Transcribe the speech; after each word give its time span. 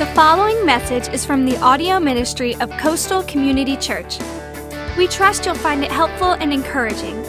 The 0.00 0.06
following 0.14 0.64
message 0.64 1.12
is 1.12 1.26
from 1.26 1.44
the 1.44 1.58
audio 1.58 2.00
ministry 2.00 2.56
of 2.60 2.70
Coastal 2.78 3.22
Community 3.24 3.76
Church. 3.76 4.18
We 4.96 5.06
trust 5.06 5.44
you'll 5.44 5.54
find 5.54 5.84
it 5.84 5.92
helpful 5.92 6.32
and 6.32 6.54
encouraging. 6.54 7.20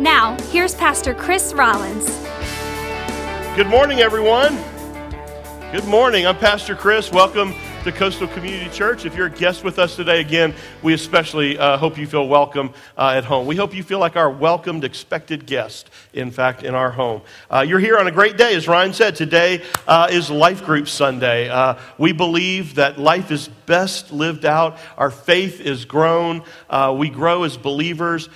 Now, 0.00 0.36
here's 0.52 0.76
Pastor 0.76 1.12
Chris 1.12 1.52
Rollins. 1.52 2.06
Good 3.56 3.66
morning, 3.66 3.98
everyone. 3.98 4.56
Good 5.72 5.86
morning. 5.86 6.24
I'm 6.24 6.38
Pastor 6.38 6.76
Chris. 6.76 7.10
Welcome 7.10 7.52
to 7.84 7.92
Coastal 7.92 8.28
Community 8.28 8.70
Church. 8.70 9.04
If 9.04 9.14
you're 9.14 9.26
a 9.26 9.30
guest 9.30 9.62
with 9.62 9.78
us 9.78 9.94
today, 9.94 10.22
again, 10.22 10.54
we 10.82 10.94
especially 10.94 11.58
uh, 11.58 11.76
hope 11.76 11.98
you 11.98 12.06
feel 12.06 12.26
welcome 12.26 12.72
uh, 12.96 13.12
at 13.14 13.26
home. 13.26 13.46
We 13.46 13.56
hope 13.56 13.74
you 13.74 13.82
feel 13.82 13.98
like 13.98 14.16
our 14.16 14.30
welcomed, 14.30 14.84
expected 14.84 15.44
guest, 15.44 15.90
in 16.14 16.30
fact, 16.30 16.62
in 16.62 16.74
our 16.74 16.90
home. 16.90 17.20
Uh, 17.50 17.60
you're 17.60 17.78
here 17.78 17.98
on 17.98 18.06
a 18.06 18.10
great 18.10 18.38
day. 18.38 18.54
As 18.54 18.66
Ryan 18.66 18.94
said, 18.94 19.16
today 19.16 19.62
uh, 19.86 20.08
is 20.10 20.30
Life 20.30 20.64
Group 20.64 20.88
Sunday. 20.88 21.50
Uh, 21.50 21.74
we 21.98 22.12
believe 22.12 22.76
that 22.76 22.98
life 22.98 23.30
is 23.30 23.48
best 23.66 24.10
lived 24.10 24.46
out, 24.46 24.78
our 24.96 25.10
faith 25.10 25.60
is 25.60 25.84
grown, 25.84 26.42
uh, 26.70 26.94
we 26.96 27.10
grow 27.10 27.42
as 27.42 27.58
believers 27.58 28.30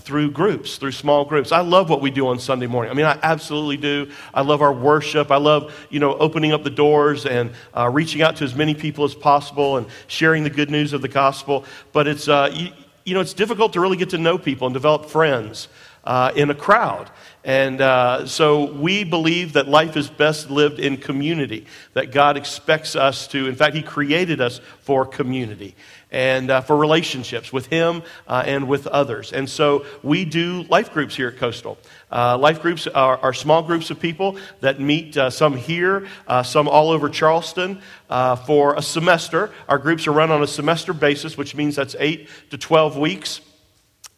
through 0.00 0.30
groups, 0.30 0.76
through 0.76 0.92
small 0.92 1.24
groups. 1.24 1.52
I 1.52 1.60
love 1.60 1.88
what 1.88 2.00
we 2.00 2.10
do 2.10 2.28
on 2.28 2.38
Sunday 2.38 2.66
morning. 2.66 2.90
I 2.90 2.94
mean, 2.94 3.06
I 3.06 3.18
absolutely 3.22 3.76
do. 3.76 4.10
I 4.34 4.42
love 4.42 4.62
our 4.62 4.72
worship. 4.72 5.30
I 5.30 5.36
love, 5.36 5.74
you 5.90 6.00
know, 6.00 6.16
opening 6.16 6.52
up 6.52 6.64
the 6.64 6.70
doors 6.70 7.26
and 7.26 7.52
uh, 7.76 7.88
reaching 7.88 8.22
out 8.22 8.36
to 8.36 8.44
as 8.44 8.54
many 8.54 8.74
people 8.74 9.04
as 9.04 9.14
possible 9.14 9.76
and 9.76 9.86
sharing 10.06 10.42
the 10.42 10.50
good 10.50 10.70
news 10.70 10.92
of 10.92 11.02
the 11.02 11.08
gospel. 11.08 11.64
But 11.92 12.08
it's, 12.08 12.28
uh, 12.28 12.50
you, 12.52 12.70
you 13.04 13.14
know, 13.14 13.20
it's 13.20 13.34
difficult 13.34 13.72
to 13.74 13.80
really 13.80 13.96
get 13.96 14.10
to 14.10 14.18
know 14.18 14.38
people 14.38 14.66
and 14.66 14.74
develop 14.74 15.06
friends 15.06 15.68
uh, 16.04 16.32
in 16.34 16.50
a 16.50 16.54
crowd. 16.54 17.10
And 17.44 17.80
uh, 17.80 18.26
so 18.26 18.72
we 18.72 19.04
believe 19.04 19.54
that 19.54 19.66
life 19.66 19.96
is 19.96 20.08
best 20.10 20.50
lived 20.50 20.78
in 20.78 20.98
community, 20.98 21.66
that 21.94 22.12
God 22.12 22.36
expects 22.36 22.96
us 22.96 23.26
to, 23.28 23.48
in 23.48 23.54
fact, 23.54 23.74
He 23.74 23.82
created 23.82 24.40
us 24.40 24.60
for 24.80 25.06
community 25.06 25.74
and 26.10 26.50
uh, 26.50 26.60
for 26.60 26.76
relationships 26.76 27.52
with 27.52 27.66
Him 27.66 28.02
uh, 28.26 28.42
and 28.46 28.68
with 28.68 28.86
others. 28.86 29.32
And 29.32 29.48
so 29.48 29.84
we 30.02 30.24
do 30.24 30.62
life 30.64 30.92
groups 30.92 31.14
here 31.16 31.28
at 31.28 31.36
Coastal. 31.36 31.78
Uh, 32.10 32.36
life 32.38 32.60
groups 32.60 32.86
are, 32.86 33.18
are, 33.18 33.32
small 33.32 33.62
groups 33.62 33.90
of 33.90 34.00
people 34.00 34.36
that 34.60 34.80
meet, 34.80 35.16
uh, 35.16 35.30
some 35.30 35.56
here, 35.56 36.08
uh, 36.26 36.42
some 36.42 36.68
all 36.68 36.90
over 36.90 37.08
Charleston, 37.08 37.80
uh, 38.08 38.34
for 38.34 38.74
a 38.74 38.82
semester. 38.82 39.50
Our 39.68 39.78
groups 39.78 40.06
are 40.08 40.12
run 40.12 40.30
on 40.30 40.42
a 40.42 40.46
semester 40.46 40.92
basis, 40.92 41.36
which 41.36 41.54
means 41.54 41.76
that's 41.76 41.94
8 41.98 42.28
to 42.50 42.58
12 42.58 42.96
weeks. 42.96 43.40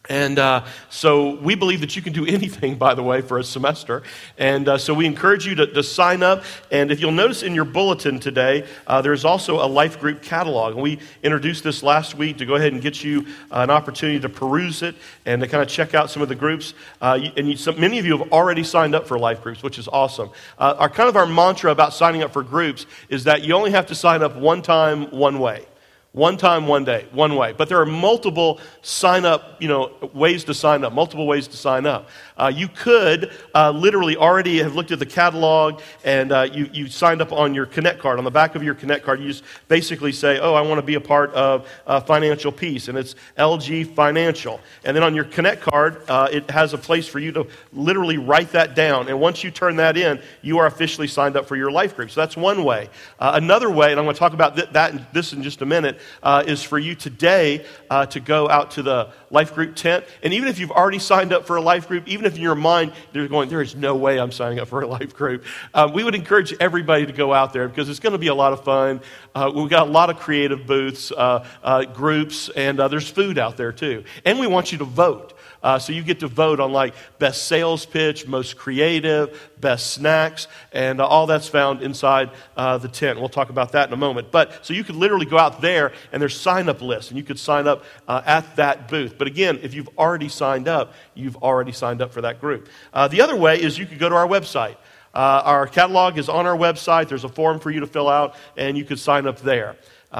And 0.09 0.37
uh, 0.37 0.65
so 0.89 1.35
we 1.37 1.55
believe 1.55 1.79
that 1.79 1.95
you 1.95 2.01
can 2.01 2.11
do 2.11 2.25
anything, 2.27 2.75
by 2.75 2.93
the 2.93 3.03
way, 3.03 3.21
for 3.21 3.39
a 3.39 3.43
semester. 3.43 4.03
And 4.37 4.67
uh, 4.67 4.77
so 4.77 4.93
we 4.93 5.05
encourage 5.05 5.45
you 5.45 5.55
to, 5.55 5.67
to, 5.67 5.81
sign 5.81 6.23
up. 6.23 6.43
And 6.71 6.91
if 6.91 6.99
you'll 6.99 7.11
notice 7.11 7.41
in 7.41 7.55
your 7.55 7.63
bulletin 7.65 8.19
today, 8.19 8.67
uh, 8.85 9.01
there's 9.01 9.23
also 9.23 9.63
a 9.63 9.67
life 9.67 9.99
group 10.01 10.21
catalog. 10.21 10.73
And 10.73 10.83
we 10.83 10.99
introduced 11.21 11.63
this 11.63 11.83
last 11.83 12.15
week 12.15 12.37
to 12.39 12.45
go 12.45 12.55
ahead 12.55 12.73
and 12.73 12.81
get 12.81 13.01
you 13.01 13.25
uh, 13.49 13.59
an 13.59 13.69
opportunity 13.69 14.19
to 14.19 14.29
peruse 14.29 14.81
it 14.81 14.95
and 15.25 15.41
to 15.41 15.47
kind 15.47 15.63
of 15.63 15.69
check 15.69 15.93
out 15.93 16.09
some 16.09 16.21
of 16.21 16.27
the 16.27 16.35
groups. 16.35 16.73
Uh, 17.01 17.19
and 17.37 17.49
you, 17.49 17.55
some, 17.55 17.79
many 17.79 17.97
of 17.97 18.05
you 18.05 18.17
have 18.17 18.33
already 18.33 18.63
signed 18.63 18.95
up 18.95 19.07
for 19.07 19.17
life 19.17 19.41
groups, 19.41 19.63
which 19.63 19.79
is 19.79 19.87
awesome. 19.87 20.29
Uh, 20.59 20.75
our 20.79 20.89
kind 20.89 21.07
of 21.07 21.15
our 21.15 21.27
mantra 21.27 21.71
about 21.71 21.93
signing 21.93 22.23
up 22.23 22.33
for 22.33 22.43
groups 22.43 22.85
is 23.07 23.23
that 23.23 23.43
you 23.43 23.53
only 23.53 23.71
have 23.71 23.85
to 23.85 23.95
sign 23.95 24.21
up 24.21 24.35
one 24.35 24.61
time, 24.61 25.09
one 25.11 25.39
way. 25.39 25.65
One 26.13 26.37
time, 26.37 26.67
one 26.67 26.83
day, 26.83 27.07
one 27.11 27.35
way. 27.35 27.53
But 27.53 27.69
there 27.69 27.81
are 27.81 27.87
multiple 27.87 28.59
sign 28.83 29.25
up, 29.25 29.59
you 29.59 29.67
know, 29.67 29.91
ways 30.13 30.43
to 30.43 30.53
sign 30.53 30.83
up, 30.83 30.93
multiple 30.93 31.25
ways 31.25 31.47
to 31.47 31.57
sign 31.57 31.87
up. 31.87 32.07
Uh, 32.37 32.51
you 32.53 32.67
could 32.67 33.31
uh, 33.55 33.71
literally 33.71 34.15
already 34.15 34.59
have 34.59 34.75
looked 34.75 34.91
at 34.91 34.99
the 34.99 35.07
catalog 35.07 35.81
and 36.03 36.31
uh, 36.31 36.47
you, 36.53 36.69
you 36.71 36.87
signed 36.87 37.19
up 37.19 37.31
on 37.31 37.55
your 37.55 37.65
Connect 37.65 37.99
card. 37.99 38.19
On 38.19 38.25
the 38.25 38.29
back 38.29 38.53
of 38.53 38.61
your 38.61 38.75
Connect 38.75 39.03
card, 39.03 39.21
you 39.21 39.29
just 39.29 39.43
basically 39.67 40.11
say, 40.11 40.37
Oh, 40.37 40.53
I 40.53 40.61
want 40.61 40.77
to 40.77 40.85
be 40.85 40.93
a 40.93 41.01
part 41.01 41.31
of 41.33 41.67
uh, 41.87 41.99
Financial 41.99 42.51
Peace, 42.51 42.89
and 42.89 42.97
it's 42.97 43.15
LG 43.39 43.95
Financial. 43.95 44.59
And 44.83 44.95
then 44.95 45.01
on 45.01 45.15
your 45.15 45.25
Connect 45.25 45.63
card, 45.63 46.07
uh, 46.07 46.29
it 46.31 46.47
has 46.51 46.73
a 46.73 46.77
place 46.77 47.07
for 47.07 47.17
you 47.17 47.31
to 47.31 47.47
literally 47.71 48.19
write 48.19 48.51
that 48.51 48.75
down. 48.75 49.07
And 49.07 49.19
once 49.19 49.43
you 49.43 49.49
turn 49.49 49.77
that 49.77 49.97
in, 49.97 50.21
you 50.43 50.59
are 50.59 50.67
officially 50.67 51.07
signed 51.07 51.37
up 51.37 51.47
for 51.47 51.55
your 51.55 51.71
life 51.71 51.95
group. 51.95 52.11
So 52.11 52.21
that's 52.21 52.37
one 52.37 52.63
way. 52.63 52.91
Uh, 53.17 53.31
another 53.33 53.71
way, 53.71 53.89
and 53.89 53.99
I'm 53.99 54.05
going 54.05 54.13
to 54.13 54.19
talk 54.19 54.33
about 54.33 54.55
th- 54.55 54.69
that 54.73 55.11
this 55.11 55.33
in 55.33 55.41
just 55.41 55.63
a 55.63 55.65
minute 55.65 55.99
uh, 56.21 56.43
is 56.45 56.63
for 56.63 56.79
you 56.79 56.95
today 56.95 57.65
uh, 57.89 58.05
to 58.07 58.19
go 58.19 58.49
out 58.49 58.71
to 58.71 58.83
the 58.83 59.11
life 59.29 59.53
group 59.53 59.75
tent. 59.75 60.05
And 60.21 60.33
even 60.33 60.47
if 60.47 60.59
you've 60.59 60.71
already 60.71 60.99
signed 60.99 61.33
up 61.33 61.45
for 61.45 61.55
a 61.55 61.61
life 61.61 61.87
group, 61.87 62.07
even 62.07 62.25
if 62.25 62.35
in 62.35 62.41
your 62.41 62.55
mind 62.55 62.93
they're 63.11 63.27
going, 63.27 63.49
there 63.49 63.61
is 63.61 63.75
no 63.75 63.95
way 63.95 64.19
I'm 64.19 64.31
signing 64.31 64.59
up 64.59 64.67
for 64.67 64.81
a 64.81 64.87
life 64.99 65.15
group, 65.15 65.43
uh, 65.73 65.89
we 65.93 66.03
would 66.03 66.15
encourage 66.15 66.53
everybody 66.59 67.05
to 67.05 67.13
go 67.13 67.33
out 67.33 67.53
there 67.53 67.67
because 67.67 67.89
it's 67.89 67.99
going 67.99 68.13
to 68.13 68.19
be 68.19 68.27
a 68.27 68.35
lot 68.35 68.53
of 68.53 68.63
fun. 68.63 69.01
Uh, 69.35 69.51
we've 69.53 69.69
got 69.69 69.87
a 69.87 69.91
lot 69.91 70.09
of 70.09 70.19
creative 70.19 70.65
booths, 70.65 71.11
uh, 71.11 71.45
uh, 71.63 71.85
groups, 71.85 72.49
and 72.49 72.79
there's 72.79 73.09
food 73.09 73.37
out 73.37 73.57
there 73.57 73.71
too. 73.71 74.03
And 74.25 74.39
we 74.39 74.47
want 74.47 74.71
you 74.71 74.77
to 74.79 74.85
vote. 74.85 75.32
Uh, 75.63 75.79
so 75.79 75.93
you 75.93 76.03
get 76.03 76.19
to 76.19 76.27
vote 76.27 76.59
on 76.59 76.73
like 76.73 76.93
best 77.19 77.47
sales 77.47 77.85
pitch, 77.85 78.27
most 78.27 78.57
creative, 78.57 79.51
best 79.61 79.93
snacks, 79.93 80.49
and 80.73 80.99
uh, 80.99 81.07
all 81.07 81.25
that's 81.25 81.47
found 81.47 81.81
inside 81.81 82.29
uh, 82.57 82.77
the 82.77 82.89
tent. 82.89 83.17
We'll 83.17 83.29
talk 83.29 83.49
about 83.49 83.71
that 83.71 83.87
in 83.87 83.93
a 83.93 83.97
moment. 83.97 84.29
But 84.29 84.65
so 84.65 84.73
you 84.73 84.83
could 84.83 84.95
literally 84.95 85.25
go 85.25 85.37
out 85.37 85.61
there 85.61 85.93
and 86.11 86.21
there's 86.21 86.39
sign 86.39 86.67
up 86.67 86.81
lists, 86.81 87.11
and 87.11 87.17
you 87.17 87.23
could 87.23 87.39
sign 87.39 87.65
up 87.65 87.85
uh, 88.09 88.21
at 88.25 88.57
that 88.57 88.89
booth. 88.89 89.17
But 89.17 89.27
again, 89.27 89.59
if 89.63 89.73
you've 89.73 89.89
already 89.97 90.27
signed 90.27 90.67
up, 90.67 90.93
you've 91.13 91.37
already 91.37 91.71
signed 91.71 92.01
up 92.01 92.11
for 92.11 92.21
that 92.21 92.41
group. 92.41 92.67
Uh, 92.93 93.07
the 93.07 93.21
other 93.21 93.37
way 93.37 93.61
is 93.61 93.77
you 93.77 93.85
could 93.85 93.99
go 93.99 94.09
to 94.09 94.15
our 94.15 94.27
website. 94.27 94.75
Uh, 95.13 95.41
our 95.45 95.67
catalog 95.67 96.17
is 96.17 96.27
on 96.27 96.45
our 96.45 96.57
website. 96.57 97.07
There's 97.07 97.23
a 97.23 97.29
form 97.29 97.59
for 97.59 97.71
you 97.71 97.79
to 97.81 97.87
fill 97.87 98.09
out, 98.09 98.35
and 98.57 98.77
you 98.77 98.83
could 98.83 98.99
sign 98.99 99.27
up 99.27 99.39
there. 99.39 99.77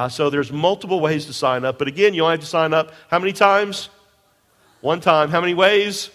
So 0.09 0.29
there's 0.29 0.51
multiple 0.51 0.99
ways 0.99 1.25
to 1.25 1.33
sign 1.33 1.65
up. 1.65 1.77
But 1.77 1.87
again, 1.87 2.13
you 2.13 2.23
only 2.23 2.33
have 2.33 2.39
to 2.39 2.45
sign 2.45 2.73
up 2.73 2.93
how 3.09 3.19
many 3.19 3.33
times? 3.33 3.89
One 4.83 4.99
time. 4.99 5.29
How 5.29 5.39
many 5.39 5.53
ways? 5.53 6.09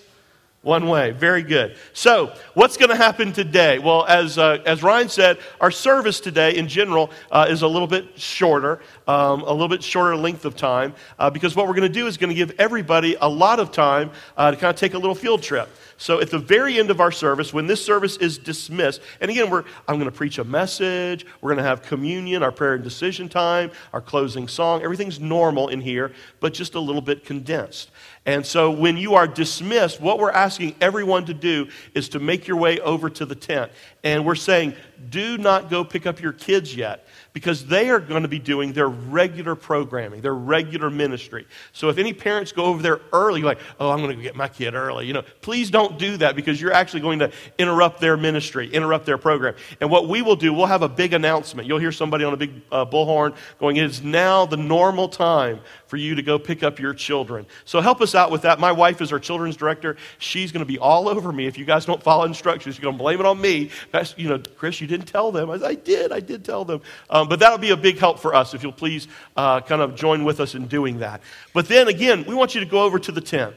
One 0.60 0.88
way. 0.88 1.12
Very 1.12 1.42
good. 1.42 1.78
So, 1.94 2.34
what's 2.52 2.76
going 2.76 2.90
to 2.90 2.96
happen 2.96 3.32
today? 3.32 3.78
Well, 3.78 4.04
as, 4.04 4.36
uh, 4.36 4.58
as 4.66 4.82
Ryan 4.82 5.08
said, 5.08 5.38
our 5.58 5.70
service 5.70 6.20
today 6.20 6.54
in 6.54 6.68
general 6.68 7.10
uh, 7.30 7.46
is 7.48 7.62
a 7.62 7.66
little 7.66 7.86
bit 7.88 8.18
shorter, 8.20 8.82
um, 9.06 9.40
a 9.40 9.52
little 9.52 9.68
bit 9.68 9.82
shorter 9.82 10.14
length 10.16 10.44
of 10.44 10.54
time, 10.54 10.92
uh, 11.18 11.30
because 11.30 11.56
what 11.56 11.66
we're 11.66 11.72
going 11.72 11.90
to 11.90 11.98
do 11.98 12.06
is 12.08 12.18
going 12.18 12.28
to 12.28 12.34
give 12.34 12.52
everybody 12.58 13.16
a 13.18 13.28
lot 13.28 13.58
of 13.58 13.72
time 13.72 14.10
uh, 14.36 14.50
to 14.50 14.56
kind 14.58 14.68
of 14.68 14.76
take 14.76 14.92
a 14.92 14.98
little 14.98 15.14
field 15.14 15.42
trip. 15.42 15.70
So 15.96 16.20
at 16.20 16.30
the 16.30 16.38
very 16.38 16.78
end 16.78 16.90
of 16.90 17.00
our 17.00 17.10
service, 17.10 17.52
when 17.52 17.66
this 17.66 17.84
service 17.84 18.18
is 18.18 18.36
dismissed, 18.36 19.00
and 19.20 19.30
again, 19.30 19.48
we're, 19.48 19.64
I'm 19.88 19.96
going 19.96 20.10
to 20.10 20.16
preach 20.16 20.38
a 20.38 20.44
message, 20.44 21.24
we're 21.40 21.54
going 21.54 21.64
to 21.64 21.68
have 21.68 21.82
communion, 21.82 22.42
our 22.42 22.52
prayer 22.52 22.74
and 22.74 22.84
decision 22.84 23.28
time, 23.28 23.70
our 23.92 24.00
closing 24.00 24.46
song. 24.46 24.82
Everything's 24.82 25.18
normal 25.18 25.68
in 25.68 25.80
here, 25.80 26.12
but 26.40 26.52
just 26.52 26.74
a 26.74 26.80
little 26.80 27.00
bit 27.00 27.24
condensed. 27.24 27.90
And 28.26 28.44
so 28.44 28.70
when 28.70 28.96
you 28.96 29.14
are 29.14 29.26
dismissed, 29.26 30.00
what 30.00 30.18
we're 30.18 30.30
asking 30.30 30.74
everyone 30.80 31.24
to 31.26 31.34
do 31.34 31.68
is 31.94 32.10
to 32.10 32.18
make 32.18 32.46
your 32.46 32.58
way 32.58 32.78
over 32.80 33.08
to 33.10 33.24
the 33.24 33.34
tent. 33.34 33.72
And 34.04 34.24
we're 34.26 34.34
saying, 34.34 34.74
do 35.10 35.38
not 35.38 35.70
go 35.70 35.84
pick 35.84 36.06
up 36.06 36.20
your 36.20 36.32
kids 36.32 36.74
yet 36.74 37.06
because 37.32 37.66
they 37.66 37.88
are 37.88 38.00
going 38.00 38.22
to 38.22 38.28
be 38.28 38.38
doing 38.38 38.72
their 38.72 38.88
regular 38.88 39.54
programming, 39.54 40.20
their 40.20 40.34
regular 40.34 40.90
ministry. 40.90 41.46
So 41.72 41.88
if 41.88 41.98
any 41.98 42.12
parents 42.12 42.52
go 42.52 42.64
over 42.64 42.82
there 42.82 43.00
early, 43.12 43.42
like, 43.42 43.60
oh, 43.78 43.90
I'm 43.90 44.02
going 44.02 44.16
to 44.16 44.22
get 44.22 44.34
my 44.34 44.48
kid 44.48 44.74
early, 44.74 45.06
you 45.06 45.12
know, 45.12 45.22
please 45.40 45.70
don't 45.70 45.98
do 45.98 46.16
that 46.16 46.34
because 46.34 46.60
you're 46.60 46.72
actually 46.72 47.00
going 47.00 47.20
to 47.20 47.30
interrupt 47.58 48.00
their 48.00 48.16
ministry, 48.16 48.68
interrupt 48.70 49.06
their 49.06 49.18
program. 49.18 49.54
And 49.80 49.88
what 49.88 50.08
we 50.08 50.20
will 50.20 50.36
do, 50.36 50.52
we'll 50.52 50.66
have 50.66 50.82
a 50.82 50.88
big 50.88 51.12
announcement. 51.12 51.68
You'll 51.68 51.78
hear 51.78 51.92
somebody 51.92 52.24
on 52.24 52.32
a 52.32 52.36
big 52.36 52.60
uh, 52.72 52.84
bullhorn 52.84 53.36
going, 53.60 53.76
it 53.76 53.84
is 53.84 54.02
now 54.02 54.44
the 54.44 54.56
normal 54.56 55.08
time 55.08 55.60
for 55.86 55.96
you 55.96 56.16
to 56.16 56.22
go 56.22 56.38
pick 56.38 56.62
up 56.62 56.78
your 56.78 56.92
children. 56.92 57.46
So 57.64 57.80
help 57.80 58.00
us 58.00 58.14
out 58.18 58.30
with 58.30 58.42
that. 58.42 58.60
My 58.60 58.72
wife 58.72 59.00
is 59.00 59.12
our 59.12 59.18
children's 59.18 59.56
director. 59.56 59.96
She's 60.18 60.52
going 60.52 60.60
to 60.60 60.66
be 60.66 60.78
all 60.78 61.08
over 61.08 61.32
me 61.32 61.46
if 61.46 61.56
you 61.56 61.64
guys 61.64 61.86
don't 61.86 62.02
follow 62.02 62.24
instructions. 62.24 62.74
She's 62.74 62.82
going 62.82 62.96
to 62.96 63.02
blame 63.02 63.20
it 63.20 63.24
on 63.24 63.40
me. 63.40 63.70
That's, 63.90 64.14
you 64.18 64.28
know, 64.28 64.42
Chris, 64.56 64.80
you 64.80 64.86
didn't 64.86 65.06
tell 65.06 65.32
them. 65.32 65.50
I, 65.50 65.54
I 65.64 65.74
did. 65.74 66.12
I 66.12 66.20
did 66.20 66.44
tell 66.44 66.66
them. 66.66 66.82
Um, 67.08 67.28
but 67.28 67.38
that'll 67.38 67.56
be 67.56 67.70
a 67.70 67.76
big 67.76 67.98
help 67.98 68.18
for 68.18 68.34
us 68.34 68.52
if 68.52 68.62
you'll 68.62 68.72
please 68.72 69.08
uh, 69.36 69.62
kind 69.62 69.80
of 69.80 69.94
join 69.94 70.24
with 70.24 70.40
us 70.40 70.54
in 70.54 70.66
doing 70.66 70.98
that. 70.98 71.22
But 71.54 71.68
then 71.68 71.88
again, 71.88 72.24
we 72.26 72.34
want 72.34 72.54
you 72.54 72.60
to 72.60 72.66
go 72.66 72.82
over 72.82 72.98
to 72.98 73.12
the 73.12 73.22
tent. 73.22 73.54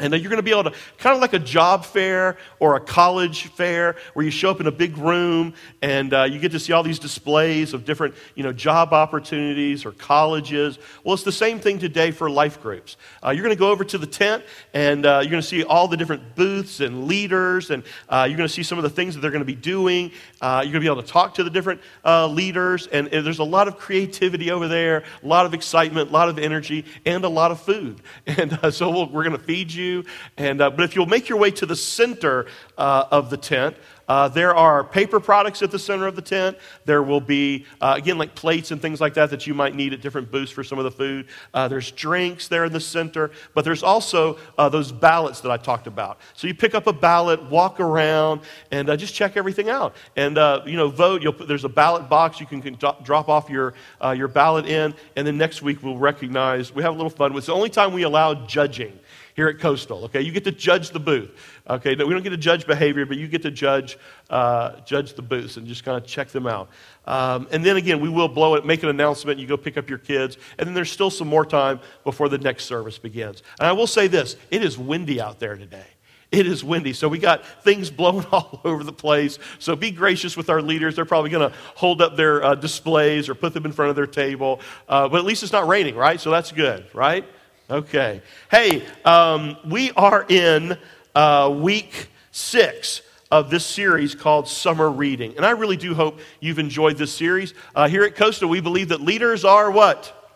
And 0.00 0.12
you're 0.12 0.30
going 0.30 0.36
to 0.36 0.42
be 0.42 0.52
able 0.52 0.64
to, 0.64 0.72
kind 0.98 1.14
of 1.14 1.20
like 1.20 1.32
a 1.32 1.38
job 1.38 1.84
fair 1.84 2.36
or 2.60 2.76
a 2.76 2.80
college 2.80 3.48
fair, 3.48 3.96
where 4.14 4.24
you 4.24 4.30
show 4.30 4.50
up 4.50 4.60
in 4.60 4.66
a 4.66 4.72
big 4.72 4.96
room 4.96 5.54
and 5.82 6.14
uh, 6.14 6.22
you 6.24 6.38
get 6.38 6.52
to 6.52 6.60
see 6.60 6.72
all 6.72 6.82
these 6.82 7.00
displays 7.00 7.74
of 7.74 7.84
different, 7.84 8.14
you 8.36 8.44
know, 8.44 8.52
job 8.52 8.92
opportunities 8.92 9.84
or 9.84 9.92
colleges. 9.92 10.78
Well, 11.02 11.14
it's 11.14 11.24
the 11.24 11.32
same 11.32 11.58
thing 11.58 11.78
today 11.80 12.12
for 12.12 12.30
life 12.30 12.62
groups. 12.62 12.96
Uh, 13.24 13.30
you're 13.30 13.42
going 13.42 13.54
to 13.54 13.58
go 13.58 13.70
over 13.70 13.84
to 13.84 13.98
the 13.98 14.06
tent 14.06 14.44
and 14.72 15.04
uh, 15.04 15.18
you're 15.22 15.30
going 15.30 15.42
to 15.42 15.48
see 15.48 15.64
all 15.64 15.88
the 15.88 15.96
different 15.96 16.36
booths 16.36 16.80
and 16.80 17.08
leaders, 17.08 17.70
and 17.70 17.82
uh, 18.08 18.26
you're 18.28 18.36
going 18.36 18.48
to 18.48 18.54
see 18.54 18.62
some 18.62 18.78
of 18.78 18.84
the 18.84 18.90
things 18.90 19.14
that 19.14 19.20
they're 19.20 19.32
going 19.32 19.40
to 19.40 19.44
be 19.44 19.54
doing. 19.54 20.12
Uh, 20.40 20.60
you're 20.62 20.72
going 20.72 20.84
to 20.84 20.88
be 20.88 20.92
able 20.92 21.02
to 21.02 21.08
talk 21.08 21.34
to 21.34 21.44
the 21.44 21.50
different 21.50 21.80
uh, 22.04 22.26
leaders, 22.28 22.86
and, 22.86 23.08
and, 23.08 23.26
there's 23.26 23.40
a 23.40 23.44
lot 23.44 23.66
of 23.66 23.76
creativity 23.76 24.50
over 24.50 24.68
there, 24.68 25.02
a 25.22 25.26
lot 25.26 25.44
of 25.44 25.54
excitement, 25.54 26.08
a 26.08 26.12
lot 26.12 26.28
of 26.28 26.38
energy, 26.38 26.84
and 27.04 27.24
a 27.24 27.28
lot 27.28 27.50
of 27.50 27.60
food. 27.60 28.00
And 28.38 28.56
so 28.72 28.90
we 28.90 29.12
we 29.12 29.20
are 29.20 29.28
going 29.28 29.36
to 29.36 29.44
feed 29.44 29.72
you 29.72 29.87
you. 29.88 30.04
And, 30.36 30.60
uh, 30.60 30.70
but 30.70 30.84
if 30.84 30.94
you'll 30.94 31.06
make 31.06 31.28
your 31.28 31.38
way 31.38 31.50
to 31.52 31.66
the 31.66 31.76
center 31.76 32.46
uh, 32.76 33.04
of 33.10 33.30
the 33.30 33.36
tent, 33.36 33.76
uh, 34.08 34.26
there 34.26 34.54
are 34.54 34.82
paper 34.82 35.20
products 35.20 35.60
at 35.62 35.70
the 35.70 35.78
center 35.78 36.06
of 36.06 36.16
the 36.16 36.22
tent. 36.22 36.56
There 36.86 37.02
will 37.02 37.20
be, 37.20 37.66
uh, 37.80 37.94
again, 37.98 38.16
like 38.16 38.34
plates 38.34 38.70
and 38.70 38.80
things 38.80 39.02
like 39.02 39.14
that 39.14 39.28
that 39.30 39.46
you 39.46 39.52
might 39.52 39.74
need 39.74 39.92
at 39.92 40.00
different 40.00 40.30
booths 40.30 40.50
for 40.50 40.64
some 40.64 40.78
of 40.78 40.84
the 40.84 40.90
food. 40.90 41.26
Uh, 41.52 41.68
there's 41.68 41.90
drinks 41.90 42.48
there 42.48 42.64
in 42.64 42.72
the 42.72 42.80
center, 42.80 43.30
but 43.54 43.66
there's 43.66 43.82
also 43.82 44.38
uh, 44.56 44.68
those 44.70 44.90
ballots 44.92 45.42
that 45.42 45.50
I 45.50 45.58
talked 45.58 45.86
about. 45.86 46.18
So 46.32 46.46
you 46.46 46.54
pick 46.54 46.74
up 46.74 46.86
a 46.86 46.92
ballot, 46.92 47.50
walk 47.50 47.80
around, 47.80 48.40
and 48.70 48.88
uh, 48.88 48.96
just 48.96 49.14
check 49.14 49.36
everything 49.36 49.68
out. 49.68 49.94
And, 50.16 50.38
uh, 50.38 50.62
you 50.64 50.78
know, 50.78 50.88
vote. 50.88 51.22
Put, 51.36 51.46
there's 51.46 51.64
a 51.64 51.68
ballot 51.68 52.08
box 52.08 52.40
you 52.40 52.46
can, 52.46 52.62
can 52.62 52.76
drop 52.76 53.28
off 53.28 53.50
your, 53.50 53.74
your 54.16 54.28
ballot 54.28 54.64
in, 54.64 54.94
and 55.16 55.26
then 55.26 55.36
next 55.36 55.60
week 55.60 55.82
we'll 55.82 55.98
recognize, 55.98 56.74
we 56.74 56.82
have 56.82 56.94
a 56.94 56.96
little 56.96 57.10
fun. 57.10 57.36
It's 57.36 57.46
the 57.46 57.52
only 57.52 57.70
time 57.70 57.92
we 57.92 58.04
allow 58.04 58.46
judging 58.46 58.98
here 59.38 59.46
at 59.46 59.60
Coastal. 59.60 60.06
Okay, 60.06 60.20
you 60.20 60.32
get 60.32 60.42
to 60.44 60.50
judge 60.50 60.90
the 60.90 60.98
booth. 60.98 61.30
Okay, 61.70 61.90
we 61.90 62.12
don't 62.12 62.24
get 62.24 62.30
to 62.30 62.36
judge 62.36 62.66
behavior, 62.66 63.06
but 63.06 63.16
you 63.18 63.28
get 63.28 63.42
to 63.42 63.52
judge 63.52 63.96
uh, 64.30 64.80
judge 64.80 65.14
the 65.14 65.22
booths 65.22 65.56
and 65.56 65.64
just 65.64 65.84
kind 65.84 65.96
of 65.96 66.04
check 66.04 66.30
them 66.30 66.48
out. 66.48 66.68
Um, 67.06 67.46
and 67.52 67.64
then 67.64 67.76
again, 67.76 68.00
we 68.00 68.08
will 68.08 68.26
blow 68.26 68.56
it, 68.56 68.66
make 68.66 68.82
an 68.82 68.88
announcement. 68.88 69.38
You 69.38 69.46
go 69.46 69.56
pick 69.56 69.76
up 69.76 69.88
your 69.88 70.00
kids, 70.00 70.38
and 70.58 70.66
then 70.66 70.74
there's 70.74 70.90
still 70.90 71.08
some 71.08 71.28
more 71.28 71.46
time 71.46 71.78
before 72.02 72.28
the 72.28 72.38
next 72.38 72.64
service 72.64 72.98
begins. 72.98 73.44
And 73.60 73.68
I 73.68 73.72
will 73.72 73.86
say 73.86 74.08
this: 74.08 74.34
it 74.50 74.64
is 74.64 74.76
windy 74.76 75.20
out 75.20 75.38
there 75.38 75.56
today. 75.56 75.86
It 76.32 76.48
is 76.48 76.64
windy. 76.64 76.92
So 76.92 77.06
we 77.06 77.20
got 77.20 77.46
things 77.62 77.90
blowing 78.00 78.26
all 78.32 78.60
over 78.64 78.82
the 78.82 78.92
place. 78.92 79.38
So 79.60 79.76
be 79.76 79.92
gracious 79.92 80.36
with 80.36 80.50
our 80.50 80.60
leaders. 80.60 80.96
They're 80.96 81.04
probably 81.04 81.30
going 81.30 81.48
to 81.48 81.56
hold 81.76 82.02
up 82.02 82.16
their 82.16 82.42
uh, 82.42 82.56
displays 82.56 83.28
or 83.28 83.36
put 83.36 83.54
them 83.54 83.66
in 83.66 83.70
front 83.70 83.90
of 83.90 83.94
their 83.94 84.08
table. 84.08 84.58
Uh, 84.88 85.08
but 85.08 85.18
at 85.18 85.24
least 85.24 85.44
it's 85.44 85.52
not 85.52 85.68
raining, 85.68 85.94
right? 85.94 86.20
So 86.20 86.32
that's 86.32 86.50
good, 86.50 86.92
right? 86.92 87.24
Okay. 87.70 88.22
Hey, 88.50 88.82
um, 89.04 89.58
we 89.66 89.90
are 89.90 90.24
in 90.26 90.78
uh, 91.14 91.54
week 91.54 92.08
six 92.30 93.02
of 93.30 93.50
this 93.50 93.66
series 93.66 94.14
called 94.14 94.48
Summer 94.48 94.90
Reading. 94.90 95.36
And 95.36 95.44
I 95.44 95.50
really 95.50 95.76
do 95.76 95.94
hope 95.94 96.18
you've 96.40 96.58
enjoyed 96.58 96.96
this 96.96 97.12
series. 97.12 97.52
Uh, 97.74 97.86
here 97.86 98.04
at 98.04 98.16
Coastal, 98.16 98.48
we 98.48 98.62
believe 98.62 98.88
that 98.88 99.02
leaders 99.02 99.44
are 99.44 99.70
what? 99.70 100.32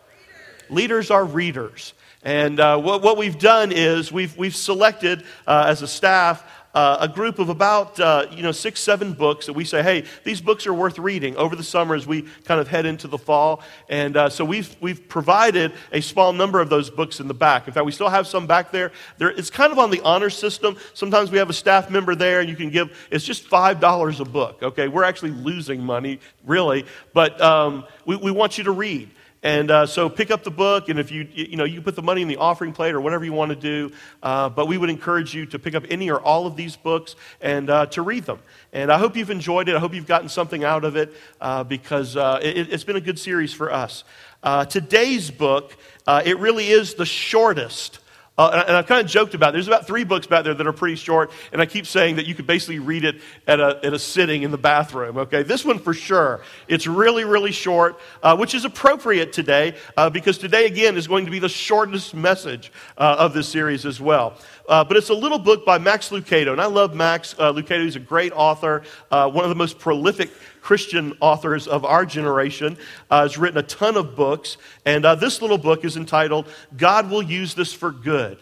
Readers, 0.69 0.69
leaders 0.69 1.09
are 1.09 1.25
readers. 1.25 1.95
And 2.21 2.59
uh, 2.59 2.79
what, 2.79 3.01
what, 3.01 3.17
we've 3.17 3.39
done 3.39 3.71
is 3.71 4.11
we've, 4.11 4.37
we've 4.37 4.55
selected 4.55 5.23
uh, 5.47 5.65
as 5.67 5.81
a 5.81 5.87
staff 5.87 6.47
uh, 6.73 6.97
a 7.01 7.07
group 7.07 7.39
of 7.39 7.49
about 7.49 7.99
uh, 7.99 8.25
you 8.31 8.41
know 8.41 8.51
six 8.51 8.79
seven 8.79 9.13
books 9.13 9.45
that 9.45 9.53
we 9.53 9.63
say 9.63 9.83
hey 9.83 10.03
these 10.23 10.41
books 10.41 10.65
are 10.65 10.73
worth 10.73 10.97
reading 10.97 11.35
over 11.37 11.55
the 11.55 11.63
summer 11.63 11.95
as 11.95 12.07
we 12.07 12.23
kind 12.45 12.59
of 12.59 12.67
head 12.67 12.85
into 12.85 13.07
the 13.07 13.17
fall. 13.17 13.61
And 13.89 14.17
uh, 14.17 14.29
so 14.29 14.43
we've 14.43 14.75
we've 14.81 15.07
provided 15.07 15.73
a 15.91 16.01
small 16.01 16.33
number 16.33 16.59
of 16.59 16.69
those 16.69 16.89
books 16.89 17.19
in 17.19 17.27
the 17.27 17.33
back. 17.33 17.67
In 17.67 17.73
fact 17.73 17.85
we 17.85 17.91
still 17.91 18.09
have 18.09 18.27
some 18.27 18.47
back 18.47 18.71
there. 18.71 18.91
There 19.17 19.29
it's 19.29 19.49
kind 19.49 19.71
of 19.71 19.79
on 19.79 19.91
the 19.91 20.01
honor 20.01 20.29
system. 20.29 20.77
Sometimes 20.93 21.31
we 21.31 21.37
have 21.37 21.49
a 21.49 21.53
staff 21.53 21.89
member 21.89 22.15
there 22.15 22.39
and 22.39 22.49
you 22.49 22.55
can 22.55 22.69
give 22.69 22.97
it's 23.11 23.25
just 23.25 23.47
five 23.47 23.79
dollars 23.79 24.19
a 24.19 24.25
book 24.25 24.63
okay? 24.63 24.87
We're 24.87 25.03
actually 25.03 25.31
losing 25.31 25.83
money 25.83 26.19
really. 26.45 26.85
But 27.13 27.39
um, 27.41 27.85
we, 28.05 28.15
we 28.15 28.31
want 28.31 28.57
you 28.57 28.63
to 28.65 28.71
read 28.71 29.09
and 29.43 29.69
uh, 29.69 29.85
so 29.85 30.07
pick 30.07 30.31
up 30.31 30.45
the 30.45 30.51
book, 30.51 30.87
and 30.87 30.97
if 30.97 31.11
you, 31.11 31.27
you 31.33 31.57
know, 31.57 31.65
you 31.65 31.81
put 31.81 31.97
the 31.97 32.01
money 32.01 32.21
in 32.21 32.29
the 32.29 32.37
offering 32.37 32.71
plate 32.71 32.95
or 32.95 33.01
whatever 33.01 33.25
you 33.25 33.33
want 33.33 33.49
to 33.49 33.57
do. 33.57 33.91
Uh, 34.23 34.47
but 34.47 34.67
we 34.67 34.77
would 34.77 34.89
encourage 34.89 35.35
you 35.35 35.45
to 35.47 35.59
pick 35.59 35.75
up 35.75 35.83
any 35.89 36.09
or 36.09 36.21
all 36.21 36.47
of 36.47 36.55
these 36.55 36.77
books 36.77 37.17
and 37.41 37.69
uh, 37.69 37.85
to 37.87 38.01
read 38.01 38.23
them. 38.23 38.39
And 38.71 38.89
I 38.89 38.97
hope 38.97 39.17
you've 39.17 39.29
enjoyed 39.29 39.67
it. 39.67 39.75
I 39.75 39.79
hope 39.79 39.93
you've 39.93 40.07
gotten 40.07 40.29
something 40.29 40.63
out 40.63 40.85
of 40.85 40.95
it 40.95 41.13
uh, 41.41 41.65
because 41.65 42.15
uh, 42.15 42.39
it, 42.41 42.69
has 42.69 42.85
been 42.85 42.95
a 42.95 43.01
good 43.01 43.19
series 43.19 43.53
for 43.53 43.71
us. 43.71 44.05
Uh, 44.41 44.63
today's 44.63 45.29
book, 45.29 45.75
it 46.07 46.39
really 46.39 46.69
is 46.69 46.93
the 46.93 47.05
shortest 47.05 47.99
uh, 48.37 48.63
and 48.67 48.75
I've 48.75 48.87
kind 48.87 48.99
of 48.99 49.09
joked 49.09 49.35
about 49.35 49.49
it. 49.49 49.53
There's 49.53 49.67
about 49.67 49.85
three 49.85 50.03
books 50.03 50.25
back 50.25 50.43
there 50.43 50.55
that 50.55 50.65
are 50.65 50.73
pretty 50.73 50.95
short, 50.95 51.31
and 51.51 51.61
I 51.61 51.67
keep 51.67 51.85
saying 51.85 52.15
that 52.15 52.25
you 52.25 52.33
could 52.33 52.47
basically 52.47 52.79
read 52.79 53.03
it 53.03 53.21
at 53.45 53.59
a, 53.59 53.79
at 53.83 53.93
a 53.93 53.99
sitting 53.99 54.41
in 54.41 54.49
the 54.49 54.57
bathroom, 54.57 55.17
okay? 55.17 55.43
This 55.43 55.63
one 55.63 55.77
for 55.77 55.93
sure. 55.93 56.41
It's 56.67 56.87
really, 56.87 57.25
really 57.25 57.51
short, 57.51 57.99
uh, 58.23 58.35
which 58.35 58.55
is 58.55 58.65
appropriate 58.65 59.33
today 59.33 59.75
uh, 59.97 60.09
because 60.09 60.39
today, 60.39 60.65
again, 60.65 60.97
is 60.97 61.07
going 61.07 61.25
to 61.25 61.31
be 61.31 61.39
the 61.39 61.49
shortest 61.49 62.15
message 62.15 62.71
uh, 62.97 63.17
of 63.19 63.33
this 63.33 63.47
series 63.47 63.85
as 63.85 64.01
well. 64.01 64.35
Uh, 64.67 64.83
but 64.83 64.97
it's 64.97 65.09
a 65.09 65.13
little 65.13 65.39
book 65.39 65.63
by 65.65 65.77
Max 65.77 66.09
Lucado, 66.09 66.53
and 66.53 66.61
I 66.61 66.65
love 66.65 66.95
Max 66.95 67.35
uh, 67.37 67.53
Lucado. 67.53 67.83
He's 67.83 67.97
a 67.97 67.99
great 67.99 68.31
author, 68.31 68.83
one 69.09 69.43
of 69.43 69.49
the 69.49 69.55
most 69.55 69.77
prolific 69.77 70.31
Christian 70.63 71.15
authors 71.19 71.67
of 71.67 71.83
our 71.83 72.05
generation, 72.05 72.77
uh, 73.11 73.23
has 73.23 73.37
written 73.37 73.57
a 73.57 73.63
ton 73.63 73.97
of 73.97 74.15
books. 74.15 74.57
And 74.85 75.05
uh, 75.05 75.15
this 75.15 75.41
little 75.41 75.57
book 75.57 75.83
is 75.83 75.97
entitled 75.97 76.47
God 76.75 77.11
Will 77.11 77.21
Use 77.21 77.53
This 77.53 77.73
for 77.73 77.91
Good. 77.91 78.39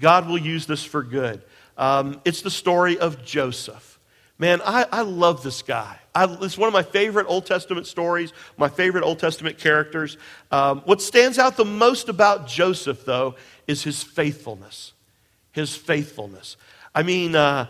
God 0.00 0.28
Will 0.28 0.38
Use 0.38 0.66
This 0.66 0.84
for 0.84 1.02
Good. 1.02 1.42
Um, 1.76 2.20
it's 2.24 2.40
the 2.40 2.50
story 2.50 2.98
of 2.98 3.24
Joseph. 3.24 3.98
Man, 4.38 4.60
I, 4.64 4.86
I 4.92 5.00
love 5.00 5.42
this 5.42 5.62
guy. 5.62 5.98
I, 6.14 6.24
it's 6.42 6.56
one 6.56 6.68
of 6.68 6.72
my 6.72 6.82
favorite 6.82 7.26
Old 7.26 7.46
Testament 7.46 7.86
stories, 7.86 8.32
my 8.56 8.68
favorite 8.68 9.02
Old 9.02 9.18
Testament 9.18 9.58
characters. 9.58 10.18
Um, 10.52 10.82
what 10.84 11.02
stands 11.02 11.38
out 11.38 11.56
the 11.56 11.64
most 11.64 12.08
about 12.08 12.46
Joseph, 12.46 13.04
though, 13.04 13.34
is 13.66 13.82
his 13.82 14.02
faithfulness. 14.02 14.92
His 15.52 15.74
faithfulness. 15.74 16.56
I 16.94 17.02
mean, 17.02 17.34
uh, 17.34 17.66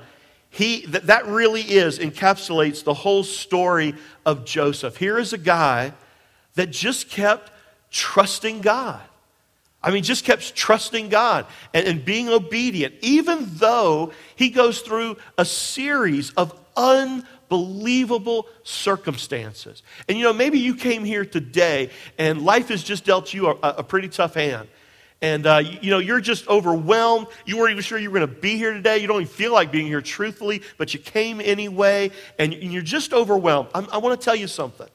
he, 0.56 0.86
that, 0.86 1.08
that 1.08 1.26
really 1.26 1.60
is, 1.60 1.98
encapsulates 1.98 2.82
the 2.82 2.94
whole 2.94 3.24
story 3.24 3.94
of 4.24 4.46
Joseph. 4.46 4.96
Here 4.96 5.18
is 5.18 5.34
a 5.34 5.38
guy 5.38 5.92
that 6.54 6.70
just 6.70 7.10
kept 7.10 7.52
trusting 7.90 8.62
God. 8.62 9.02
I 9.82 9.90
mean, 9.90 10.02
just 10.02 10.24
kept 10.24 10.56
trusting 10.56 11.10
God 11.10 11.44
and, 11.74 11.86
and 11.86 12.04
being 12.06 12.30
obedient, 12.30 12.94
even 13.02 13.46
though 13.56 14.12
he 14.34 14.48
goes 14.48 14.80
through 14.80 15.18
a 15.36 15.44
series 15.44 16.30
of 16.30 16.58
unbelievable 16.74 18.46
circumstances. 18.62 19.82
And 20.08 20.16
you 20.16 20.24
know, 20.24 20.32
maybe 20.32 20.58
you 20.58 20.74
came 20.74 21.04
here 21.04 21.26
today 21.26 21.90
and 22.16 22.40
life 22.40 22.68
has 22.68 22.82
just 22.82 23.04
dealt 23.04 23.34
you 23.34 23.48
a, 23.48 23.58
a 23.60 23.82
pretty 23.82 24.08
tough 24.08 24.32
hand 24.32 24.68
and 25.22 25.46
uh, 25.46 25.62
you, 25.64 25.78
you, 25.82 25.90
know 25.90 25.98
you're 25.98 26.20
just 26.20 26.46
overwhelmed. 26.48 27.26
You 27.46 27.56
weren't 27.56 27.70
even 27.70 27.82
sure 27.82 27.98
you 27.98 28.10
were 28.10 28.18
going 28.18 28.34
to 28.34 28.40
be 28.40 28.56
here 28.56 28.72
today. 28.72 28.98
You 28.98 29.06
don't 29.06 29.22
even 29.22 29.32
feel 29.32 29.52
like 29.52 29.72
being 29.72 29.86
here 29.86 30.02
truthfully 30.02 30.62
but 30.78 30.92
you 30.92 31.00
came 31.00 31.40
anyway 31.40 32.10
and 32.38 32.52
you're 32.52 32.82
just 32.82 33.12
overwhelmed. 33.12 33.68
I'm, 33.74 33.88
i 33.90 33.98
want 33.98 34.18
to 34.20 34.24
tell 34.24 34.36
you 34.36 34.46
something. 34.46 34.88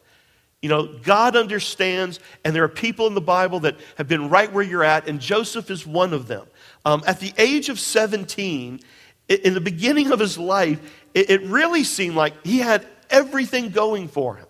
You 0.62 0.70
know 0.70 1.00
god 1.00 1.36
understands 1.36 2.20
and 2.46 2.56
there 2.56 2.64
are 2.64 2.70
people 2.70 3.08
in 3.08 3.16
the 3.16 3.22
bible 3.22 3.62
that 3.62 3.78
have 3.96 4.08
been 4.08 4.30
right 4.30 4.52
where 4.52 4.64
you're 4.64 4.84
at 4.84 5.08
and 5.08 5.20
joseph 5.20 5.72
is 5.72 5.88
one 5.88 6.14
of 6.14 6.28
them. 6.28 6.46
Um, 6.86 7.04
at 7.08 7.20
the 7.20 7.34
age 7.38 7.70
of 7.70 7.80
17 7.80 8.80
in 9.28 9.54
the 9.54 9.62
beginning 9.62 10.12
of 10.12 10.20
his 10.20 10.38
life 10.38 10.80
it, 11.16 11.32
it 11.32 11.42
really 11.44 11.84
seemed 11.84 12.16
like 12.16 12.46
he 12.46 12.60
had 12.60 12.86
everything 13.10 13.72
going 13.72 14.08
for 14.08 14.36
him 14.36 14.46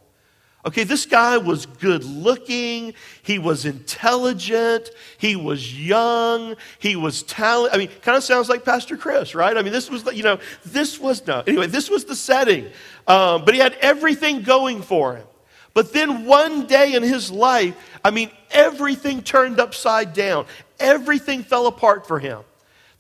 Okay, 0.64 0.84
this 0.84 1.08
guy 1.08 1.38
was 1.38 1.66
good 1.66 2.04
looking, 2.04 2.94
he 3.24 3.40
was 3.40 3.66
intelligent, 3.66 4.92
he 5.18 5.36
was 5.36 5.80
young, 5.80 6.56
he 6.78 6.96
was 6.96 7.24
talented. 7.24 7.76
I 7.76 7.80
mean, 7.80 7.90
kind 8.02 8.16
of 8.16 8.24
sounds 8.24 8.48
like 8.48 8.64
Pastor 8.64 8.96
Chris, 8.96 9.34
right? 9.34 9.58
I 9.58 9.64
mean, 9.64 9.74
this 9.74 9.90
was, 9.90 10.06
you 10.14 10.22
know, 10.22 10.40
this 10.64 11.00
was, 11.00 11.26
no, 11.26 11.42
anyway, 11.48 11.66
this 11.66 11.90
was 11.90 12.06
the 12.06 12.16
setting. 12.16 12.68
Um, 13.08 13.44
but 13.44 13.56
he 13.56 13.60
had 13.60 13.74
everything 13.82 14.44
going 14.44 14.84
for 14.84 15.16
him. 15.16 15.26
But 15.74 15.94
then 15.94 16.26
one 16.26 16.68
day 16.68 16.94
in 16.94 17.02
his 17.02 17.32
life, 17.32 17.76
I 18.06 18.12
mean, 18.12 18.30
everything 18.52 19.24
turned 19.24 19.60
upside 19.60 20.14
down, 20.14 20.46
everything 20.80 21.42
fell 21.42 21.66
apart 21.66 22.08
for 22.08 22.20
him. 22.20 22.42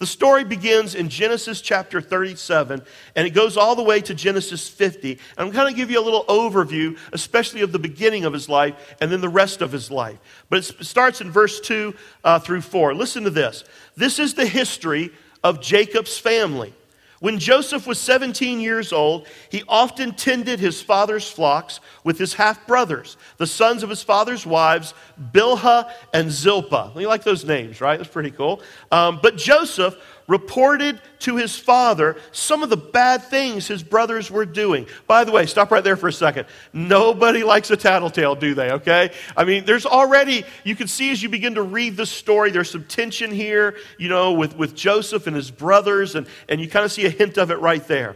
The 0.01 0.07
story 0.07 0.43
begins 0.43 0.95
in 0.95 1.09
Genesis 1.09 1.61
chapter 1.61 2.01
37, 2.01 2.81
and 3.15 3.27
it 3.27 3.35
goes 3.35 3.55
all 3.55 3.75
the 3.75 3.83
way 3.83 4.01
to 4.01 4.15
Genesis 4.15 4.67
50. 4.67 5.11
And 5.11 5.19
I'm 5.37 5.51
going 5.51 5.71
to 5.71 5.77
give 5.77 5.91
you 5.91 5.99
a 5.99 6.01
little 6.01 6.25
overview, 6.25 6.97
especially 7.13 7.61
of 7.61 7.71
the 7.71 7.77
beginning 7.77 8.25
of 8.25 8.33
his 8.33 8.49
life 8.49 8.95
and 8.99 9.11
then 9.11 9.21
the 9.21 9.29
rest 9.29 9.61
of 9.61 9.71
his 9.71 9.91
life. 9.91 10.17
But 10.49 10.67
it 10.67 10.83
starts 10.83 11.21
in 11.21 11.29
verse 11.29 11.61
2 11.61 11.93
uh, 12.23 12.39
through 12.39 12.61
4. 12.61 12.95
Listen 12.95 13.25
to 13.25 13.29
this. 13.29 13.63
This 13.95 14.17
is 14.17 14.33
the 14.33 14.47
history 14.47 15.11
of 15.43 15.61
Jacob's 15.61 16.17
family. 16.17 16.73
When 17.21 17.37
Joseph 17.37 17.85
was 17.85 17.99
17 17.99 18.59
years 18.59 18.91
old, 18.91 19.27
he 19.49 19.61
often 19.67 20.13
tended 20.13 20.59
his 20.59 20.81
father's 20.81 21.29
flocks 21.29 21.79
with 22.03 22.17
his 22.17 22.33
half 22.33 22.65
brothers, 22.65 23.15
the 23.37 23.45
sons 23.45 23.83
of 23.83 23.91
his 23.91 24.01
father's 24.01 24.43
wives, 24.43 24.95
Bilhah 25.31 25.91
and 26.15 26.31
Zilpah. 26.31 26.93
You 26.95 27.07
like 27.07 27.23
those 27.23 27.45
names, 27.45 27.79
right? 27.79 27.97
That's 27.97 28.09
pretty 28.09 28.31
cool. 28.31 28.59
Um, 28.91 29.19
but 29.21 29.37
Joseph 29.37 29.95
reported 30.31 31.01
to 31.19 31.35
his 31.35 31.57
father 31.57 32.15
some 32.31 32.63
of 32.63 32.69
the 32.69 32.77
bad 32.77 33.21
things 33.21 33.67
his 33.67 33.83
brothers 33.83 34.31
were 34.31 34.45
doing. 34.45 34.87
By 35.05 35.25
the 35.25 35.31
way, 35.31 35.45
stop 35.45 35.71
right 35.71 35.83
there 35.83 35.97
for 35.97 36.07
a 36.07 36.13
second. 36.13 36.47
Nobody 36.71 37.43
likes 37.43 37.69
a 37.69 37.75
tattletale, 37.75 38.35
do 38.35 38.53
they? 38.53 38.71
Okay? 38.71 39.11
I 39.35 39.43
mean, 39.43 39.65
there's 39.65 39.85
already, 39.85 40.45
you 40.63 40.77
can 40.77 40.87
see 40.87 41.11
as 41.11 41.21
you 41.21 41.27
begin 41.27 41.55
to 41.55 41.61
read 41.61 41.97
the 41.97 42.05
story, 42.05 42.49
there's 42.49 42.71
some 42.71 42.85
tension 42.85 43.29
here, 43.29 43.75
you 43.97 44.07
know, 44.07 44.31
with, 44.31 44.55
with 44.55 44.73
Joseph 44.73 45.27
and 45.27 45.35
his 45.35 45.51
brothers, 45.51 46.15
and, 46.15 46.25
and 46.47 46.61
you 46.61 46.69
kind 46.69 46.85
of 46.85 46.93
see 46.93 47.05
a 47.05 47.09
hint 47.09 47.37
of 47.37 47.51
it 47.51 47.59
right 47.59 47.85
there. 47.85 48.15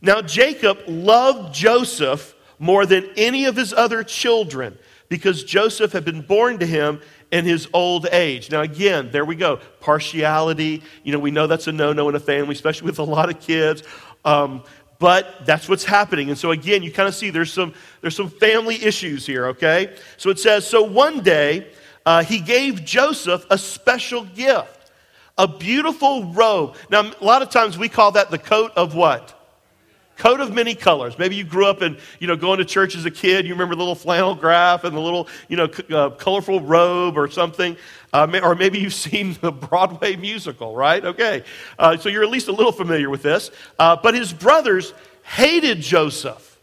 Now, 0.00 0.22
Jacob 0.22 0.78
loved 0.88 1.54
Joseph 1.54 2.34
more 2.58 2.86
than 2.86 3.10
any 3.16 3.44
of 3.44 3.56
his 3.56 3.74
other 3.74 4.02
children 4.02 4.78
because 5.10 5.44
Joseph 5.44 5.92
had 5.92 6.06
been 6.06 6.22
born 6.22 6.58
to 6.60 6.66
him 6.66 7.02
in 7.32 7.44
his 7.44 7.68
old 7.72 8.06
age. 8.12 8.50
Now, 8.50 8.60
again, 8.60 9.10
there 9.10 9.24
we 9.24 9.34
go. 9.34 9.56
Partiality. 9.80 10.82
You 11.02 11.12
know, 11.12 11.18
we 11.18 11.32
know 11.32 11.48
that's 11.48 11.66
a 11.66 11.72
no 11.72 11.92
no 11.92 12.08
in 12.08 12.14
a 12.14 12.20
family, 12.20 12.54
especially 12.54 12.86
with 12.86 13.00
a 13.00 13.04
lot 13.04 13.28
of 13.28 13.40
kids. 13.40 13.82
Um, 14.24 14.62
but 15.00 15.44
that's 15.44 15.68
what's 15.68 15.84
happening. 15.84 16.28
And 16.28 16.38
so, 16.38 16.52
again, 16.52 16.84
you 16.84 16.92
kind 16.92 17.08
of 17.08 17.14
see 17.16 17.30
there's 17.30 17.52
some, 17.52 17.74
there's 18.02 18.14
some 18.14 18.30
family 18.30 18.76
issues 18.84 19.26
here, 19.26 19.46
okay? 19.46 19.96
So 20.16 20.30
it 20.30 20.38
says, 20.38 20.64
So 20.64 20.84
one 20.84 21.22
day, 21.22 21.72
uh, 22.06 22.22
he 22.22 22.38
gave 22.38 22.84
Joseph 22.84 23.44
a 23.50 23.58
special 23.58 24.24
gift 24.24 24.82
a 25.38 25.48
beautiful 25.48 26.26
robe. 26.32 26.76
Now, 26.90 27.10
a 27.20 27.24
lot 27.24 27.42
of 27.42 27.50
times 27.50 27.78
we 27.78 27.88
call 27.88 28.12
that 28.12 28.30
the 28.30 28.38
coat 28.38 28.72
of 28.76 28.94
what? 28.94 29.41
Coat 30.16 30.40
of 30.40 30.52
many 30.52 30.74
colors. 30.74 31.18
Maybe 31.18 31.36
you 31.36 31.44
grew 31.44 31.66
up 31.66 31.82
in, 31.82 31.96
you 32.18 32.26
know, 32.26 32.36
going 32.36 32.58
to 32.58 32.64
church 32.64 32.94
as 32.96 33.04
a 33.04 33.10
kid. 33.10 33.46
You 33.46 33.52
remember 33.52 33.74
the 33.74 33.80
little 33.80 33.94
flannel 33.94 34.34
graph 34.34 34.84
and 34.84 34.96
the 34.96 35.00
little, 35.00 35.28
you 35.48 35.56
know, 35.56 35.70
c- 35.70 35.84
uh, 35.90 36.10
colorful 36.10 36.60
robe 36.60 37.16
or 37.16 37.28
something. 37.28 37.76
Uh, 38.12 38.40
or 38.42 38.54
maybe 38.54 38.78
you've 38.78 38.94
seen 38.94 39.36
the 39.40 39.50
Broadway 39.50 40.16
musical, 40.28 40.74
right? 40.74 41.04
Okay. 41.04 41.44
Uh, 41.78 41.96
so 41.96 42.08
you're 42.08 42.22
at 42.22 42.30
least 42.30 42.48
a 42.48 42.52
little 42.52 42.72
familiar 42.72 43.10
with 43.10 43.22
this. 43.22 43.50
Uh, 43.78 43.96
but 44.02 44.14
his 44.14 44.32
brothers 44.32 44.92
hated 45.22 45.80
Joseph 45.80 46.60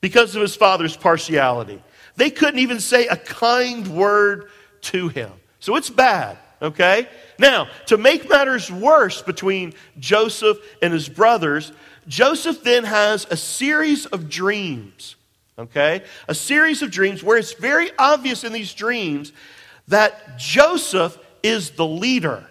because 0.00 0.34
of 0.36 0.42
his 0.42 0.54
father's 0.54 0.96
partiality. 0.96 1.82
They 2.16 2.30
couldn't 2.30 2.60
even 2.60 2.80
say 2.80 3.06
a 3.06 3.16
kind 3.16 3.86
word 3.88 4.50
to 4.82 5.08
him. 5.08 5.32
So 5.60 5.76
it's 5.76 5.90
bad, 5.90 6.38
okay? 6.60 7.08
Now, 7.38 7.68
to 7.86 7.96
make 7.96 8.28
matters 8.28 8.70
worse 8.70 9.22
between 9.22 9.74
Joseph 9.98 10.58
and 10.82 10.92
his 10.92 11.08
brothers, 11.08 11.72
Joseph 12.10 12.64
then 12.64 12.82
has 12.82 13.24
a 13.30 13.36
series 13.36 14.04
of 14.04 14.28
dreams, 14.28 15.14
okay? 15.56 16.02
A 16.26 16.34
series 16.34 16.82
of 16.82 16.90
dreams 16.90 17.22
where 17.22 17.38
it's 17.38 17.52
very 17.52 17.92
obvious 17.96 18.42
in 18.42 18.52
these 18.52 18.74
dreams 18.74 19.32
that 19.86 20.36
Joseph 20.36 21.16
is 21.44 21.70
the 21.70 21.86
leader. 21.86 22.44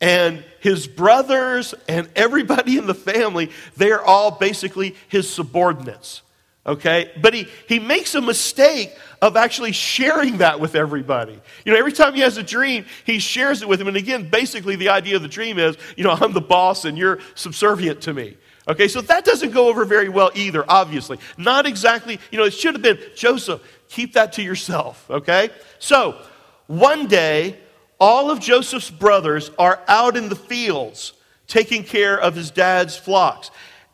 And 0.00 0.42
his 0.60 0.86
brothers 0.86 1.74
and 1.86 2.08
everybody 2.16 2.78
in 2.78 2.86
the 2.86 2.94
family, 2.94 3.50
they're 3.76 4.02
all 4.02 4.30
basically 4.30 4.96
his 5.08 5.28
subordinates. 5.28 6.22
Okay? 6.64 7.10
But 7.20 7.34
he, 7.34 7.46
he 7.68 7.78
makes 7.78 8.14
a 8.14 8.22
mistake 8.22 8.96
of 9.20 9.36
actually 9.36 9.72
sharing 9.72 10.38
that 10.38 10.60
with 10.60 10.74
everybody. 10.74 11.38
You 11.66 11.72
know, 11.72 11.78
every 11.78 11.92
time 11.92 12.14
he 12.14 12.22
has 12.22 12.38
a 12.38 12.42
dream, 12.42 12.86
he 13.04 13.18
shares 13.18 13.60
it 13.60 13.68
with 13.68 13.80
them. 13.80 13.88
And 13.88 13.98
again, 13.98 14.30
basically, 14.30 14.76
the 14.76 14.88
idea 14.88 15.16
of 15.16 15.22
the 15.22 15.28
dream 15.28 15.58
is, 15.58 15.76
you 15.96 16.04
know, 16.04 16.12
I'm 16.12 16.32
the 16.32 16.40
boss 16.40 16.86
and 16.86 16.96
you're 16.96 17.18
subservient 17.34 18.00
to 18.02 18.14
me. 18.14 18.38
Okay, 18.68 18.86
so 18.86 19.00
that 19.00 19.24
doesn't 19.24 19.52
go 19.52 19.68
over 19.68 19.84
very 19.86 20.10
well 20.10 20.30
either, 20.34 20.64
obviously. 20.68 21.18
Not 21.38 21.66
exactly, 21.66 22.20
you 22.30 22.38
know, 22.38 22.44
it 22.44 22.52
should 22.52 22.74
have 22.74 22.82
been 22.82 22.98
Joseph, 23.16 23.62
keep 23.88 24.12
that 24.12 24.34
to 24.34 24.42
yourself, 24.42 25.10
okay? 25.10 25.48
So, 25.78 26.20
one 26.66 27.06
day, 27.06 27.58
all 27.98 28.30
of 28.30 28.40
Joseph's 28.40 28.90
brothers 28.90 29.50
are 29.58 29.80
out 29.88 30.16
in 30.16 30.28
the 30.28 30.36
fields 30.36 31.14
taking 31.46 31.82
care 31.82 32.20
of 32.20 32.34
his 32.34 32.50
dad's 32.50 32.94
flocks. 32.94 33.50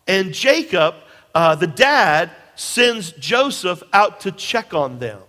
And 0.09 0.35
Jacob, 0.35 0.97
uh, 1.35 1.54
the 1.54 1.69
dad, 1.69 2.31
sends 2.57 3.12
Joseph 3.12 3.83
out 3.93 4.21
to 4.21 4.33
check 4.33 4.75
on 4.75 4.99
them. 4.99 5.21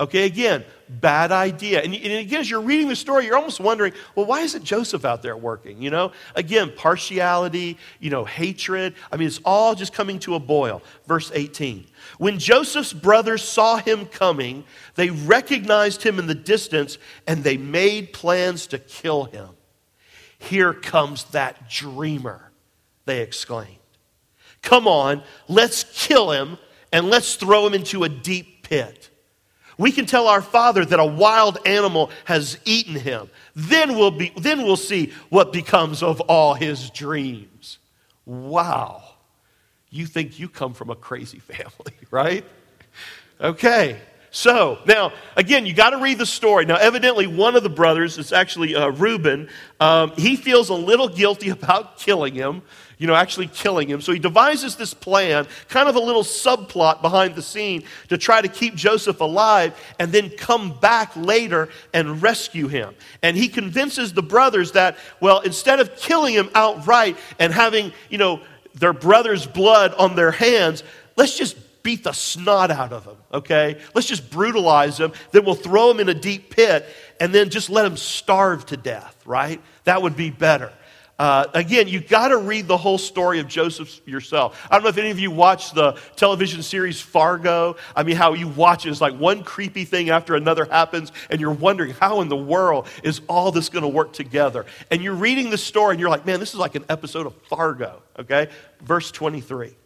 Okay, 0.00 0.24
again, 0.24 0.64
bad 0.88 1.30
idea. 1.30 1.80
And, 1.80 1.94
and, 1.94 2.12
again, 2.14 2.40
as 2.40 2.50
you're 2.50 2.62
reading 2.62 2.88
the 2.88 2.96
story, 2.96 3.26
you're 3.26 3.36
almost 3.36 3.60
wondering, 3.60 3.92
well, 4.14 4.26
why 4.26 4.40
isn't 4.40 4.64
Joseph 4.64 5.04
out 5.04 5.22
there 5.22 5.36
working? 5.36 5.80
You 5.80 5.90
know, 5.90 6.12
again, 6.34 6.72
partiality, 6.74 7.78
you 8.00 8.10
know, 8.10 8.24
hatred. 8.24 8.94
I 9.12 9.16
mean, 9.16 9.28
it's 9.28 9.40
all 9.44 9.74
just 9.74 9.92
coming 9.92 10.18
to 10.20 10.34
a 10.34 10.40
boil. 10.40 10.82
Verse 11.06 11.30
18. 11.32 11.86
When 12.18 12.38
Joseph's 12.38 12.92
brothers 12.92 13.42
saw 13.42 13.76
him 13.76 14.06
coming, 14.06 14.64
they 14.94 15.10
recognized 15.10 16.02
him 16.02 16.18
in 16.18 16.26
the 16.26 16.34
distance 16.34 16.98
and 17.26 17.44
they 17.44 17.56
made 17.56 18.12
plans 18.12 18.66
to 18.68 18.78
kill 18.78 19.24
him. 19.24 19.50
Here 20.38 20.72
comes 20.72 21.24
that 21.26 21.70
dreamer, 21.70 22.50
they 23.04 23.20
exclaimed. 23.20 23.76
Come 24.62 24.88
on, 24.88 25.22
let's 25.48 25.84
kill 25.84 26.32
him 26.32 26.58
and 26.92 27.08
let's 27.08 27.36
throw 27.36 27.66
him 27.66 27.74
into 27.74 28.02
a 28.02 28.08
deep 28.08 28.62
pit. 28.64 29.10
We 29.78 29.92
can 29.92 30.06
tell 30.06 30.28
our 30.28 30.42
father 30.42 30.84
that 30.84 31.00
a 31.00 31.04
wild 31.04 31.58
animal 31.66 32.10
has 32.24 32.58
eaten 32.64 32.94
him. 32.94 33.30
Then 33.54 33.96
we'll, 33.96 34.10
be, 34.10 34.32
then 34.36 34.62
we'll 34.62 34.76
see 34.76 35.12
what 35.28 35.52
becomes 35.52 36.02
of 36.02 36.20
all 36.22 36.54
his 36.54 36.90
dreams. 36.90 37.78
Wow. 38.26 39.02
You 39.90 40.06
think 40.06 40.38
you 40.38 40.48
come 40.48 40.74
from 40.74 40.90
a 40.90 40.94
crazy 40.94 41.38
family, 41.40 41.94
right? 42.10 42.44
Okay. 43.40 43.98
So, 44.34 44.78
now, 44.86 45.12
again, 45.36 45.66
you 45.66 45.74
got 45.74 45.90
to 45.90 45.98
read 45.98 46.16
the 46.16 46.24
story. 46.24 46.64
Now, 46.64 46.76
evidently, 46.76 47.26
one 47.26 47.54
of 47.54 47.62
the 47.62 47.68
brothers, 47.68 48.16
it's 48.16 48.32
actually 48.32 48.74
uh, 48.74 48.88
Reuben, 48.88 49.50
um, 49.78 50.12
he 50.16 50.36
feels 50.36 50.70
a 50.70 50.74
little 50.74 51.08
guilty 51.08 51.48
about 51.50 51.98
killing 51.98 52.34
him 52.34 52.62
you 53.02 53.08
know, 53.08 53.16
actually 53.16 53.48
killing 53.48 53.88
him. 53.88 54.00
So 54.00 54.12
he 54.12 54.20
devises 54.20 54.76
this 54.76 54.94
plan, 54.94 55.48
kind 55.68 55.88
of 55.88 55.96
a 55.96 55.98
little 55.98 56.22
subplot 56.22 57.02
behind 57.02 57.34
the 57.34 57.42
scene 57.42 57.82
to 58.10 58.16
try 58.16 58.40
to 58.40 58.46
keep 58.46 58.76
Joseph 58.76 59.20
alive 59.20 59.74
and 59.98 60.12
then 60.12 60.30
come 60.30 60.78
back 60.78 61.10
later 61.16 61.68
and 61.92 62.22
rescue 62.22 62.68
him. 62.68 62.94
And 63.20 63.36
he 63.36 63.48
convinces 63.48 64.12
the 64.12 64.22
brothers 64.22 64.70
that, 64.72 64.96
well, 65.18 65.40
instead 65.40 65.80
of 65.80 65.96
killing 65.96 66.32
him 66.32 66.48
outright 66.54 67.16
and 67.40 67.52
having, 67.52 67.92
you 68.08 68.18
know, 68.18 68.40
their 68.74 68.92
brother's 68.92 69.48
blood 69.48 69.94
on 69.94 70.14
their 70.14 70.30
hands, 70.30 70.84
let's 71.16 71.36
just 71.36 71.56
beat 71.82 72.04
the 72.04 72.12
snot 72.12 72.70
out 72.70 72.92
of 72.92 73.04
him, 73.04 73.16
okay? 73.34 73.80
Let's 73.96 74.06
just 74.06 74.30
brutalize 74.30 75.00
him. 75.00 75.12
Then 75.32 75.44
we'll 75.44 75.56
throw 75.56 75.90
him 75.90 75.98
in 75.98 76.08
a 76.08 76.14
deep 76.14 76.50
pit 76.50 76.86
and 77.18 77.34
then 77.34 77.50
just 77.50 77.68
let 77.68 77.84
him 77.84 77.96
starve 77.96 78.64
to 78.66 78.76
death, 78.76 79.20
right? 79.26 79.60
That 79.82 80.02
would 80.02 80.14
be 80.14 80.30
better. 80.30 80.72
Uh, 81.22 81.46
again, 81.54 81.86
you've 81.86 82.08
got 82.08 82.28
to 82.28 82.36
read 82.36 82.66
the 82.66 82.76
whole 82.76 82.98
story 82.98 83.38
of 83.38 83.46
Joseph 83.46 84.00
yourself. 84.04 84.60
I 84.68 84.74
don't 84.74 84.82
know 84.82 84.88
if 84.88 84.98
any 84.98 85.12
of 85.12 85.20
you 85.20 85.30
watch 85.30 85.70
the 85.70 85.92
television 86.16 86.64
series 86.64 87.00
Fargo. 87.00 87.76
I 87.94 88.02
mean, 88.02 88.16
how 88.16 88.32
you 88.32 88.48
watch 88.48 88.86
it 88.86 88.90
is 88.90 89.00
like 89.00 89.14
one 89.14 89.44
creepy 89.44 89.84
thing 89.84 90.10
after 90.10 90.34
another 90.34 90.64
happens, 90.64 91.12
and 91.30 91.40
you're 91.40 91.52
wondering 91.52 91.92
how 91.92 92.22
in 92.22 92.28
the 92.28 92.36
world 92.36 92.88
is 93.04 93.20
all 93.28 93.52
this 93.52 93.68
going 93.68 93.84
to 93.84 93.88
work 93.88 94.12
together. 94.12 94.66
And 94.90 95.00
you're 95.00 95.14
reading 95.14 95.50
the 95.50 95.58
story, 95.58 95.92
and 95.92 96.00
you're 96.00 96.10
like, 96.10 96.26
man, 96.26 96.40
this 96.40 96.54
is 96.54 96.58
like 96.58 96.74
an 96.74 96.86
episode 96.88 97.28
of 97.28 97.36
Fargo, 97.48 98.02
okay? 98.18 98.48
Verse 98.80 99.12
23. 99.12 99.76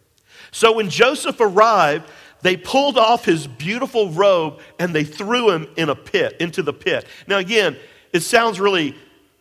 So 0.52 0.72
when 0.72 0.88
Joseph 0.88 1.38
arrived, 1.38 2.08
they 2.40 2.56
pulled 2.56 2.96
off 2.96 3.26
his 3.26 3.46
beautiful 3.46 4.08
robe 4.08 4.60
and 4.78 4.94
they 4.94 5.04
threw 5.04 5.50
him 5.50 5.68
in 5.76 5.90
a 5.90 5.94
pit, 5.94 6.38
into 6.40 6.62
the 6.62 6.72
pit. 6.72 7.04
Now, 7.26 7.36
again, 7.36 7.76
it 8.14 8.20
sounds 8.20 8.58
really 8.58 8.96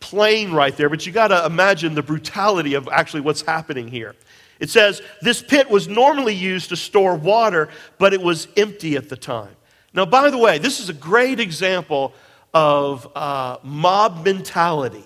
plain 0.08 0.52
right 0.52 0.76
there, 0.76 0.88
but 0.88 1.04
you 1.04 1.12
got 1.12 1.28
to 1.28 1.44
imagine 1.44 1.94
the 1.94 2.02
brutality 2.02 2.74
of 2.74 2.88
actually 2.88 3.22
what's 3.22 3.42
happening 3.42 3.88
here. 3.88 4.14
It 4.60 4.70
says, 4.70 5.02
This 5.20 5.42
pit 5.42 5.68
was 5.68 5.88
normally 5.88 6.34
used 6.34 6.68
to 6.68 6.76
store 6.76 7.16
water, 7.16 7.68
but 7.98 8.14
it 8.14 8.22
was 8.22 8.46
empty 8.56 8.96
at 8.96 9.08
the 9.08 9.16
time. 9.16 9.54
Now, 9.92 10.06
by 10.06 10.30
the 10.30 10.38
way, 10.38 10.58
this 10.58 10.78
is 10.78 10.88
a 10.88 10.94
great 10.94 11.40
example 11.40 12.14
of 12.54 13.08
uh, 13.16 13.58
mob 13.62 14.24
mentality. 14.24 15.04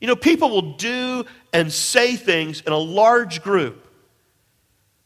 You 0.00 0.08
know, 0.08 0.16
people 0.16 0.50
will 0.50 0.72
do 0.74 1.24
and 1.52 1.72
say 1.72 2.16
things 2.16 2.62
in 2.62 2.72
a 2.72 2.78
large 2.78 3.42
group 3.42 3.86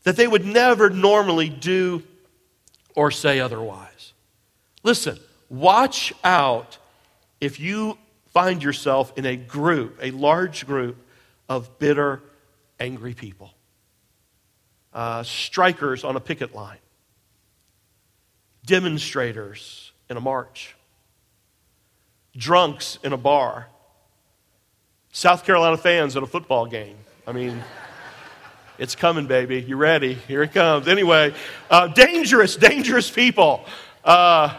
that 0.04 0.16
they 0.16 0.28
would 0.28 0.44
never 0.46 0.90
normally 0.90 1.48
do 1.48 2.02
or 2.94 3.10
say 3.10 3.40
otherwise. 3.40 4.12
Listen, 4.82 5.18
watch 5.50 6.12
out 6.22 6.78
if 7.40 7.60
you 7.60 7.98
find 8.30 8.62
yourself 8.62 9.12
in 9.16 9.26
a 9.26 9.36
group, 9.36 9.98
a 10.02 10.10
large 10.10 10.66
group 10.66 10.96
of 11.48 11.78
bitter, 11.78 12.22
angry 12.78 13.14
people. 13.14 13.52
Uh, 14.92 15.22
strikers 15.22 16.04
on 16.04 16.16
a 16.16 16.20
picket 16.20 16.54
line, 16.54 16.78
demonstrators 18.64 19.92
in 20.08 20.16
a 20.16 20.20
march, 20.20 20.74
drunks 22.36 22.98
in 23.02 23.12
a 23.12 23.16
bar, 23.16 23.68
South 25.12 25.44
Carolina 25.44 25.76
fans 25.76 26.16
at 26.16 26.22
a 26.22 26.26
football 26.26 26.66
game. 26.66 26.96
I 27.26 27.32
mean, 27.32 27.62
it's 28.78 28.94
coming, 28.94 29.26
baby. 29.26 29.60
You 29.60 29.76
ready? 29.76 30.14
Here 30.14 30.42
it 30.42 30.52
comes. 30.52 30.88
Anyway, 30.88 31.34
uh, 31.70 31.88
dangerous, 31.88 32.56
dangerous 32.56 33.10
people. 33.10 33.64
Uh, 34.04 34.54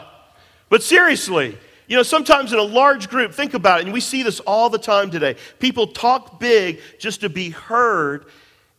but 0.69 0.83
seriously, 0.83 1.57
you 1.89 1.95
know, 1.95 2.03
sometimes 2.03 2.53
in 2.53 2.59
a 2.59 2.63
large 2.63 3.09
group, 3.09 3.33
think 3.33 3.55
about 3.55 3.79
it, 3.79 3.85
and 3.85 3.93
we 3.93 3.99
see 3.99 4.21
this 4.21 4.39
all 4.41 4.69
the 4.69 4.77
time 4.77 5.09
today. 5.09 5.35
People 5.57 5.87
talk 5.87 6.39
big 6.39 6.79
just 6.99 7.21
to 7.21 7.29
be 7.29 7.49
heard, 7.49 8.27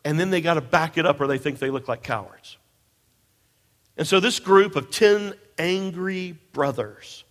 and 0.05 0.19
then 0.19 0.31
they 0.31 0.41
got 0.41 0.55
to 0.55 0.61
back 0.61 0.97
it 0.97 1.05
up 1.05 1.21
or 1.21 1.27
they 1.27 1.37
think 1.37 1.59
they 1.59 1.71
look 1.71 1.89
like 1.89 2.05
cowards. 2.05 2.57
And 3.97 4.07
so, 4.07 4.21
this 4.21 4.39
group 4.39 4.77
of 4.77 4.93
10 4.93 5.35
angry 5.59 6.39
brothers, 6.53 7.25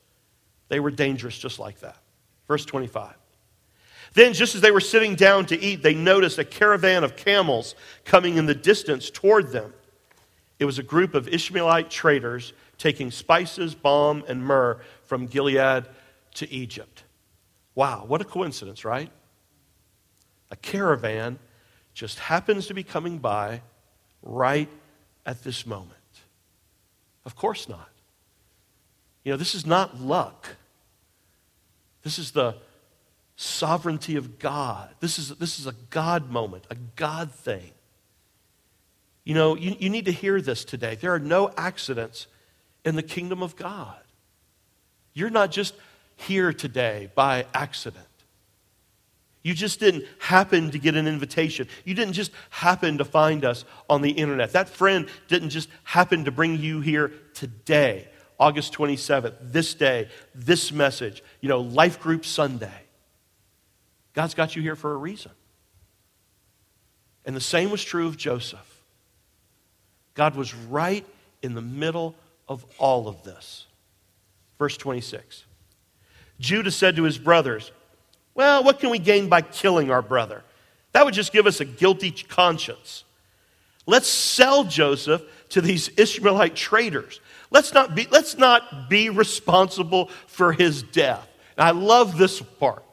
they 0.68 0.82
were 0.82 0.92
dangerous 0.92 1.38
just 1.38 1.60
like 1.60 1.80
that. 1.80 1.98
Verse 2.46 2.66
25. 2.66 3.14
Then, 4.16 4.34
just 4.34 4.56
as 4.56 4.62
they 4.62 4.72
were 4.72 4.82
sitting 4.82 5.16
down 5.16 5.46
to 5.46 5.58
eat, 5.58 5.82
they 5.82 5.94
noticed 5.94 6.38
a 6.40 6.44
caravan 6.44 7.06
of 7.06 7.16
camels 7.16 7.74
coming 8.04 8.36
in 8.36 8.46
the 8.46 8.56
distance 8.56 9.10
toward 9.10 9.54
them. 9.54 9.74
It 10.60 10.66
was 10.66 10.78
a 10.78 10.84
group 10.84 11.14
of 11.14 11.30
Ishmaelite 11.30 11.90
traders 11.90 12.52
taking 12.80 13.12
spices, 13.12 13.76
balm, 13.76 14.24
and 14.28 14.44
myrrh 14.44 14.80
from 15.04 15.28
Gilead 15.28 15.86
to 16.36 16.52
Egypt. 16.52 17.04
Wow, 17.76 18.06
what 18.08 18.22
a 18.22 18.26
coincidence, 18.26 18.84
right? 18.84 19.12
A 20.50 20.56
caravan 20.56 21.38
just 21.94 22.18
happens 22.18 22.68
to 22.68 22.74
be 22.74 22.84
coming 22.84 23.20
by 23.20 23.62
right 24.24 24.70
at 25.26 25.44
this 25.44 25.68
moment. 25.68 25.94
Of 27.26 27.36
course 27.36 27.70
not. 27.70 27.90
You 29.24 29.34
know, 29.34 29.38
this 29.38 29.54
is 29.54 29.66
not 29.66 30.00
luck. 30.02 30.56
This 32.02 32.18
is 32.18 32.32
the 32.32 32.56
sovereignty 33.36 34.16
of 34.16 34.40
God. 34.40 34.90
This 35.02 35.20
is, 35.20 35.30
this 35.36 35.60
is 35.60 35.68
a 35.68 35.76
God 35.90 36.32
moment, 36.32 36.66
a 36.70 36.76
God 36.96 37.32
thing. 37.32 37.72
You 39.24 39.36
know, 39.36 39.56
you, 39.56 39.76
you 39.78 39.90
need 39.90 40.06
to 40.06 40.12
hear 40.12 40.42
this 40.42 40.66
today. 40.66 40.96
There 40.96 41.14
are 41.14 41.20
no 41.20 41.52
accidents 41.56 42.28
in 42.86 42.96
the 42.96 43.04
kingdom 43.04 43.44
of 43.44 43.56
God. 43.56 43.98
You're 45.14 45.30
not 45.30 45.52
just 45.52 45.74
here 46.16 46.54
today 46.54 47.10
by 47.16 47.46
accident. 47.54 48.06
You 49.42 49.54
just 49.54 49.80
didn't 49.80 50.06
happen 50.20 50.72
to 50.72 50.80
get 50.80 50.96
an 50.96 51.08
invitation. 51.08 51.68
You 51.86 51.94
didn't 51.94 52.14
just 52.14 52.32
happen 52.50 52.98
to 52.98 53.06
find 53.06 53.46
us 53.46 53.64
on 53.90 54.02
the 54.02 54.12
internet. 54.12 54.52
That 54.52 54.68
friend 54.68 55.08
didn't 55.28 55.50
just 55.50 55.70
happen 55.84 56.26
to 56.26 56.32
bring 56.32 56.58
you 56.58 56.82
here 56.82 57.14
today, 57.34 58.08
August 58.38 58.74
27th, 58.74 59.36
this 59.42 59.74
day, 59.74 60.10
this 60.36 60.72
message, 60.72 61.24
you 61.40 61.48
know, 61.48 61.62
Life 61.62 62.02
Group 62.02 62.26
Sunday. 62.26 62.82
God's 64.14 64.34
got 64.34 64.56
you 64.56 64.62
here 64.62 64.76
for 64.76 64.94
a 64.94 64.98
reason. 64.98 65.32
And 67.26 67.36
the 67.36 67.42
same 67.42 67.72
was 67.72 67.84
true 67.84 68.08
of 68.08 68.18
Joseph. 68.18 68.84
God 70.16 70.36
was 70.36 70.54
right 70.54 71.06
in 71.42 71.54
the 71.54 71.62
middle 71.62 72.16
of 72.50 72.66
all 72.78 73.08
of 73.08 73.24
this. 73.24 73.68
Verse 74.58 74.76
26. 74.76 75.46
Judah 76.40 76.72
said 76.72 76.96
to 76.98 77.04
his 77.04 77.18
brothers, 77.18 77.72
Well, 78.34 78.64
what 78.64 78.80
can 78.80 78.90
we 78.90 79.00
gain 79.00 79.30
by 79.30 79.42
killing 79.42 79.92
our 79.92 80.02
brother? 80.02 80.44
That 80.92 81.06
would 81.06 81.14
just 81.14 81.32
give 81.32 81.48
us 81.48 81.62
a 81.62 81.66
guilty 81.66 82.12
conscience. 82.12 83.04
Let's 83.86 84.08
sell 84.08 84.64
Joseph 84.64 85.24
to 85.50 85.62
these 85.62 85.90
Ishmaelite 85.98 86.56
traders. 86.56 87.22
Let's 87.52 87.74
not 87.74 87.96
be, 87.96 88.08
let's 88.12 88.38
not 88.38 88.90
be 88.90 89.10
responsible 89.10 90.08
for 90.28 90.52
his 90.52 90.84
death. 90.84 91.28
And 91.58 91.68
I 91.68 91.72
love 91.72 92.18
this 92.18 92.42
part. 92.42 92.84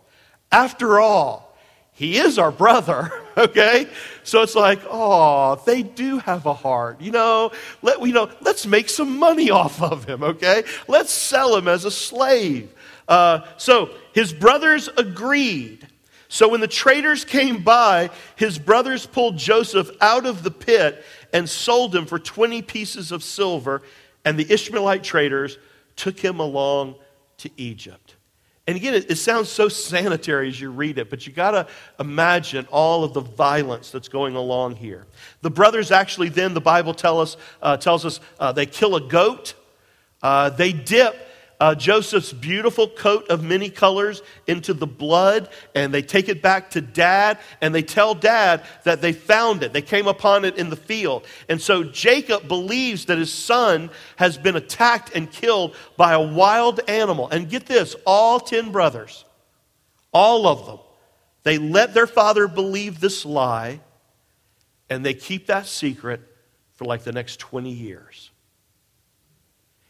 After 0.51 1.01
all, 1.01 1.57
he 1.93 2.19
is 2.19 2.39
our 2.39 2.51
brother, 2.51 3.11
okay? 3.39 3.87
So 4.23 4.43
it's 4.43 4.55
like, 4.55 4.81
oh, 4.89 5.61
they 5.67 5.83
do 5.83 6.19
have 6.19 6.47
a 6.47 6.55
heart. 6.55 7.01
You 7.01 7.11
know, 7.11 7.53
let, 7.83 8.01
you 8.01 8.13
know, 8.13 8.31
let's 8.41 8.67
make 8.67 8.89
some 8.89 9.19
money 9.19 9.51
off 9.63 9.83
of 9.83 10.05
him, 10.05 10.23
okay? 10.23 10.65
Let's 10.89 11.13
sell 11.13 11.57
him 11.57 11.69
as 11.69 11.85
a 11.85 11.91
slave. 11.91 12.73
Uh, 13.07 13.41
so 13.57 13.91
his 14.15 14.33
brothers 14.33 14.89
agreed. 14.97 15.87
So 16.29 16.49
when 16.49 16.61
the 16.61 16.69
traders 16.69 17.25
came 17.25 17.63
by, 17.63 18.11
his 18.35 18.59
brothers 18.59 19.07
pulled 19.07 19.37
Joseph 19.37 19.91
out 20.01 20.27
of 20.27 20.43
the 20.43 20.51
pit 20.51 21.05
and 21.33 21.49
sold 21.49 21.95
him 21.95 22.07
for 22.07 22.19
20 22.19 22.63
pieces 22.63 23.13
of 23.13 23.23
silver, 23.23 23.83
and 24.25 24.39
the 24.39 24.53
Ishmaelite 24.53 25.05
traders 25.05 25.59
took 25.95 26.19
him 26.19 26.41
along 26.41 26.97
to 27.39 27.51
Egypt. 27.57 28.06
And 28.67 28.77
again, 28.77 28.95
it, 28.95 29.11
it, 29.11 29.17
sounds 29.17 29.49
so 29.49 29.69
sanitary 29.69 30.49
as 30.49 30.61
you 30.61 30.71
read 30.71 30.99
it, 30.99 31.09
but 31.09 31.25
you 31.27 31.33
got 31.33 31.53
to 31.53 31.69
imagine 32.01 32.67
all 32.73 33.05
of 33.05 33.15
the 33.15 33.21
violence 33.21 33.93
that's 33.93 34.09
going 34.09 34.35
along 34.35 34.75
here. 34.77 35.07
The 35.43 35.51
brothers 35.51 35.93
actually, 35.93 36.31
then, 36.31 36.53
the 36.53 36.61
Bible 36.61 36.93
tell 36.93 37.21
us, 37.21 37.37
uh, 37.63 37.77
tells 37.77 38.05
us 38.05 38.19
uh, 38.41 38.51
they 38.51 38.67
kill 38.67 38.97
a 38.97 39.01
goat, 39.01 39.55
uh, 40.21 40.51
they 40.51 40.73
dip 40.73 41.26
uh, 41.59 41.75
Joseph's 41.75 42.33
beautiful 42.33 42.89
coat 42.89 43.29
of 43.29 43.43
many 43.43 43.71
colors 43.71 44.23
into 44.47 44.75
the 44.75 44.87
blood, 44.87 45.49
and 45.75 45.93
they 45.93 46.03
take 46.03 46.29
it 46.29 46.43
back 46.43 46.71
to 46.71 46.81
dad, 46.81 47.39
and 47.61 47.75
they 47.75 47.83
tell 47.83 48.15
dad 48.15 48.63
that 48.85 49.01
they 49.01 49.13
found 49.13 49.63
it. 49.63 49.73
They 49.73 49.83
came 49.83 50.07
upon 50.07 50.45
it 50.45 50.59
in 50.59 50.69
the 50.69 50.77
field. 50.77 51.25
And 51.49 51.61
so 51.61 51.83
Jacob 51.83 52.47
believes 52.47 53.07
that 53.07 53.19
his 53.19 53.33
son 53.33 53.91
has 54.17 54.37
been 54.37 54.57
attacked 54.57 55.15
and 55.15 55.31
killed 55.31 55.75
by 55.97 56.13
a 56.13 56.21
wild 56.21 56.81
animal. 56.89 57.29
And 57.29 57.49
get 57.49 57.67
this 57.67 57.97
all 58.05 58.39
10 58.39 58.71
brothers, 58.71 59.25
all 60.13 60.47
of 60.47 60.67
them, 60.67 60.79
they 61.43 61.59
let 61.59 61.95
their 61.95 62.07
father 62.07 62.49
believe 62.49 63.01
this 63.01 63.25
lie, 63.25 63.81
and 64.91 65.05
they 65.05 65.15
keep 65.15 65.47
that 65.47 65.67
secret 65.67 66.21
for 66.75 66.85
like 66.85 67.03
the 67.05 67.13
next 67.13 67.41
20 67.41 67.71
years. 67.71 68.31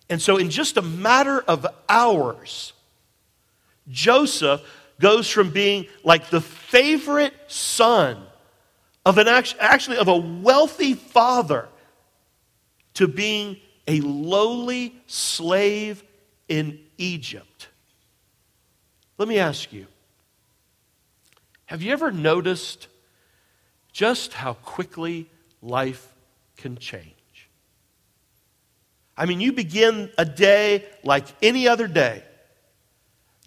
And 0.08 0.22
so, 0.22 0.36
in 0.36 0.50
just 0.50 0.76
a 0.76 0.82
matter 0.82 1.40
of 1.40 1.66
hours, 1.88 2.72
Joseph 3.88 4.62
goes 5.00 5.28
from 5.28 5.50
being 5.50 5.86
like 6.04 6.30
the 6.30 6.40
favorite 6.40 7.34
son 7.48 8.22
of 9.04 9.18
an 9.18 9.28
actually 9.28 9.98
of 9.98 10.08
a 10.08 10.16
wealthy 10.16 10.94
father 10.94 11.68
to 12.94 13.06
being 13.06 13.56
a 13.86 14.00
lowly 14.00 14.94
slave 15.06 16.02
in 16.48 16.80
Egypt. 16.98 17.68
Let 19.18 19.28
me 19.28 19.38
ask 19.38 19.72
you 19.72 19.86
have 21.66 21.82
you 21.82 21.92
ever 21.92 22.12
noticed 22.12 22.86
just 23.92 24.34
how 24.34 24.54
quickly 24.54 25.28
life 25.60 26.14
can 26.56 26.76
change? 26.76 27.15
I 29.16 29.26
mean, 29.26 29.40
you 29.40 29.52
begin 29.52 30.10
a 30.18 30.24
day 30.24 30.84
like 31.02 31.26
any 31.42 31.66
other 31.66 31.86
day, 31.86 32.22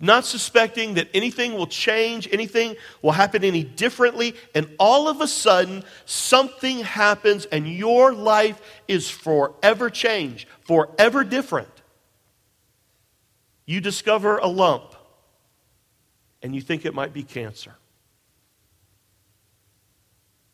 not 0.02 0.26
suspecting 0.26 0.96
that 0.96 1.10
anything 1.14 1.54
will 1.54 1.68
change, 1.68 2.28
anything 2.32 2.76
will 3.02 3.12
happen 3.12 3.44
any 3.44 3.64
differently, 3.64 4.36
and 4.56 4.68
all 4.80 5.08
of 5.08 5.22
a 5.22 5.28
sudden, 5.28 5.84
something 6.06 6.80
happens 6.80 7.46
and 7.46 7.68
your 7.68 8.14
life 8.14 8.60
is 8.88 9.10
forever 9.10 9.90
changed, 9.90 10.48
forever 10.62 11.24
different. 11.24 11.70
You 13.66 13.82
discover 13.82 14.40
a 14.40 14.48
lump 14.48 14.96
and 16.42 16.56
you 16.56 16.62
think 16.62 16.86
it 16.86 16.94
might 16.96 17.14
be 17.14 17.22
cancer. 17.22 17.76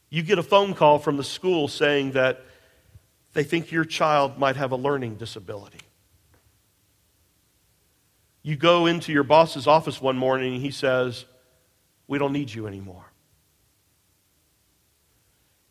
You 0.10 0.22
get 0.22 0.40
a 0.40 0.44
phone 0.44 0.74
call 0.74 1.00
from 1.00 1.18
the 1.18 1.24
school 1.24 1.68
saying 1.68 2.12
that 2.12 2.44
they 3.36 3.44
think 3.44 3.70
your 3.70 3.84
child 3.84 4.40
might 4.40 4.56
have 4.56 4.72
a 4.72 4.78
learning 4.78 5.16
disability. 5.16 5.82
You 8.42 8.56
go 8.56 8.86
into 8.86 9.12
your 9.12 9.24
boss's 9.24 9.68
office 9.68 10.02
one 10.02 10.18
morning 10.18 10.54
and 10.54 10.64
he 10.64 10.72
says, 10.72 11.26
We 12.08 12.18
don't 12.18 12.32
need 12.32 12.54
you 12.54 12.66
anymore. 12.66 13.12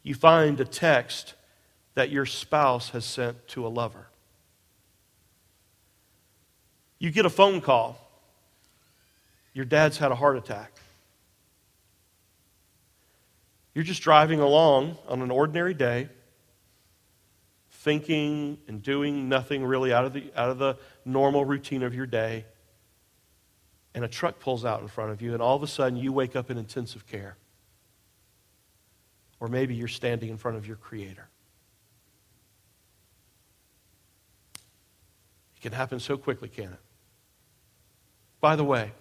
You 0.02 0.14
find 0.14 0.60
a 0.60 0.66
text 0.66 1.32
that 1.94 2.10
your 2.10 2.26
spouse 2.26 2.90
has 2.90 3.06
sent 3.06 3.48
to 3.48 3.66
a 3.66 3.68
lover. 3.68 4.08
You 6.98 7.10
get 7.10 7.24
a 7.24 7.30
phone 7.30 7.62
call. 7.62 7.98
Your 9.54 9.64
dad's 9.64 9.96
had 9.96 10.12
a 10.12 10.16
heart 10.16 10.36
attack. 10.36 10.72
You're 13.74 13.84
just 13.84 14.02
driving 14.02 14.40
along 14.40 14.98
on 15.08 15.22
an 15.22 15.30
ordinary 15.30 15.72
day 15.72 16.10
thinking 17.84 18.56
and 18.66 18.82
doing 18.82 19.28
nothing 19.28 19.62
really 19.62 19.92
out 19.92 20.06
of 20.06 20.14
the, 20.14 20.32
out 20.34 20.48
of 20.48 20.58
the 20.58 20.78
normal 21.04 21.44
routine 21.44 21.82
of 21.82 21.94
your 21.94 22.06
day. 22.06 22.46
And 23.94 24.02
a 24.04 24.08
truck 24.08 24.40
pulls 24.40 24.64
out 24.64 24.80
in 24.80 24.88
front 24.88 25.12
of 25.12 25.20
you, 25.20 25.34
and 25.34 25.42
all 25.42 25.54
of 25.54 25.62
a 25.62 25.66
sudden 25.66 25.98
you 25.98 26.10
wake 26.10 26.34
up 26.34 26.50
in 26.50 26.56
intensive 26.56 27.06
care. 27.06 27.36
Or 29.38 29.48
maybe 29.48 29.74
you're 29.74 29.86
standing 29.86 30.30
in 30.30 30.38
front 30.38 30.56
of 30.56 30.66
your 30.66 30.76
Creator. 30.76 31.28
It 35.56 35.60
can 35.60 35.72
happen 35.72 36.00
so 36.00 36.16
quickly, 36.16 36.48
can 36.48 36.72
it? 36.72 36.80
By 38.40 38.56
the 38.56 38.64
way, 38.64 38.92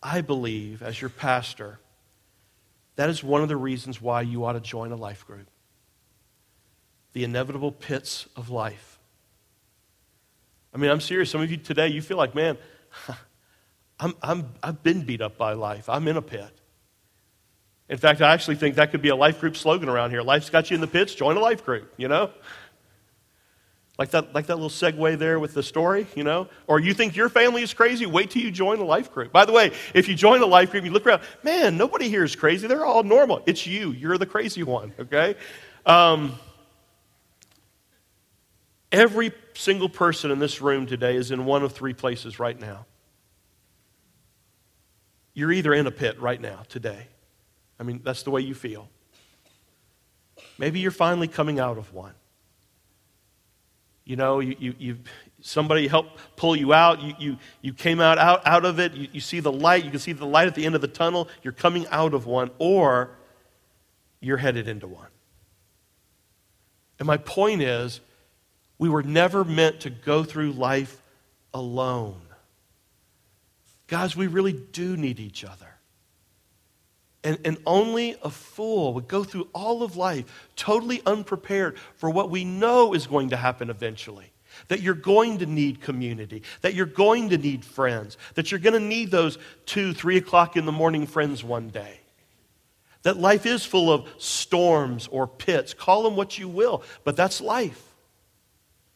I 0.00 0.20
believe, 0.20 0.82
as 0.82 1.00
your 1.00 1.10
pastor, 1.10 1.80
that 2.94 3.10
is 3.10 3.24
one 3.24 3.42
of 3.42 3.48
the 3.48 3.56
reasons 3.56 4.00
why 4.00 4.22
you 4.22 4.44
ought 4.44 4.52
to 4.52 4.60
join 4.60 4.92
a 4.92 4.96
life 4.96 5.26
group 5.26 5.48
the 7.14 7.24
inevitable 7.24 7.72
pits 7.72 8.28
of 8.36 8.50
life. 8.50 8.98
I 10.74 10.78
mean, 10.78 10.90
I'm 10.90 11.00
serious. 11.00 11.30
Some 11.30 11.40
of 11.40 11.50
you 11.50 11.56
today, 11.56 11.88
you 11.88 12.02
feel 12.02 12.16
like, 12.16 12.34
man, 12.34 12.58
I'm, 14.00 14.14
I'm, 14.20 14.52
I've 14.62 14.82
been 14.82 15.02
beat 15.02 15.22
up 15.22 15.38
by 15.38 15.54
life. 15.54 15.88
I'm 15.88 16.06
in 16.08 16.16
a 16.16 16.22
pit. 16.22 16.50
In 17.88 17.98
fact, 17.98 18.20
I 18.20 18.32
actually 18.32 18.56
think 18.56 18.74
that 18.74 18.90
could 18.90 19.02
be 19.02 19.10
a 19.10 19.16
life 19.16 19.40
group 19.40 19.56
slogan 19.56 19.88
around 19.88 20.10
here. 20.10 20.22
Life's 20.22 20.50
got 20.50 20.70
you 20.70 20.74
in 20.74 20.80
the 20.80 20.86
pits, 20.86 21.14
join 21.14 21.36
a 21.36 21.40
life 21.40 21.64
group, 21.64 21.92
you 21.96 22.08
know? 22.08 22.30
Like 23.96 24.10
that, 24.10 24.34
like 24.34 24.46
that 24.46 24.56
little 24.56 24.70
segue 24.70 25.18
there 25.20 25.38
with 25.38 25.54
the 25.54 25.62
story, 25.62 26.08
you 26.16 26.24
know? 26.24 26.48
Or 26.66 26.80
you 26.80 26.92
think 26.94 27.14
your 27.14 27.28
family 27.28 27.62
is 27.62 27.72
crazy, 27.72 28.06
wait 28.06 28.32
till 28.32 28.42
you 28.42 28.50
join 28.50 28.80
a 28.80 28.84
life 28.84 29.14
group. 29.14 29.30
By 29.30 29.44
the 29.44 29.52
way, 29.52 29.70
if 29.94 30.08
you 30.08 30.16
join 30.16 30.42
a 30.42 30.46
life 30.46 30.72
group, 30.72 30.84
you 30.84 30.90
look 30.90 31.06
around, 31.06 31.22
man, 31.44 31.76
nobody 31.76 32.08
here 32.08 32.24
is 32.24 32.34
crazy. 32.34 32.66
They're 32.66 32.84
all 32.84 33.04
normal. 33.04 33.44
It's 33.46 33.68
you. 33.68 33.92
You're 33.92 34.18
the 34.18 34.26
crazy 34.26 34.64
one, 34.64 34.92
okay? 34.98 35.36
Um, 35.86 36.36
Every 38.94 39.32
single 39.54 39.88
person 39.88 40.30
in 40.30 40.38
this 40.38 40.62
room 40.62 40.86
today 40.86 41.16
is 41.16 41.32
in 41.32 41.46
one 41.46 41.64
of 41.64 41.72
three 41.72 41.94
places 41.94 42.38
right 42.38 42.58
now. 42.58 42.86
you're 45.34 45.50
either 45.50 45.74
in 45.74 45.88
a 45.88 45.90
pit 45.90 46.20
right 46.20 46.40
now, 46.40 46.60
today. 46.68 47.08
I 47.80 47.82
mean, 47.82 48.02
that's 48.04 48.22
the 48.22 48.30
way 48.30 48.40
you 48.42 48.54
feel. 48.54 48.88
Maybe 50.58 50.78
you're 50.78 50.92
finally 50.92 51.26
coming 51.26 51.58
out 51.58 51.76
of 51.76 51.92
one. 51.92 52.14
You 54.04 54.14
know, 54.14 54.38
you, 54.38 54.54
you, 54.60 54.74
you, 54.78 54.98
somebody 55.40 55.88
helped 55.88 56.20
pull 56.36 56.54
you 56.54 56.72
out. 56.72 57.02
You, 57.02 57.14
you, 57.18 57.36
you 57.62 57.72
came 57.72 58.00
out, 58.00 58.16
out, 58.16 58.46
out 58.46 58.64
of 58.64 58.78
it. 58.78 58.94
You, 58.94 59.08
you 59.10 59.20
see 59.20 59.40
the 59.40 59.50
light. 59.50 59.84
You 59.84 59.90
can 59.90 59.98
see 59.98 60.12
the 60.12 60.24
light 60.24 60.46
at 60.46 60.54
the 60.54 60.64
end 60.64 60.76
of 60.76 60.80
the 60.80 60.88
tunnel. 60.88 61.28
You're 61.42 61.52
coming 61.52 61.84
out 61.88 62.14
of 62.14 62.26
one, 62.26 62.52
or 62.58 63.10
you're 64.20 64.36
headed 64.36 64.68
into 64.68 64.86
one. 64.86 65.08
And 67.00 67.06
my 67.08 67.16
point 67.16 67.60
is, 67.60 68.00
we 68.78 68.88
were 68.88 69.02
never 69.02 69.44
meant 69.44 69.80
to 69.80 69.90
go 69.90 70.24
through 70.24 70.52
life 70.52 71.00
alone. 71.52 72.20
Guys, 73.86 74.16
we 74.16 74.26
really 74.26 74.52
do 74.52 74.96
need 74.96 75.20
each 75.20 75.44
other. 75.44 75.68
And, 77.22 77.38
and 77.44 77.56
only 77.64 78.16
a 78.22 78.30
fool 78.30 78.92
would 78.94 79.08
go 79.08 79.24
through 79.24 79.48
all 79.54 79.82
of 79.82 79.96
life 79.96 80.50
totally 80.56 81.00
unprepared 81.06 81.78
for 81.96 82.10
what 82.10 82.28
we 82.28 82.44
know 82.44 82.92
is 82.92 83.06
going 83.06 83.30
to 83.30 83.36
happen 83.36 83.70
eventually. 83.70 84.30
That 84.68 84.80
you're 84.80 84.94
going 84.94 85.38
to 85.38 85.46
need 85.46 85.80
community, 85.80 86.42
that 86.60 86.74
you're 86.74 86.86
going 86.86 87.30
to 87.30 87.38
need 87.38 87.64
friends, 87.64 88.18
that 88.34 88.50
you're 88.50 88.60
going 88.60 88.74
to 88.74 88.80
need 88.80 89.10
those 89.10 89.38
two, 89.66 89.94
three 89.94 90.16
o'clock 90.16 90.56
in 90.56 90.64
the 90.64 90.72
morning 90.72 91.06
friends 91.06 91.42
one 91.42 91.70
day. 91.70 92.00
That 93.02 93.16
life 93.16 93.46
is 93.46 93.64
full 93.64 93.92
of 93.92 94.06
storms 94.18 95.08
or 95.10 95.26
pits. 95.26 95.74
Call 95.74 96.04
them 96.04 96.14
what 96.14 96.38
you 96.38 96.48
will, 96.48 96.82
but 97.04 97.16
that's 97.16 97.40
life. 97.40 97.93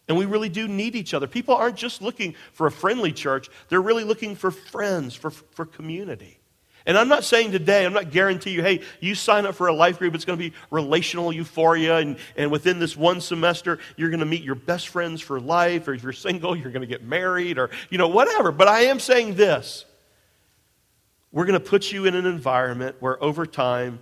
And 0.09 0.17
we 0.17 0.25
really 0.25 0.49
do 0.49 0.67
need 0.67 0.97
each 0.97 1.13
other. 1.13 1.27
People 1.27 1.55
aren't 1.55 1.77
just 1.77 2.01
looking 2.01 2.35
for 2.53 2.67
a 2.67 2.73
friendly 2.73 3.13
church, 3.13 3.49
they're 3.69 3.83
really 3.83 4.05
looking 4.05 4.35
for 4.35 4.51
friends, 4.51 5.15
for, 5.15 5.31
for 5.31 5.67
community. 5.67 6.41
And 6.87 6.97
I'm 6.97 7.09
not 7.09 7.23
saying 7.23 7.53
today, 7.53 7.85
I'm 7.85 7.93
not 7.93 8.11
guaranteeing 8.11 8.57
you, 8.57 8.63
hey, 8.63 8.81
you 9.01 9.15
sign 9.15 9.45
up 9.45 9.55
for 9.55 9.67
a 9.67 9.73
life 9.75 9.99
group, 9.99 10.15
it's 10.15 10.25
going 10.25 10.39
to 10.39 10.51
be 10.51 10.57
relational 10.71 11.31
euphoria, 11.35 11.99
and, 11.99 12.17
and 12.35 12.51
within 12.51 12.79
this 12.79 12.97
one 12.97 13.21
semester, 13.21 13.79
you're 13.97 14.09
going 14.09 14.21
to 14.21 14.27
meet 14.27 14.43
your 14.43 14.55
best 14.55 14.89
friends 14.89 15.21
for 15.21 15.39
life, 15.39 15.87
or 15.87 15.93
if 15.93 16.03
you're 16.03 16.15
single, 16.15 16.57
you're 16.57 16.71
going 16.71 16.81
to 16.81 16.87
get 16.87 17.05
married, 17.05 17.59
or, 17.59 17.69
you 17.91 17.99
know, 17.99 18.09
whatever. 18.09 18.51
But 18.53 18.69
I 18.69 18.85
am 18.85 19.01
saying 19.01 19.35
this 19.35 19.85
we're 21.31 21.45
going 21.45 21.61
to 21.61 21.69
put 21.69 21.93
you 21.93 22.07
in 22.07 22.15
an 22.15 22.25
environment 22.25 22.97
where 23.01 23.23
over 23.23 23.45
time, 23.45 23.99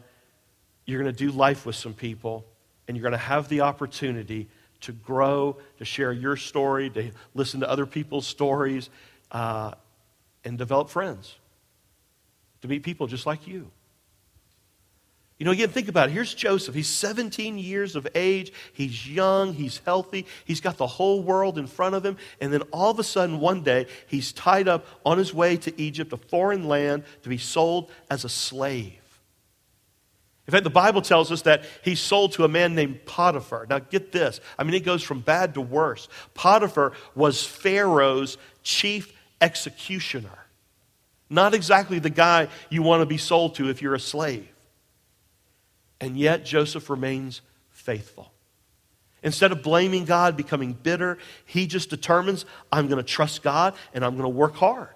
you're 0.85 1.03
going 1.03 1.13
to 1.13 1.19
do 1.19 1.33
life 1.33 1.67
with 1.67 1.75
some 1.75 1.93
people, 1.93 2.47
and 2.87 2.97
you're 2.97 3.03
going 3.03 3.11
to 3.11 3.19
have 3.19 3.49
the 3.49 3.63
opportunity 3.63 4.49
to 4.83 4.93
grow, 4.93 5.57
to 5.79 5.85
share 5.85 6.13
your 6.13 6.37
story, 6.37 6.91
to 6.91 7.11
listen 7.35 7.61
to 7.61 7.71
other 7.71 7.87
people's 7.87 8.27
stories, 8.27 8.91
uh, 9.33 9.73
and 10.45 10.59
develop 10.59 10.89
friends, 10.89 11.37
to 12.63 12.69
meet 12.69 12.83
people 12.83 13.07
just 13.07 13.27
like 13.27 13.47
you. 13.47 13.71
You 15.39 15.45
know, 15.45 15.51
again, 15.51 15.69
think 15.69 15.89
about 15.89 16.09
it. 16.09 16.13
Here's 16.13 16.33
Joseph. 16.33 16.75
He's 16.75 16.89
17 16.89 17.59
years 17.59 17.95
of 17.95 18.09
age. 18.15 18.53
He's 18.73 19.07
young. 19.07 19.53
He's 19.53 19.83
healthy. 19.85 20.27
He's 20.47 20.63
got 20.63 20.79
the 20.79 20.87
whole 20.87 21.23
world 21.23 21.59
in 21.59 21.67
front 21.67 21.95
of 21.95 22.05
him. 22.07 22.17
And 22.41 22.51
then 22.51 22.63
all 22.73 22.91
of 22.91 22.99
a 22.99 23.05
sudden, 23.05 23.39
one 23.39 23.63
day, 23.63 23.87
he's 24.07 24.33
tied 24.33 24.67
up 24.67 24.87
on 25.05 25.19
his 25.19 25.35
way 25.35 25.59
to 25.59 25.81
Egypt, 25.81 26.15
a 26.15 26.17
foreign 26.17 26.69
land, 26.69 27.05
to 27.23 27.29
be 27.29 27.37
sold 27.37 27.91
as 28.11 28.25
a 28.25 28.31
slave. 28.31 28.95
In 30.47 30.53
fact, 30.53 30.65
the 30.65 30.71
Bible 30.71 31.03
tells 31.03 31.33
us 31.33 31.43
that 31.43 31.65
he 31.83 31.97
sold 31.97 32.33
to 32.33 32.45
a 32.45 32.49
man 32.49 32.75
named 32.75 33.05
Potiphar. 33.05 33.67
Now, 33.69 33.81
get 33.81 34.13
this. 34.13 34.41
I 34.59 34.63
mean, 34.63 34.75
it 34.75 34.85
goes 34.85 35.03
from 35.03 35.21
bad 35.21 35.55
to 35.55 35.61
worse. 35.61 36.09
Potiphar 36.35 36.93
was 37.17 37.45
Pharaoh's 37.45 38.39
chief 38.63 39.13
executioner. 39.41 40.39
Not 41.29 41.53
exactly 41.53 41.99
the 41.99 42.11
guy 42.11 42.47
you 42.71 42.83
want 42.83 43.03
to 43.03 43.07
be 43.07 43.19
sold 43.19 43.57
to 43.57 43.69
if 43.69 43.83
you're 43.83 43.97
a 43.97 44.01
slave. 44.01 44.49
And 46.01 46.17
yet, 46.17 46.45
Joseph 46.45 46.89
remains 46.91 47.41
faithful. 47.71 48.31
Instead 49.25 49.51
of 49.51 49.63
blaming 49.63 50.05
God, 50.05 50.37
becoming 50.37 50.73
bitter, 50.73 51.19
he 51.47 51.67
just 51.67 51.91
determines, 51.91 52.45
I'm 52.71 52.87
going 52.87 52.99
to 52.99 53.09
trust 53.09 53.43
God 53.43 53.75
and 53.93 54.05
I'm 54.05 54.13
going 54.13 54.23
to 54.23 54.29
work 54.29 54.55
hard. 54.55 54.91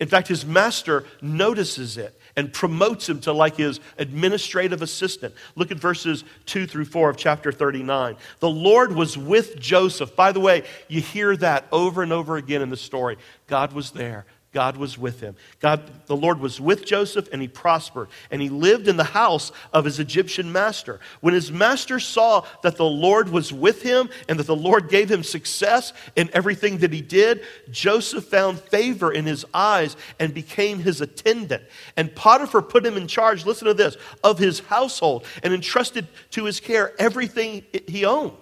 In 0.00 0.08
fact, 0.08 0.26
his 0.26 0.44
master 0.44 1.04
notices 1.20 1.96
it 1.96 2.18
and 2.36 2.52
promotes 2.52 3.08
him 3.08 3.20
to 3.20 3.32
like 3.32 3.56
his 3.56 3.80
administrative 3.98 4.82
assistant. 4.82 5.34
Look 5.54 5.70
at 5.70 5.76
verses 5.76 6.24
2 6.46 6.66
through 6.66 6.86
4 6.86 7.10
of 7.10 7.16
chapter 7.16 7.52
39. 7.52 8.16
The 8.40 8.50
Lord 8.50 8.94
was 8.94 9.18
with 9.18 9.58
Joseph. 9.58 10.16
By 10.16 10.32
the 10.32 10.40
way, 10.40 10.64
you 10.88 11.00
hear 11.00 11.36
that 11.36 11.66
over 11.72 12.02
and 12.02 12.12
over 12.12 12.36
again 12.36 12.62
in 12.62 12.70
the 12.70 12.76
story. 12.76 13.18
God 13.46 13.72
was 13.72 13.90
there. 13.90 14.24
God 14.52 14.76
was 14.76 14.98
with 14.98 15.20
him. 15.20 15.34
God, 15.60 16.06
the 16.06 16.16
Lord 16.16 16.38
was 16.38 16.60
with 16.60 16.84
Joseph 16.84 17.28
and 17.32 17.40
he 17.40 17.48
prospered. 17.48 18.08
And 18.30 18.42
he 18.42 18.50
lived 18.50 18.86
in 18.86 18.98
the 18.98 19.04
house 19.04 19.50
of 19.72 19.86
his 19.86 19.98
Egyptian 19.98 20.52
master. 20.52 21.00
When 21.20 21.32
his 21.32 21.50
master 21.50 21.98
saw 21.98 22.44
that 22.62 22.76
the 22.76 22.84
Lord 22.84 23.30
was 23.30 23.50
with 23.50 23.80
him 23.80 24.10
and 24.28 24.38
that 24.38 24.46
the 24.46 24.54
Lord 24.54 24.90
gave 24.90 25.10
him 25.10 25.22
success 25.22 25.94
in 26.16 26.28
everything 26.34 26.78
that 26.78 26.92
he 26.92 27.00
did, 27.00 27.42
Joseph 27.70 28.24
found 28.24 28.60
favor 28.60 29.10
in 29.10 29.24
his 29.24 29.46
eyes 29.54 29.96
and 30.18 30.34
became 30.34 30.80
his 30.80 31.00
attendant. 31.00 31.62
And 31.96 32.14
Potiphar 32.14 32.60
put 32.60 32.84
him 32.84 32.98
in 32.98 33.06
charge, 33.06 33.46
listen 33.46 33.68
to 33.68 33.74
this, 33.74 33.96
of 34.22 34.38
his 34.38 34.60
household 34.60 35.24
and 35.42 35.54
entrusted 35.54 36.06
to 36.32 36.44
his 36.44 36.60
care 36.60 36.92
everything 37.00 37.64
he 37.88 38.04
owned. 38.04 38.36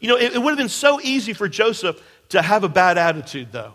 You 0.00 0.08
know, 0.08 0.16
it, 0.16 0.34
it 0.34 0.38
would 0.42 0.50
have 0.50 0.58
been 0.58 0.68
so 0.68 1.00
easy 1.00 1.34
for 1.34 1.48
Joseph 1.48 2.02
to 2.30 2.42
have 2.42 2.64
a 2.64 2.68
bad 2.68 2.98
attitude, 2.98 3.52
though. 3.52 3.74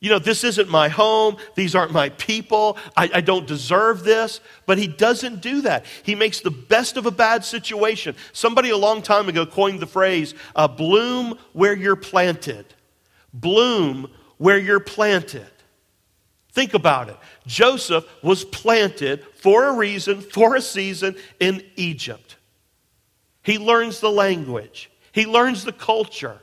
You 0.00 0.10
know, 0.10 0.18
this 0.20 0.44
isn't 0.44 0.68
my 0.68 0.88
home. 0.88 1.38
These 1.56 1.74
aren't 1.74 1.92
my 1.92 2.10
people. 2.10 2.78
I, 2.96 3.10
I, 3.14 3.20
don't 3.20 3.48
deserve 3.48 4.04
this. 4.04 4.40
But 4.64 4.78
he 4.78 4.86
doesn't 4.86 5.40
do 5.40 5.62
that. 5.62 5.86
He 6.04 6.14
makes 6.14 6.40
the 6.40 6.52
best 6.52 6.96
of 6.96 7.06
a 7.06 7.10
bad 7.10 7.44
situation. 7.44 8.14
Somebody 8.32 8.70
a 8.70 8.76
long 8.76 9.02
time 9.02 9.28
ago 9.28 9.44
coined 9.44 9.80
the 9.80 9.86
phrase 9.86 10.34
uh, 10.54 10.68
bloom 10.68 11.36
where 11.52 11.74
you're 11.74 11.96
planted. 11.96 12.64
Bloom 13.34 14.08
where 14.36 14.58
you're 14.58 14.80
planted. 14.80 15.50
Think 16.52 16.74
about 16.74 17.08
it. 17.08 17.16
Joseph 17.46 18.04
was 18.22 18.44
planted 18.44 19.24
for 19.34 19.66
a 19.66 19.72
reason, 19.72 20.20
for 20.20 20.54
a 20.54 20.60
season 20.60 21.16
in 21.40 21.62
Egypt. 21.76 22.36
He 23.42 23.58
learns 23.58 24.00
the 24.00 24.10
language, 24.10 24.90
he 25.12 25.26
learns 25.26 25.64
the 25.64 25.72
culture. 25.72 26.40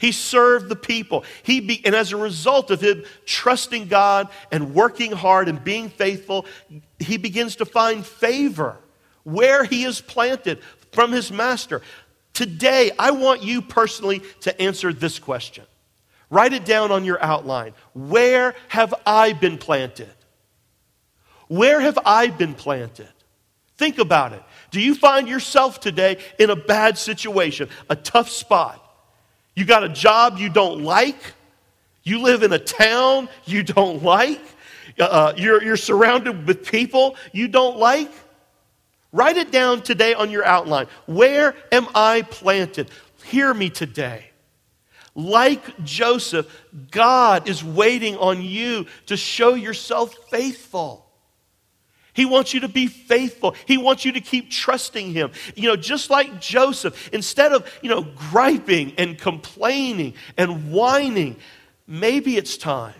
He 0.00 0.12
served 0.12 0.70
the 0.70 0.76
people. 0.76 1.24
He 1.42 1.60
be, 1.60 1.84
and 1.84 1.94
as 1.94 2.10
a 2.10 2.16
result 2.16 2.70
of 2.70 2.80
him 2.80 3.04
trusting 3.26 3.88
God 3.88 4.30
and 4.50 4.74
working 4.74 5.12
hard 5.12 5.46
and 5.46 5.62
being 5.62 5.90
faithful, 5.90 6.46
he 6.98 7.18
begins 7.18 7.56
to 7.56 7.66
find 7.66 8.04
favor 8.04 8.78
where 9.24 9.62
he 9.62 9.84
is 9.84 10.00
planted 10.00 10.60
from 10.92 11.12
his 11.12 11.30
master. 11.30 11.82
Today, 12.32 12.92
I 12.98 13.10
want 13.10 13.42
you 13.42 13.60
personally 13.60 14.22
to 14.40 14.62
answer 14.62 14.90
this 14.94 15.18
question. 15.18 15.64
Write 16.30 16.54
it 16.54 16.64
down 16.64 16.90
on 16.90 17.04
your 17.04 17.22
outline. 17.22 17.74
Where 17.92 18.54
have 18.68 18.94
I 19.04 19.34
been 19.34 19.58
planted? 19.58 20.14
Where 21.48 21.80
have 21.80 21.98
I 22.06 22.28
been 22.28 22.54
planted? 22.54 23.12
Think 23.76 23.98
about 23.98 24.32
it. 24.32 24.42
Do 24.70 24.80
you 24.80 24.94
find 24.94 25.28
yourself 25.28 25.78
today 25.78 26.18
in 26.38 26.48
a 26.48 26.56
bad 26.56 26.96
situation, 26.96 27.68
a 27.90 27.96
tough 27.96 28.30
spot? 28.30 28.82
You 29.54 29.64
got 29.64 29.84
a 29.84 29.88
job 29.88 30.38
you 30.38 30.48
don't 30.48 30.82
like. 30.82 31.18
You 32.02 32.22
live 32.22 32.42
in 32.42 32.52
a 32.52 32.58
town 32.58 33.28
you 33.44 33.62
don't 33.62 34.02
like. 34.02 34.40
Uh, 34.98 35.04
uh, 35.04 35.32
you're, 35.36 35.62
you're 35.62 35.76
surrounded 35.76 36.46
with 36.46 36.66
people 36.66 37.16
you 37.32 37.48
don't 37.48 37.76
like. 37.78 38.10
Write 39.12 39.36
it 39.36 39.50
down 39.50 39.82
today 39.82 40.14
on 40.14 40.30
your 40.30 40.44
outline. 40.44 40.86
Where 41.06 41.54
am 41.72 41.86
I 41.94 42.22
planted? 42.22 42.90
Hear 43.24 43.52
me 43.52 43.70
today. 43.70 44.30
Like 45.14 45.82
Joseph, 45.84 46.46
God 46.90 47.48
is 47.48 47.64
waiting 47.64 48.16
on 48.16 48.42
you 48.42 48.86
to 49.06 49.16
show 49.16 49.54
yourself 49.54 50.14
faithful. 50.30 51.09
He 52.12 52.24
wants 52.24 52.52
you 52.52 52.60
to 52.60 52.68
be 52.68 52.86
faithful. 52.86 53.54
He 53.66 53.78
wants 53.78 54.04
you 54.04 54.12
to 54.12 54.20
keep 54.20 54.50
trusting 54.50 55.12
him. 55.12 55.30
You 55.54 55.68
know, 55.68 55.76
just 55.76 56.10
like 56.10 56.40
Joseph, 56.40 57.10
instead 57.12 57.52
of, 57.52 57.70
you 57.82 57.88
know, 57.88 58.02
griping 58.02 58.94
and 58.98 59.16
complaining 59.18 60.14
and 60.36 60.72
whining, 60.72 61.36
maybe 61.86 62.36
it's 62.36 62.56
time 62.56 62.94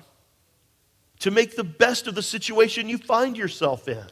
to 1.21 1.31
make 1.31 1.57
the 1.57 1.65
best 1.65 2.07
of 2.07 2.15
the 2.15 2.23
situation 2.23 2.89
you 2.89 2.99
find 2.99 3.37
yourself 3.37 3.89
in. 3.89 4.05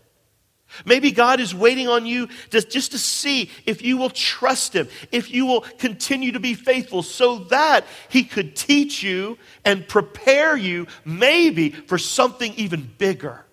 Maybe 0.84 1.12
God 1.12 1.40
is 1.40 1.54
waiting 1.54 1.88
on 1.88 2.04
you 2.04 2.28
to, 2.50 2.60
just 2.60 2.92
to 2.92 2.98
see 2.98 3.50
if 3.64 3.80
you 3.80 3.96
will 3.96 4.10
trust 4.10 4.74
Him, 4.74 4.88
if 5.10 5.30
you 5.30 5.46
will 5.46 5.62
continue 5.62 6.32
to 6.32 6.40
be 6.40 6.52
faithful, 6.52 7.02
so 7.02 7.38
that 7.44 7.86
He 8.10 8.24
could 8.24 8.54
teach 8.54 9.02
you 9.02 9.38
and 9.64 9.88
prepare 9.88 10.56
you 10.56 10.86
maybe 11.06 11.70
for 11.70 11.96
something 11.96 12.52
even 12.56 12.88
bigger 12.98 13.46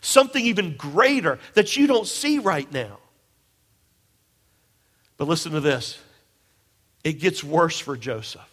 something 0.00 0.44
even 0.44 0.76
greater 0.76 1.38
that 1.54 1.76
you 1.76 1.86
don't 1.86 2.06
see 2.06 2.38
right 2.38 2.70
now. 2.72 2.98
But 5.16 5.28
listen 5.28 5.52
to 5.52 5.60
this 5.60 5.98
it 7.04 7.14
gets 7.14 7.42
worse 7.42 7.78
for 7.78 7.96
Joseph. 7.96 8.48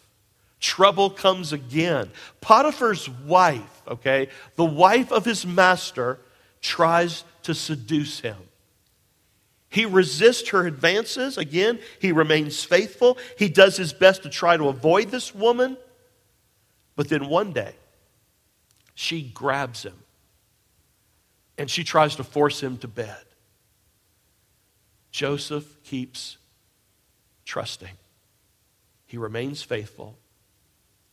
trouble 0.60 1.10
comes 1.10 1.54
again. 1.54 2.10
Potiphar's 2.42 3.10
wife, 3.10 3.82
okay, 3.88 4.30
the 4.56 4.66
wife 4.66 5.12
of 5.12 5.26
his 5.26 5.46
master, 5.46 6.20
tries 6.62 7.24
to 7.44 7.54
seduce 7.54 8.20
him. 8.20 8.38
He 9.70 9.86
resists 9.86 10.50
her 10.50 10.66
advances. 10.66 11.38
Again, 11.38 11.80
he 12.00 12.12
remains 12.12 12.64
faithful. 12.64 13.18
He 13.38 13.50
does 13.50 13.76
his 13.78 13.94
best 13.94 14.24
to 14.24 14.30
try 14.30 14.58
to 14.58 14.70
avoid 14.70 15.12
this 15.12 15.36
woman. 15.36 15.78
But 16.96 17.10
then 17.10 17.28
one 17.28 17.52
day, 17.52 17.76
she 18.96 19.22
grabs 19.22 19.84
him 19.84 19.94
and 21.58 21.70
she 21.70 21.84
tries 21.84 22.16
to 22.16 22.24
force 22.24 22.62
him 22.62 22.78
to 22.78 22.88
bed. 22.88 23.24
Joseph 25.12 25.84
keeps 25.84 26.38
trusting. 27.46 27.98
He 29.06 29.18
remains 29.18 29.64
faithful 29.64 30.18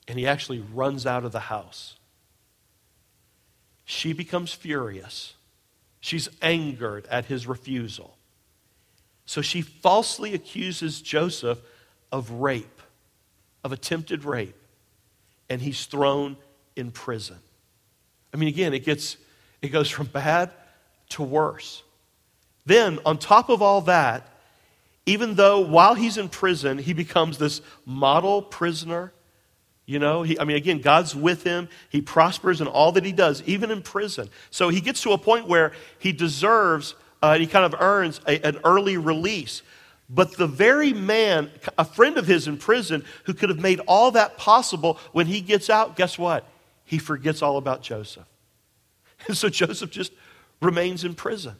and 0.07 0.19
he 0.19 0.27
actually 0.27 0.63
runs 0.73 1.07
out 1.07 1.25
of 1.25 1.33
the 1.33 1.41
house. 1.41 1.97
She 3.85 4.13
becomes 4.13 4.53
furious. 4.53 5.35
She's 6.01 6.29
angered 6.43 7.07
at 7.07 7.27
his 7.27 7.47
refusal. 7.47 8.19
So 9.27 9.41
she 9.41 9.63
falsely 9.63 10.35
accuses 10.35 11.01
Joseph 11.01 11.61
of 12.13 12.31
rape, 12.31 12.83
of 13.63 13.73
attempted 13.73 14.25
rape, 14.25 14.57
and 15.49 15.63
he's 15.63 15.87
thrown 15.87 16.37
in 16.77 16.91
prison. 16.91 17.39
I 18.33 18.37
mean, 18.37 18.49
again, 18.49 18.75
it 18.75 18.85
gets 18.85 19.17
it 19.64 19.70
goes 19.70 19.88
from 19.88 20.07
bad 20.07 20.50
to 21.11 21.22
worse. 21.22 21.83
Then, 22.66 22.98
on 23.05 23.18
top 23.18 23.48
of 23.48 23.62
all 23.62 23.83
that, 23.83 24.29
even 25.07 25.35
though 25.35 25.61
while 25.61 25.94
he's 25.94 26.16
in 26.16 26.29
prison, 26.29 26.79
he 26.79 26.92
becomes 26.92 27.38
this 27.38 27.61
model 27.85 28.42
prisoner. 28.42 29.12
You 29.87 29.98
know, 29.98 30.22
he, 30.22 30.38
I 30.38 30.44
mean, 30.44 30.57
again, 30.57 30.81
God's 30.81 31.14
with 31.14 31.42
him. 31.42 31.68
He 31.90 32.00
prospers 32.00 32.62
in 32.62 32.66
all 32.66 32.92
that 32.92 33.05
he 33.05 33.12
does, 33.12 33.42
even 33.42 33.70
in 33.70 33.83
prison. 33.83 34.31
So 34.50 34.70
he 34.70 34.81
gets 34.81 35.03
to 35.03 35.12
a 35.12 35.18
point 35.18 35.46
where 35.46 35.72
he 35.98 36.12
deserves, 36.12 36.94
uh, 37.20 37.38
he 37.38 37.46
kind 37.46 37.66
of 37.66 37.79
earns 37.81 38.20
a, 38.27 38.42
an 38.46 38.59
early 38.64 38.96
release. 38.96 39.62
But 40.09 40.37
the 40.37 40.46
very 40.46 40.94
man, 40.94 41.50
a 41.77 41.85
friend 41.85 42.16
of 42.16 42.27
his 42.27 42.48
in 42.48 42.57
prison, 42.57 43.05
who 43.24 43.35
could 43.35 43.50
have 43.50 43.61
made 43.61 43.81
all 43.81 44.11
that 44.12 44.38
possible, 44.38 44.98
when 45.12 45.27
he 45.27 45.42
gets 45.42 45.68
out, 45.68 45.96
guess 45.96 46.18
what? 46.18 46.46
He 46.85 46.98
forgets 46.98 47.42
all 47.42 47.59
about 47.59 47.83
Joseph. 47.83 48.24
And 49.29 49.37
so 49.37 49.49
Joseph 49.49 49.91
just 49.91 50.13
remains 50.61 51.05
in 51.05 51.15
prison. 51.15 51.57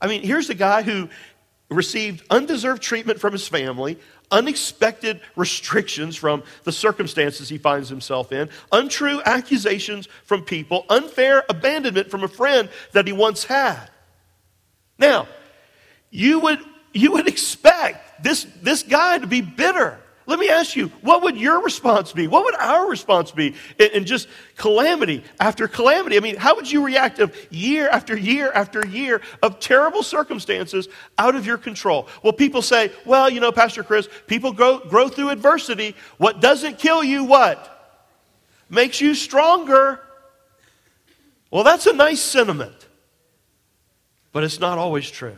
I 0.00 0.06
mean, 0.06 0.22
here's 0.22 0.48
a 0.48 0.54
guy 0.54 0.82
who 0.82 1.08
received 1.70 2.24
undeserved 2.30 2.82
treatment 2.82 3.20
from 3.20 3.32
his 3.32 3.48
family, 3.48 3.98
unexpected 4.30 5.20
restrictions 5.36 6.16
from 6.16 6.42
the 6.64 6.72
circumstances 6.72 7.48
he 7.48 7.58
finds 7.58 7.88
himself 7.88 8.32
in, 8.32 8.50
untrue 8.70 9.20
accusations 9.24 10.08
from 10.24 10.42
people, 10.42 10.84
unfair 10.88 11.44
abandonment 11.48 12.10
from 12.10 12.24
a 12.24 12.28
friend 12.28 12.68
that 12.92 13.06
he 13.06 13.12
once 13.12 13.44
had. 13.44 13.88
Now, 14.98 15.28
you 16.10 16.40
would, 16.40 16.60
you 16.92 17.12
would 17.12 17.28
expect 17.28 18.22
this, 18.22 18.46
this 18.60 18.82
guy 18.82 19.18
to 19.18 19.26
be 19.26 19.40
bitter. 19.40 19.98
Let 20.26 20.38
me 20.38 20.48
ask 20.48 20.76
you, 20.76 20.88
what 21.00 21.22
would 21.22 21.36
your 21.36 21.62
response 21.62 22.12
be? 22.12 22.28
What 22.28 22.44
would 22.44 22.54
our 22.54 22.88
response 22.88 23.32
be 23.32 23.54
in, 23.78 23.90
in, 23.90 24.04
just 24.04 24.28
calamity 24.56 25.24
after 25.40 25.66
calamity? 25.66 26.16
I 26.16 26.20
mean, 26.20 26.36
how 26.36 26.54
would 26.54 26.70
you 26.70 26.84
react 26.84 27.18
of 27.18 27.36
year 27.50 27.88
after 27.88 28.16
year 28.16 28.52
after 28.52 28.86
year 28.86 29.20
of 29.42 29.58
terrible 29.58 30.04
circumstances 30.04 30.88
out 31.18 31.34
of 31.34 31.44
your 31.44 31.58
control? 31.58 32.06
Well, 32.22 32.32
people 32.32 32.62
say, 32.62 32.92
well, 33.04 33.28
you 33.28 33.40
know, 33.40 33.50
Pastor 33.50 33.82
Chris, 33.82 34.08
people 34.28 34.52
grow, 34.52 34.78
grow 34.78 35.08
through 35.08 35.30
adversity. 35.30 35.96
What 36.18 36.40
doesn't 36.40 36.78
kill 36.78 37.02
you, 37.02 37.24
what? 37.24 37.68
Makes 38.70 39.00
you 39.00 39.16
stronger. 39.16 40.00
Well, 41.50 41.64
that's 41.64 41.86
a 41.86 41.92
nice 41.92 42.22
sentiment, 42.22 42.76
but 44.32 44.44
it's 44.44 44.60
not 44.60 44.78
always 44.78 45.10
true. 45.10 45.36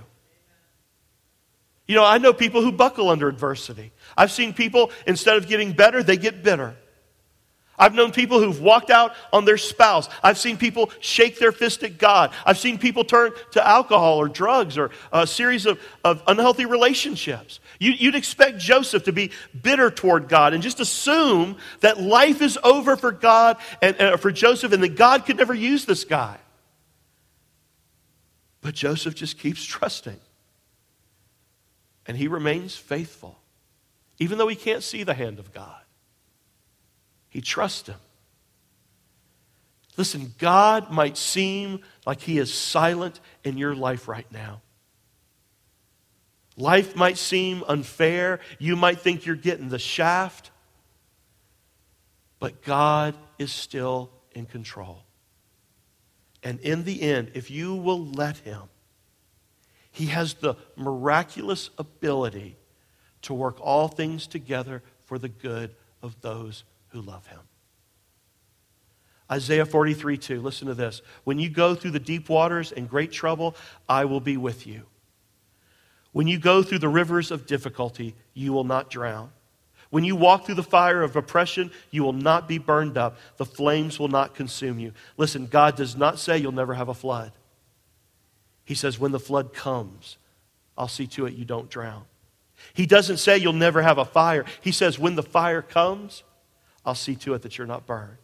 You 1.86 1.94
know, 1.94 2.04
I 2.04 2.18
know 2.18 2.32
people 2.32 2.62
who 2.62 2.72
buckle 2.72 3.10
under 3.10 3.28
adversity. 3.28 3.92
I've 4.16 4.30
seen 4.30 4.54
people, 4.54 4.90
instead 5.06 5.36
of 5.36 5.46
getting 5.46 5.72
better, 5.72 6.02
they 6.02 6.16
get 6.16 6.42
bitter. 6.42 6.76
I've 7.76 7.94
known 7.94 8.12
people 8.12 8.40
who've 8.40 8.60
walked 8.60 8.90
out 8.90 9.14
on 9.32 9.44
their 9.44 9.58
spouse. 9.58 10.08
I've 10.22 10.38
seen 10.38 10.56
people 10.56 10.92
shake 11.00 11.38
their 11.38 11.50
fist 11.50 11.82
at 11.82 11.98
God. 11.98 12.32
I've 12.46 12.58
seen 12.58 12.78
people 12.78 13.04
turn 13.04 13.32
to 13.52 13.66
alcohol 13.66 14.18
or 14.18 14.28
drugs 14.28 14.78
or 14.78 14.90
a 15.12 15.26
series 15.26 15.66
of, 15.66 15.80
of 16.04 16.22
unhealthy 16.26 16.66
relationships. 16.66 17.58
You, 17.80 18.08
would 18.08 18.14
expect 18.14 18.58
Joseph 18.58 19.04
to 19.04 19.12
be 19.12 19.32
bitter 19.60 19.90
toward 19.90 20.28
God 20.28 20.54
and 20.54 20.62
just 20.62 20.78
assume 20.78 21.56
that 21.80 22.00
life 22.00 22.42
is 22.42 22.58
over 22.62 22.96
for 22.96 23.10
God 23.10 23.56
and, 23.82 23.96
and 24.00 24.20
for 24.20 24.30
Joseph 24.30 24.72
and 24.72 24.82
that 24.82 24.94
God 24.94 25.26
could 25.26 25.36
never 25.36 25.54
use 25.54 25.84
this 25.84 26.04
guy. 26.04 26.38
But 28.60 28.74
Joseph 28.74 29.14
just 29.14 29.38
keeps 29.38 29.64
trusting. 29.64 30.20
And 32.06 32.16
he 32.16 32.28
remains 32.28 32.76
faithful, 32.76 33.38
even 34.18 34.38
though 34.38 34.48
he 34.48 34.56
can't 34.56 34.82
see 34.82 35.02
the 35.02 35.14
hand 35.14 35.38
of 35.38 35.52
God. 35.52 35.80
He 37.28 37.40
trusts 37.40 37.88
him. 37.88 37.98
Listen, 39.96 40.34
God 40.38 40.90
might 40.90 41.16
seem 41.16 41.80
like 42.06 42.20
he 42.20 42.38
is 42.38 42.52
silent 42.52 43.20
in 43.44 43.58
your 43.58 43.74
life 43.74 44.08
right 44.08 44.30
now. 44.32 44.60
Life 46.56 46.94
might 46.94 47.18
seem 47.18 47.64
unfair. 47.66 48.40
You 48.58 48.76
might 48.76 49.00
think 49.00 49.26
you're 49.26 49.36
getting 49.36 49.68
the 49.68 49.78
shaft. 49.78 50.50
But 52.38 52.62
God 52.62 53.16
is 53.38 53.52
still 53.52 54.10
in 54.32 54.46
control. 54.46 55.02
And 56.42 56.60
in 56.60 56.84
the 56.84 57.02
end, 57.02 57.32
if 57.34 57.50
you 57.50 57.74
will 57.74 58.04
let 58.04 58.36
him, 58.38 58.62
he 59.90 60.06
has 60.06 60.34
the 60.34 60.54
miraculous 60.76 61.70
ability 61.78 62.56
to 63.24 63.34
work 63.34 63.58
all 63.60 63.88
things 63.88 64.26
together 64.26 64.82
for 65.04 65.18
the 65.18 65.28
good 65.28 65.74
of 66.02 66.20
those 66.20 66.64
who 66.88 67.00
love 67.00 67.26
him. 67.26 67.40
Isaiah 69.30 69.66
43 69.66 70.18
2, 70.18 70.40
listen 70.40 70.68
to 70.68 70.74
this. 70.74 71.02
When 71.24 71.38
you 71.38 71.48
go 71.48 71.74
through 71.74 71.92
the 71.92 71.98
deep 71.98 72.28
waters 72.28 72.72
and 72.72 72.88
great 72.88 73.10
trouble, 73.10 73.56
I 73.88 74.04
will 74.04 74.20
be 74.20 74.36
with 74.36 74.66
you. 74.66 74.82
When 76.12 76.28
you 76.28 76.38
go 76.38 76.62
through 76.62 76.78
the 76.78 76.88
rivers 76.88 77.30
of 77.30 77.46
difficulty, 77.46 78.14
you 78.34 78.52
will 78.52 78.64
not 78.64 78.90
drown. 78.90 79.30
When 79.90 80.04
you 80.04 80.16
walk 80.16 80.44
through 80.44 80.56
the 80.56 80.62
fire 80.62 81.02
of 81.02 81.16
oppression, 81.16 81.70
you 81.90 82.02
will 82.02 82.12
not 82.12 82.48
be 82.48 82.58
burned 82.58 82.98
up. 82.98 83.16
The 83.36 83.44
flames 83.44 83.98
will 83.98 84.08
not 84.08 84.34
consume 84.34 84.78
you. 84.78 84.92
Listen, 85.16 85.46
God 85.46 85.76
does 85.76 85.96
not 85.96 86.18
say 86.18 86.36
you'll 86.36 86.52
never 86.52 86.74
have 86.74 86.88
a 86.88 86.94
flood. 86.94 87.32
He 88.64 88.74
says, 88.74 88.98
when 88.98 89.12
the 89.12 89.20
flood 89.20 89.52
comes, 89.52 90.16
I'll 90.76 90.88
see 90.88 91.06
to 91.08 91.26
it 91.26 91.34
you 91.34 91.44
don't 91.44 91.70
drown. 91.70 92.04
He 92.72 92.86
doesn't 92.86 93.18
say 93.18 93.38
you'll 93.38 93.52
never 93.52 93.82
have 93.82 93.98
a 93.98 94.04
fire. 94.04 94.44
He 94.60 94.72
says, 94.72 94.98
when 94.98 95.14
the 95.14 95.22
fire 95.22 95.62
comes, 95.62 96.22
I'll 96.84 96.94
see 96.94 97.16
to 97.16 97.34
it 97.34 97.42
that 97.42 97.58
you're 97.58 97.66
not 97.66 97.86
burned. 97.86 98.18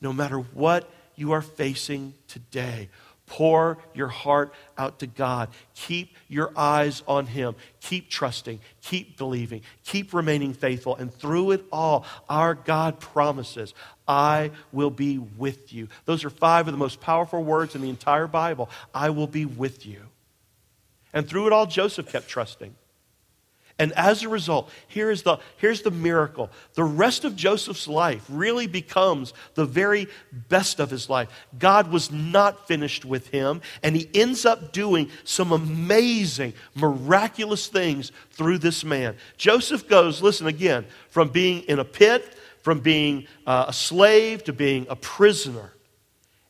No 0.00 0.12
matter 0.12 0.38
what 0.38 0.90
you 1.14 1.32
are 1.32 1.42
facing 1.42 2.14
today, 2.28 2.88
Pour 3.26 3.78
your 3.92 4.08
heart 4.08 4.54
out 4.78 5.00
to 5.00 5.06
God. 5.06 5.48
Keep 5.74 6.14
your 6.28 6.52
eyes 6.56 7.02
on 7.08 7.26
Him. 7.26 7.56
Keep 7.80 8.08
trusting. 8.08 8.60
Keep 8.82 9.18
believing. 9.18 9.62
Keep 9.84 10.14
remaining 10.14 10.54
faithful. 10.54 10.94
And 10.94 11.12
through 11.12 11.50
it 11.50 11.64
all, 11.72 12.06
our 12.28 12.54
God 12.54 13.00
promises, 13.00 13.74
I 14.06 14.52
will 14.70 14.90
be 14.90 15.18
with 15.18 15.72
you. 15.72 15.88
Those 16.04 16.24
are 16.24 16.30
five 16.30 16.68
of 16.68 16.72
the 16.72 16.78
most 16.78 17.00
powerful 17.00 17.42
words 17.42 17.74
in 17.74 17.80
the 17.80 17.90
entire 17.90 18.28
Bible. 18.28 18.70
I 18.94 19.10
will 19.10 19.26
be 19.26 19.44
with 19.44 19.84
you. 19.84 20.02
And 21.16 21.26
through 21.26 21.46
it 21.46 21.52
all, 21.54 21.64
Joseph 21.64 22.12
kept 22.12 22.28
trusting. 22.28 22.74
And 23.78 23.92
as 23.92 24.22
a 24.22 24.28
result, 24.28 24.70
here 24.86 25.10
is 25.10 25.22
the, 25.22 25.38
here's 25.56 25.80
the 25.80 25.90
miracle. 25.90 26.50
The 26.74 26.84
rest 26.84 27.24
of 27.24 27.34
Joseph's 27.34 27.88
life 27.88 28.22
really 28.28 28.66
becomes 28.66 29.32
the 29.54 29.64
very 29.64 30.08
best 30.30 30.78
of 30.78 30.90
his 30.90 31.08
life. 31.08 31.28
God 31.58 31.90
was 31.90 32.12
not 32.12 32.68
finished 32.68 33.06
with 33.06 33.28
him, 33.28 33.62
and 33.82 33.96
he 33.96 34.10
ends 34.12 34.44
up 34.44 34.74
doing 34.74 35.08
some 35.24 35.52
amazing, 35.52 36.52
miraculous 36.74 37.66
things 37.68 38.12
through 38.32 38.58
this 38.58 38.84
man. 38.84 39.16
Joseph 39.38 39.88
goes, 39.88 40.20
listen 40.20 40.46
again, 40.46 40.84
from 41.08 41.30
being 41.30 41.62
in 41.62 41.78
a 41.78 41.84
pit, 41.84 42.36
from 42.60 42.80
being 42.80 43.26
uh, 43.46 43.64
a 43.68 43.72
slave 43.72 44.44
to 44.44 44.52
being 44.52 44.86
a 44.90 44.96
prisoner. 44.96 45.72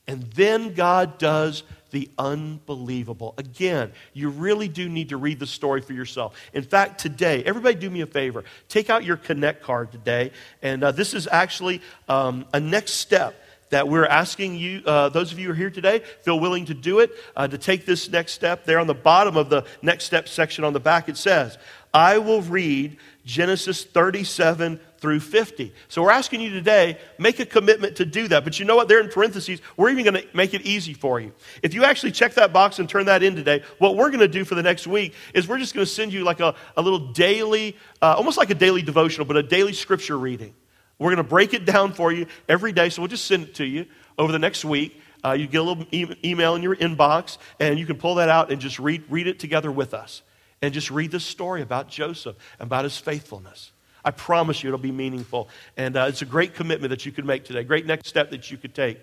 And 0.09 0.25
then 0.33 0.75
God 0.75 1.19
does 1.19 1.63
the 1.97 2.11
unbelievable. 2.19 3.33
Again, 3.39 3.91
you 4.13 4.29
really 4.29 4.69
do 4.69 4.87
need 4.87 5.09
to 5.09 5.17
read 5.17 5.39
the 5.39 5.47
story 5.47 5.81
for 5.81 5.95
yourself. 5.95 6.39
In 6.53 6.63
fact, 6.63 7.01
today, 7.01 7.43
everybody 7.43 7.75
do 7.75 7.89
me 7.89 8.03
a 8.03 8.07
favor. 8.07 8.45
Take 8.69 8.91
out 8.91 9.03
your 9.03 9.17
Connect 9.17 9.63
card 9.63 9.93
today. 9.93 10.33
And 10.61 10.85
uh, 10.85 10.93
this 10.93 11.15
is 11.15 11.27
actually 11.27 11.81
um, 12.07 12.45
a 12.53 12.61
next 12.61 12.93
step 12.97 13.35
that 13.71 13.89
we're 13.89 14.07
asking 14.07 14.57
you, 14.57 14.83
uh, 14.87 15.09
those 15.09 15.33
of 15.33 15.39
you 15.39 15.47
who 15.47 15.53
are 15.53 15.57
here 15.57 15.71
today, 15.71 16.03
feel 16.23 16.39
willing 16.39 16.67
to 16.67 16.75
do 16.75 17.01
it, 17.01 17.13
uh, 17.35 17.49
to 17.49 17.59
take 17.59 17.87
this 17.87 18.09
next 18.11 18.33
step. 18.33 18.65
There 18.65 18.79
on 18.79 18.87
the 18.87 18.95
bottom 18.95 19.37
of 19.37 19.51
the 19.51 19.65
next 19.83 20.05
step 20.05 20.29
section 20.29 20.65
on 20.65 20.73
the 20.73 20.81
back, 20.81 21.09
it 21.09 21.17
says, 21.17 21.59
I 21.93 22.19
will 22.19 22.43
read 22.43 22.99
Genesis 23.25 23.83
37 23.83 24.79
through 24.99 25.21
50. 25.21 25.73
So 25.89 26.03
we're 26.03 26.11
asking 26.11 26.43
you 26.43 26.51
today, 26.51 26.99
make 27.19 27.41
a 27.41 27.47
commitment 27.47 27.97
to 27.97 28.05
do 28.05 28.29
that. 28.29 28.45
But 28.45 28.59
you 28.59 28.67
know 28.67 28.77
what? 28.77 28.89
There 28.89 29.01
in 29.01 29.09
parentheses, 29.09 29.61
we're 29.77 29.91
even 29.91 30.05
going 30.05 30.23
to 30.23 30.37
make 30.37 30.53
it 30.53 30.63
easy 30.63 30.95
for 30.95 31.21
you. 31.21 31.33
If 31.63 31.75
you 31.75 31.85
actually 31.85 32.13
check 32.13 32.35
that 32.35 32.53
box 32.53 32.79
and 32.79 32.89
turn 32.89 33.07
that 33.07 33.23
in 33.23 33.35
today, 33.35 33.63
what 33.79 33.97
we're 33.97 34.11
going 34.11 34.21
to 34.21 34.29
do 34.29 34.45
for 34.45 34.55
the 34.55 34.63
next 34.63 34.87
week 34.87 35.15
is 35.33 35.49
we're 35.49 35.59
just 35.59 35.75
going 35.75 35.87
to 35.87 35.91
send 35.91 36.13
you 36.13 36.23
like 36.23 36.41
a, 36.41 36.55
a 36.77 36.83
little 36.83 37.13
daily, 37.13 37.77
uh, 38.03 38.15
almost 38.15 38.37
like 38.39 38.51
a 38.51 38.55
daily 38.55 38.83
devotional, 38.83 39.27
but 39.27 39.37
a 39.37 39.43
daily 39.43 39.73
scripture 39.73 40.19
reading. 40.19 40.55
We're 40.99 41.11
going 41.11 41.17
to 41.19 41.29
break 41.29 41.55
it 41.55 41.65
down 41.65 41.93
for 41.93 42.13
you 42.13 42.27
every 42.49 42.73
day. 42.73 42.89
So 42.89 43.03
we'll 43.03 43.09
just 43.09 43.27
send 43.27 43.45
it 43.45 43.55
to 43.57 43.65
you 43.65 43.87
over 44.19 44.33
the 44.33 44.39
next 44.39 44.65
week. 44.65 45.01
Uh, 45.25 45.33
you 45.33 45.47
get 45.47 45.59
a 45.59 45.63
little 45.63 45.85
e- 45.91 46.15
email 46.25 46.55
in 46.55 46.63
your 46.63 46.77
inbox, 46.77 47.39
and 47.59 47.79
you 47.79 47.87
can 47.87 47.97
pull 47.97 48.17
that 48.17 48.29
out 48.29 48.51
and 48.51 48.61
just 48.61 48.79
read, 48.79 49.03
read 49.11 49.27
it 49.27 49.39
together 49.39 49.71
with 49.71 49.93
us. 49.93 50.23
And 50.63 50.73
just 50.73 50.91
read 50.91 51.11
the 51.11 51.21
story 51.21 51.61
about 51.61 51.89
Joseph 51.89 52.37
and 52.59 52.67
about 52.67 52.85
his 52.85 52.97
faithfulness. 52.97 53.73
I 54.05 54.11
promise 54.11 54.63
you 54.63 54.71
it'll 54.71 54.79
be 54.79 54.93
meaningful. 54.93 55.49
And 55.77 55.97
uh, 55.97 56.07
it's 56.09 56.23
a 56.23 56.27
great 56.27 56.55
commitment 56.55 56.91
that 56.91 57.05
you 57.05 57.13
could 57.13 57.27
make 57.27 57.45
today, 57.45 57.63
great 57.65 57.85
next 57.85 58.09
step 58.09 58.31
that 58.31 58.51
you 58.51 58.57
could 58.57 58.75
take 58.75 58.99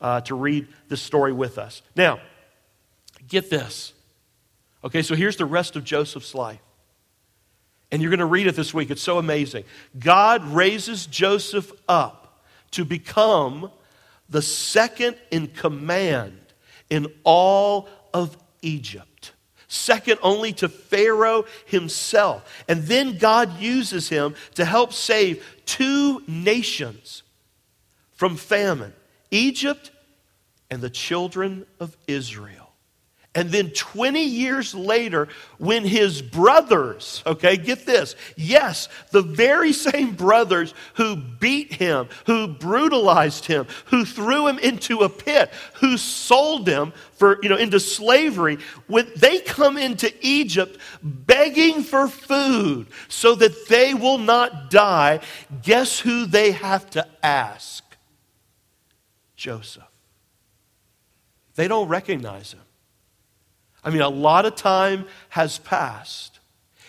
uh, 0.00 0.20
to 0.22 0.34
read 0.34 0.68
this 0.88 1.00
story 1.00 1.32
with 1.32 1.56
us. 1.58 1.80
Now, 1.96 2.20
get 3.26 3.48
this. 3.48 3.94
Okay, 4.84 5.02
so 5.02 5.14
here's 5.14 5.36
the 5.36 5.46
rest 5.46 5.76
of 5.76 5.84
Joseph's 5.84 6.34
life. 6.34 6.60
And 7.90 8.02
you're 8.02 8.10
going 8.10 8.18
to 8.18 8.26
read 8.26 8.46
it 8.46 8.56
this 8.56 8.74
week. 8.74 8.90
It's 8.90 9.02
so 9.02 9.18
amazing. 9.18 9.64
God 9.98 10.44
raises 10.44 11.06
Joseph 11.06 11.72
up 11.88 12.42
to 12.72 12.84
become 12.84 13.70
the 14.28 14.42
second 14.42 15.16
in 15.30 15.48
command 15.48 16.38
in 16.90 17.06
all 17.24 17.88
of 18.12 18.36
Egypt, 18.62 19.32
second 19.68 20.18
only 20.22 20.52
to 20.54 20.68
Pharaoh 20.68 21.44
himself. 21.66 22.64
And 22.68 22.84
then 22.84 23.16
God 23.16 23.58
uses 23.58 24.08
him 24.08 24.34
to 24.54 24.64
help 24.64 24.92
save 24.92 25.44
two 25.64 26.22
nations 26.26 27.22
from 28.12 28.36
famine 28.36 28.92
Egypt 29.30 29.90
and 30.70 30.82
the 30.82 30.90
children 30.90 31.66
of 31.80 31.96
Israel. 32.06 32.57
And 33.38 33.52
then 33.52 33.70
20 33.70 34.20
years 34.20 34.74
later, 34.74 35.28
when 35.58 35.84
his 35.84 36.20
brothers, 36.20 37.22
okay, 37.24 37.56
get 37.56 37.86
this, 37.86 38.16
yes, 38.36 38.88
the 39.12 39.22
very 39.22 39.72
same 39.72 40.16
brothers 40.16 40.74
who 40.94 41.14
beat 41.14 41.72
him, 41.72 42.08
who 42.26 42.48
brutalized 42.48 43.44
him, 43.44 43.68
who 43.84 44.04
threw 44.04 44.48
him 44.48 44.58
into 44.58 45.02
a 45.02 45.08
pit, 45.08 45.52
who 45.74 45.96
sold 45.96 46.66
him 46.66 46.92
for, 47.12 47.38
you 47.40 47.48
know, 47.48 47.56
into 47.56 47.78
slavery, 47.78 48.58
when 48.88 49.08
they 49.14 49.38
come 49.38 49.78
into 49.78 50.12
Egypt 50.20 50.76
begging 51.00 51.84
for 51.84 52.08
food 52.08 52.88
so 53.06 53.36
that 53.36 53.68
they 53.68 53.94
will 53.94 54.18
not 54.18 54.68
die, 54.68 55.20
guess 55.62 56.00
who 56.00 56.26
they 56.26 56.50
have 56.50 56.90
to 56.90 57.06
ask? 57.22 57.84
Joseph. 59.36 59.84
They 61.54 61.68
don't 61.68 61.86
recognize 61.86 62.50
him. 62.50 62.62
I 63.84 63.90
mean, 63.90 64.02
a 64.02 64.08
lot 64.08 64.46
of 64.46 64.54
time 64.54 65.06
has 65.30 65.58
passed. 65.58 66.40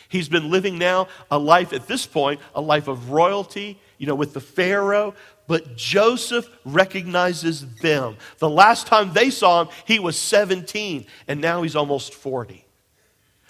He's 0.10 0.28
been 0.28 0.50
living 0.50 0.78
now 0.80 1.08
a 1.30 1.38
life, 1.38 1.72
at 1.72 1.88
this 1.88 2.06
point, 2.06 2.40
a 2.56 2.62
life 2.62 2.88
of 2.88 3.12
royalty, 3.12 3.80
you 4.00 4.08
know, 4.08 4.16
with 4.16 4.34
the 4.34 4.42
Pharaoh. 4.42 5.14
But 5.48 5.76
Joseph 5.78 6.48
recognizes 6.66 7.66
them. 7.78 8.18
The 8.40 8.50
last 8.50 8.88
time 8.88 9.14
they 9.14 9.30
saw 9.30 9.62
him, 9.62 9.70
he 9.86 10.00
was 10.00 10.18
17, 10.18 11.06
and 11.28 11.42
now 11.42 11.62
he's 11.62 11.76
almost 11.76 12.14
40. 12.14 12.66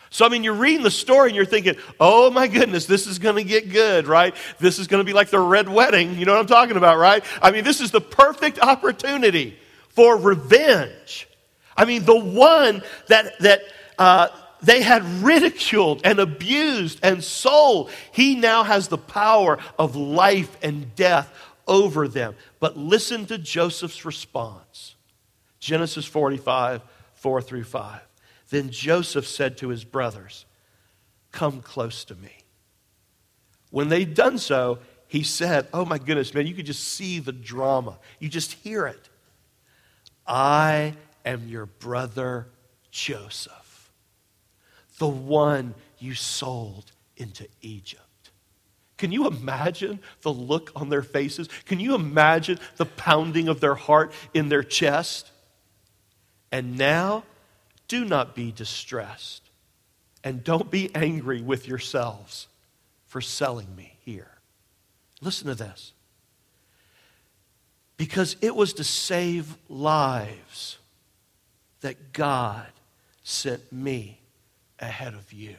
So, 0.10 0.26
I 0.26 0.30
mean, 0.30 0.44
you're 0.44 0.54
reading 0.54 0.84
the 0.84 0.92
story 0.92 1.30
and 1.30 1.36
you're 1.36 1.46
thinking, 1.46 1.76
oh 2.00 2.32
my 2.32 2.48
goodness, 2.48 2.88
this 2.88 3.06
is 3.06 3.20
going 3.20 3.36
to 3.36 3.44
get 3.44 3.70
good, 3.70 4.08
right? 4.08 4.36
This 4.60 4.80
is 4.80 4.88
going 4.88 5.02
to 5.02 5.06
be 5.06 5.14
like 5.14 5.30
the 5.30 5.40
red 5.40 5.70
wedding. 5.70 6.18
You 6.18 6.26
know 6.26 6.34
what 6.34 6.42
I'm 6.42 6.48
talking 6.48 6.78
about, 6.78 6.98
right? 6.98 7.24
I 7.42 7.52
mean, 7.52 7.64
this 7.64 7.80
is 7.80 7.92
the 7.92 8.02
perfect 8.02 8.60
opportunity 8.60 9.58
for 9.90 10.18
revenge. 10.18 11.29
I 11.80 11.86
mean, 11.86 12.04
the 12.04 12.20
one 12.20 12.84
that, 13.08 13.40
that 13.40 13.62
uh, 13.98 14.28
they 14.62 14.82
had 14.82 15.02
ridiculed 15.24 16.02
and 16.04 16.20
abused 16.20 17.00
and 17.02 17.24
sold, 17.24 17.90
he 18.12 18.36
now 18.36 18.64
has 18.64 18.90
the 18.90 18.98
power 18.98 19.58
of 19.80 19.96
life 19.96 20.58
and 20.62 20.94
death 20.96 21.34
over 21.66 22.10
them. 22.10 22.36
But 22.60 22.78
listen 22.78 23.26
to 23.28 23.38
Joseph's 23.38 24.04
response 24.04 24.96
Genesis 25.60 26.06
45, 26.06 26.82
4 27.14 27.42
through 27.42 27.64
5. 27.64 28.02
Then 28.50 28.70
Joseph 28.72 29.28
said 29.28 29.58
to 29.60 29.70
his 29.70 29.86
brothers, 29.86 30.46
Come 31.32 31.62
close 31.62 32.04
to 32.06 32.16
me. 32.16 32.32
When 33.70 33.88
they'd 33.88 34.14
done 34.14 34.38
so, 34.38 34.80
he 35.08 35.24
said, 35.24 35.68
Oh 35.74 35.86
my 35.86 35.98
goodness, 35.98 36.34
man, 36.34 36.46
you 36.46 36.56
could 36.56 36.66
just 36.66 36.84
see 36.84 37.20
the 37.20 37.32
drama. 37.32 38.00
You 38.20 38.28
just 38.28 38.54
hear 38.54 38.86
it. 38.86 39.10
I 40.28 40.96
am 41.30 41.48
your 41.48 41.66
brother 41.66 42.48
Joseph, 42.92 43.92
the 44.98 45.08
one 45.08 45.76
you 45.98 46.16
sold 46.16 46.92
into 47.18 47.48
Egypt. 47.62 48.04
Can 48.98 49.12
you 49.12 49.28
imagine 49.28 50.00
the 50.22 50.34
look 50.34 50.72
on 50.76 50.90
their 50.90 51.04
faces? 51.04 51.48
Can 51.66 51.80
you 51.80 51.96
imagine 51.96 52.60
the 52.76 52.86
pounding 52.86 53.48
of 53.48 53.62
their 53.62 53.76
heart 53.76 54.12
in 54.34 54.50
their 54.50 54.64
chest? 54.64 55.32
And 56.52 56.78
now, 56.78 57.24
do 57.88 58.04
not 58.04 58.36
be 58.36 58.52
distressed 58.52 59.50
and 60.24 60.44
don't 60.44 60.70
be 60.70 60.94
angry 60.94 61.42
with 61.42 61.68
yourselves 61.68 62.48
for 63.06 63.22
selling 63.22 63.74
me 63.76 63.98
here. 64.04 64.32
Listen 65.22 65.48
to 65.48 65.56
this. 65.56 65.94
Because 67.96 68.36
it 68.42 68.56
was 68.56 68.74
to 68.74 68.84
save 68.84 69.56
lives 69.70 70.79
that 71.82 72.14
God 72.14 72.68
sent 73.24 73.72
me 73.72 74.20
ahead 74.80 75.14
of 75.14 75.32
you. 75.32 75.56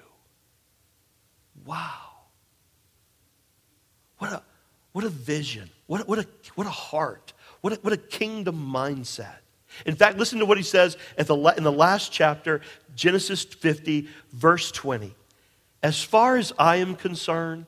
Wow. 1.65 2.11
What 4.19 4.33
a, 4.33 4.43
what 4.93 5.05
a 5.05 5.09
vision. 5.09 5.71
What 5.87 6.07
what 6.09 6.19
a, 6.19 6.27
what 6.55 6.67
a 6.67 6.71
heart. 6.71 7.33
What 7.61 7.75
a, 7.75 7.77
what 7.77 7.93
a 7.93 7.97
kingdom 7.97 8.71
mindset. 8.73 9.39
In 9.87 9.95
fact, 9.95 10.19
listen 10.19 10.39
to 10.41 10.47
what 10.47 10.57
he 10.57 10.63
says 10.65 10.97
at 11.17 11.27
the, 11.27 11.37
in 11.57 11.63
the 11.63 11.73
last 11.73 12.11
chapter, 12.13 12.61
Genesis 12.97 13.45
50, 13.45 14.09
verse 14.33 14.73
20. 14.73 15.15
As 15.83 16.03
far 16.03 16.37
as 16.37 16.53
I 16.59 16.77
am 16.77 16.97
concerned, 16.97 17.67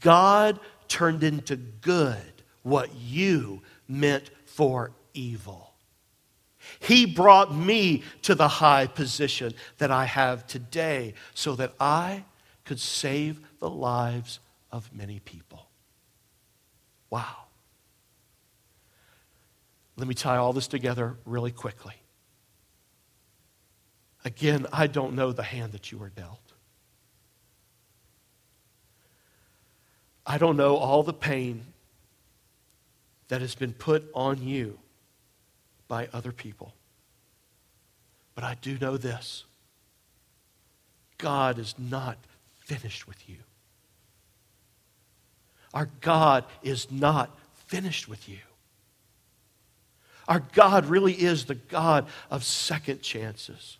God 0.00 0.58
turned 0.88 1.22
into 1.22 1.56
good 1.56 2.16
what 2.62 2.94
you 2.94 3.62
meant 3.86 4.30
for 4.46 4.92
evil. 5.14 5.67
He 6.80 7.06
brought 7.06 7.54
me 7.54 8.02
to 8.22 8.34
the 8.34 8.48
high 8.48 8.86
position 8.86 9.54
that 9.78 9.90
I 9.90 10.04
have 10.04 10.46
today 10.46 11.14
so 11.34 11.54
that 11.56 11.74
I 11.80 12.24
could 12.64 12.80
save 12.80 13.40
the 13.58 13.70
lives 13.70 14.40
of 14.70 14.92
many 14.94 15.20
people. 15.20 15.68
Wow. 17.10 17.36
Let 19.96 20.06
me 20.06 20.14
tie 20.14 20.36
all 20.36 20.52
this 20.52 20.68
together 20.68 21.16
really 21.24 21.50
quickly. 21.50 21.94
Again, 24.24 24.66
I 24.72 24.86
don't 24.86 25.14
know 25.14 25.32
the 25.32 25.42
hand 25.42 25.72
that 25.72 25.90
you 25.90 25.98
were 25.98 26.10
dealt. 26.10 26.52
I 30.26 30.36
don't 30.36 30.56
know 30.56 30.76
all 30.76 31.02
the 31.02 31.14
pain 31.14 31.64
that 33.28 33.40
has 33.40 33.54
been 33.54 33.72
put 33.72 34.10
on 34.14 34.42
you 34.42 34.78
by 35.88 36.08
other 36.12 36.32
people. 36.32 36.74
But 38.34 38.44
I 38.44 38.54
do 38.60 38.78
know 38.78 38.96
this 38.96 39.44
God 41.16 41.58
is 41.58 41.74
not 41.76 42.18
finished 42.60 43.08
with 43.08 43.28
you. 43.28 43.38
Our 45.74 45.90
God 46.00 46.44
is 46.62 46.90
not 46.90 47.36
finished 47.66 48.08
with 48.08 48.28
you. 48.28 48.38
Our 50.28 50.40
God 50.52 50.86
really 50.86 51.14
is 51.14 51.46
the 51.46 51.54
God 51.54 52.06
of 52.30 52.44
second 52.44 53.00
chances. 53.00 53.78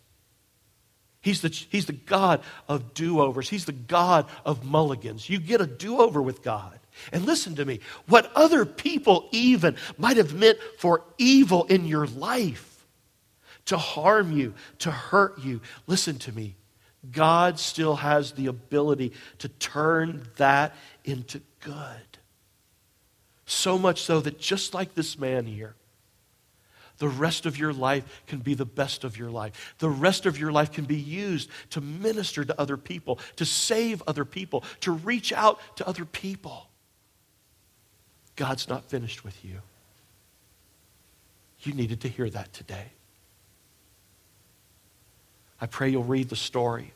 He's 1.29 1.41
the, 1.41 1.49
he's 1.49 1.85
the 1.85 1.93
God 1.93 2.41
of 2.67 2.95
do 2.95 3.21
overs. 3.21 3.47
He's 3.47 3.65
the 3.65 3.71
God 3.71 4.25
of 4.43 4.65
mulligans. 4.65 5.29
You 5.29 5.39
get 5.39 5.61
a 5.61 5.67
do 5.67 6.01
over 6.01 6.19
with 6.23 6.41
God. 6.41 6.79
And 7.13 7.23
listen 7.23 7.53
to 7.57 7.65
me 7.65 7.81
what 8.07 8.31
other 8.33 8.65
people 8.65 9.29
even 9.31 9.75
might 9.99 10.17
have 10.17 10.33
meant 10.33 10.57
for 10.79 11.03
evil 11.19 11.65
in 11.65 11.85
your 11.85 12.07
life, 12.07 12.83
to 13.65 13.77
harm 13.77 14.31
you, 14.31 14.55
to 14.79 14.89
hurt 14.89 15.37
you, 15.37 15.61
listen 15.85 16.17
to 16.17 16.31
me. 16.31 16.55
God 17.11 17.59
still 17.59 17.97
has 17.97 18.31
the 18.31 18.47
ability 18.47 19.13
to 19.37 19.49
turn 19.49 20.27
that 20.37 20.75
into 21.05 21.41
good. 21.59 22.17
So 23.45 23.77
much 23.77 24.01
so 24.01 24.19
that 24.19 24.39
just 24.39 24.73
like 24.73 24.95
this 24.95 25.19
man 25.19 25.45
here, 25.45 25.75
the 26.99 27.07
rest 27.07 27.45
of 27.45 27.57
your 27.57 27.73
life 27.73 28.23
can 28.27 28.39
be 28.39 28.53
the 28.53 28.65
best 28.65 29.03
of 29.03 29.17
your 29.17 29.31
life. 29.31 29.75
The 29.79 29.89
rest 29.89 30.25
of 30.25 30.37
your 30.37 30.51
life 30.51 30.71
can 30.71 30.85
be 30.85 30.97
used 30.97 31.49
to 31.71 31.81
minister 31.81 32.45
to 32.45 32.59
other 32.59 32.77
people, 32.77 33.19
to 33.37 33.45
save 33.45 34.03
other 34.05 34.25
people, 34.25 34.63
to 34.81 34.91
reach 34.91 35.33
out 35.33 35.59
to 35.77 35.87
other 35.87 36.05
people. 36.05 36.67
God's 38.35 38.69
not 38.69 38.85
finished 38.85 39.23
with 39.23 39.43
you. 39.43 39.61
You 41.61 41.73
needed 41.73 42.01
to 42.01 42.09
hear 42.09 42.29
that 42.29 42.53
today. 42.53 42.85
I 45.59 45.65
pray 45.65 45.89
you'll 45.89 46.03
read 46.03 46.29
the 46.29 46.37
story. 46.37 46.93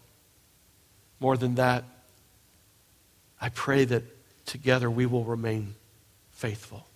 More 1.20 1.36
than 1.36 1.56
that, 1.56 1.84
I 3.40 3.50
pray 3.50 3.84
that 3.86 4.04
together 4.46 4.90
we 4.90 5.06
will 5.06 5.26
remain 5.26 5.76
faithful. 6.32 6.88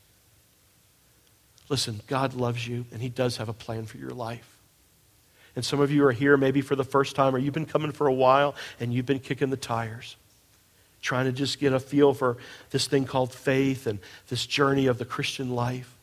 Listen, 1.69 2.01
God 2.07 2.33
loves 2.33 2.67
you, 2.67 2.85
and 2.91 3.01
He 3.01 3.09
does 3.09 3.37
have 3.37 3.49
a 3.49 3.53
plan 3.53 3.85
for 3.85 3.97
your 3.97 4.11
life. 4.11 4.57
And 5.55 5.65
some 5.65 5.79
of 5.79 5.91
you 5.91 6.05
are 6.05 6.11
here 6.11 6.37
maybe 6.37 6.61
for 6.61 6.75
the 6.75 6.83
first 6.83 7.15
time, 7.15 7.35
or 7.35 7.39
you've 7.39 7.53
been 7.53 7.65
coming 7.65 7.91
for 7.91 8.05
a 8.05 8.13
while 8.13 8.53
and 8.79 8.93
you've 8.93 9.07
been 9.07 9.19
kicking 9.19 9.49
the 9.49 9.57
tires, 9.57 10.15
trying 11.01 11.25
to 11.25 11.31
just 11.31 11.59
get 11.59 11.73
a 11.73 11.79
feel 11.79 12.13
for 12.13 12.37
this 12.69 12.85
thing 12.85 13.05
called 13.05 13.33
faith 13.33 13.87
and 13.87 13.97
this 14.27 14.45
journey 14.45 14.85
of 14.85 14.99
the 14.99 15.05
Christian 15.05 15.49
life. 15.55 15.95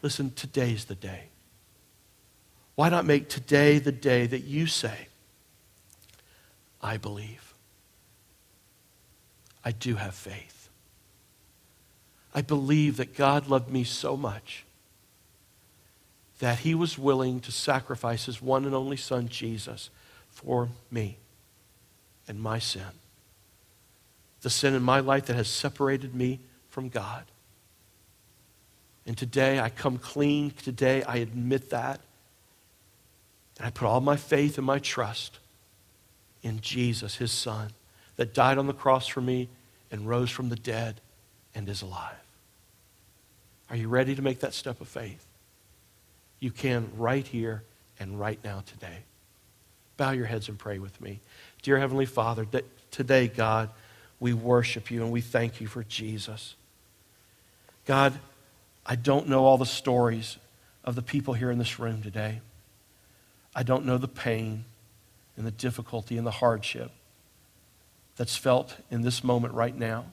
Listen, 0.00 0.32
today's 0.34 0.86
the 0.86 0.94
day. 0.94 1.24
Why 2.74 2.88
not 2.88 3.04
make 3.04 3.28
today 3.28 3.78
the 3.78 3.92
day 3.92 4.26
that 4.26 4.44
you 4.44 4.66
say, 4.66 5.08
I 6.80 6.96
believe? 6.96 7.52
I 9.62 9.72
do 9.72 9.96
have 9.96 10.14
faith. 10.14 10.59
I 12.34 12.42
believe 12.42 12.96
that 12.98 13.16
God 13.16 13.48
loved 13.48 13.70
me 13.70 13.84
so 13.84 14.16
much 14.16 14.64
that 16.38 16.60
he 16.60 16.74
was 16.74 16.98
willing 16.98 17.40
to 17.40 17.52
sacrifice 17.52 18.26
his 18.26 18.40
one 18.40 18.64
and 18.64 18.74
only 18.74 18.96
son, 18.96 19.28
Jesus, 19.28 19.90
for 20.30 20.68
me 20.90 21.18
and 22.26 22.40
my 22.40 22.58
sin. 22.58 22.82
The 24.40 24.50
sin 24.50 24.74
in 24.74 24.82
my 24.82 25.00
life 25.00 25.26
that 25.26 25.36
has 25.36 25.48
separated 25.48 26.14
me 26.14 26.40
from 26.70 26.88
God. 26.88 27.24
And 29.06 29.18
today 29.18 29.60
I 29.60 29.68
come 29.68 29.98
clean. 29.98 30.52
Today 30.52 31.02
I 31.02 31.16
admit 31.16 31.70
that. 31.70 32.00
And 33.58 33.66
I 33.66 33.70
put 33.70 33.86
all 33.86 34.00
my 34.00 34.16
faith 34.16 34.56
and 34.56 34.66
my 34.66 34.78
trust 34.78 35.38
in 36.42 36.60
Jesus, 36.60 37.16
his 37.16 37.32
son, 37.32 37.70
that 38.16 38.32
died 38.32 38.56
on 38.56 38.66
the 38.66 38.72
cross 38.72 39.06
for 39.06 39.20
me 39.20 39.48
and 39.90 40.08
rose 40.08 40.30
from 40.30 40.48
the 40.48 40.56
dead 40.56 41.02
and 41.54 41.68
is 41.68 41.82
alive. 41.82 42.14
Are 43.68 43.76
you 43.76 43.88
ready 43.88 44.14
to 44.14 44.22
make 44.22 44.40
that 44.40 44.54
step 44.54 44.80
of 44.80 44.88
faith? 44.88 45.24
You 46.40 46.50
can 46.50 46.90
right 46.96 47.26
here 47.26 47.62
and 47.98 48.18
right 48.18 48.38
now 48.42 48.62
today. 48.66 48.98
Bow 49.96 50.10
your 50.12 50.26
heads 50.26 50.48
and 50.48 50.58
pray 50.58 50.78
with 50.78 51.00
me. 51.00 51.20
Dear 51.62 51.78
Heavenly 51.78 52.06
Father, 52.06 52.46
today, 52.90 53.28
God, 53.28 53.70
we 54.18 54.32
worship 54.32 54.90
you 54.90 55.02
and 55.02 55.12
we 55.12 55.20
thank 55.20 55.60
you 55.60 55.66
for 55.66 55.84
Jesus. 55.84 56.56
God, 57.86 58.18
I 58.86 58.96
don't 58.96 59.28
know 59.28 59.44
all 59.44 59.58
the 59.58 59.66
stories 59.66 60.38
of 60.84 60.94
the 60.94 61.02
people 61.02 61.34
here 61.34 61.50
in 61.50 61.58
this 61.58 61.78
room 61.78 62.02
today. 62.02 62.40
I 63.54 63.62
don't 63.62 63.84
know 63.84 63.98
the 63.98 64.08
pain 64.08 64.64
and 65.36 65.46
the 65.46 65.50
difficulty 65.50 66.16
and 66.16 66.26
the 66.26 66.30
hardship 66.30 66.90
that's 68.16 68.36
felt 68.36 68.76
in 68.90 69.02
this 69.02 69.22
moment 69.22 69.54
right 69.54 69.76
now. 69.76 70.06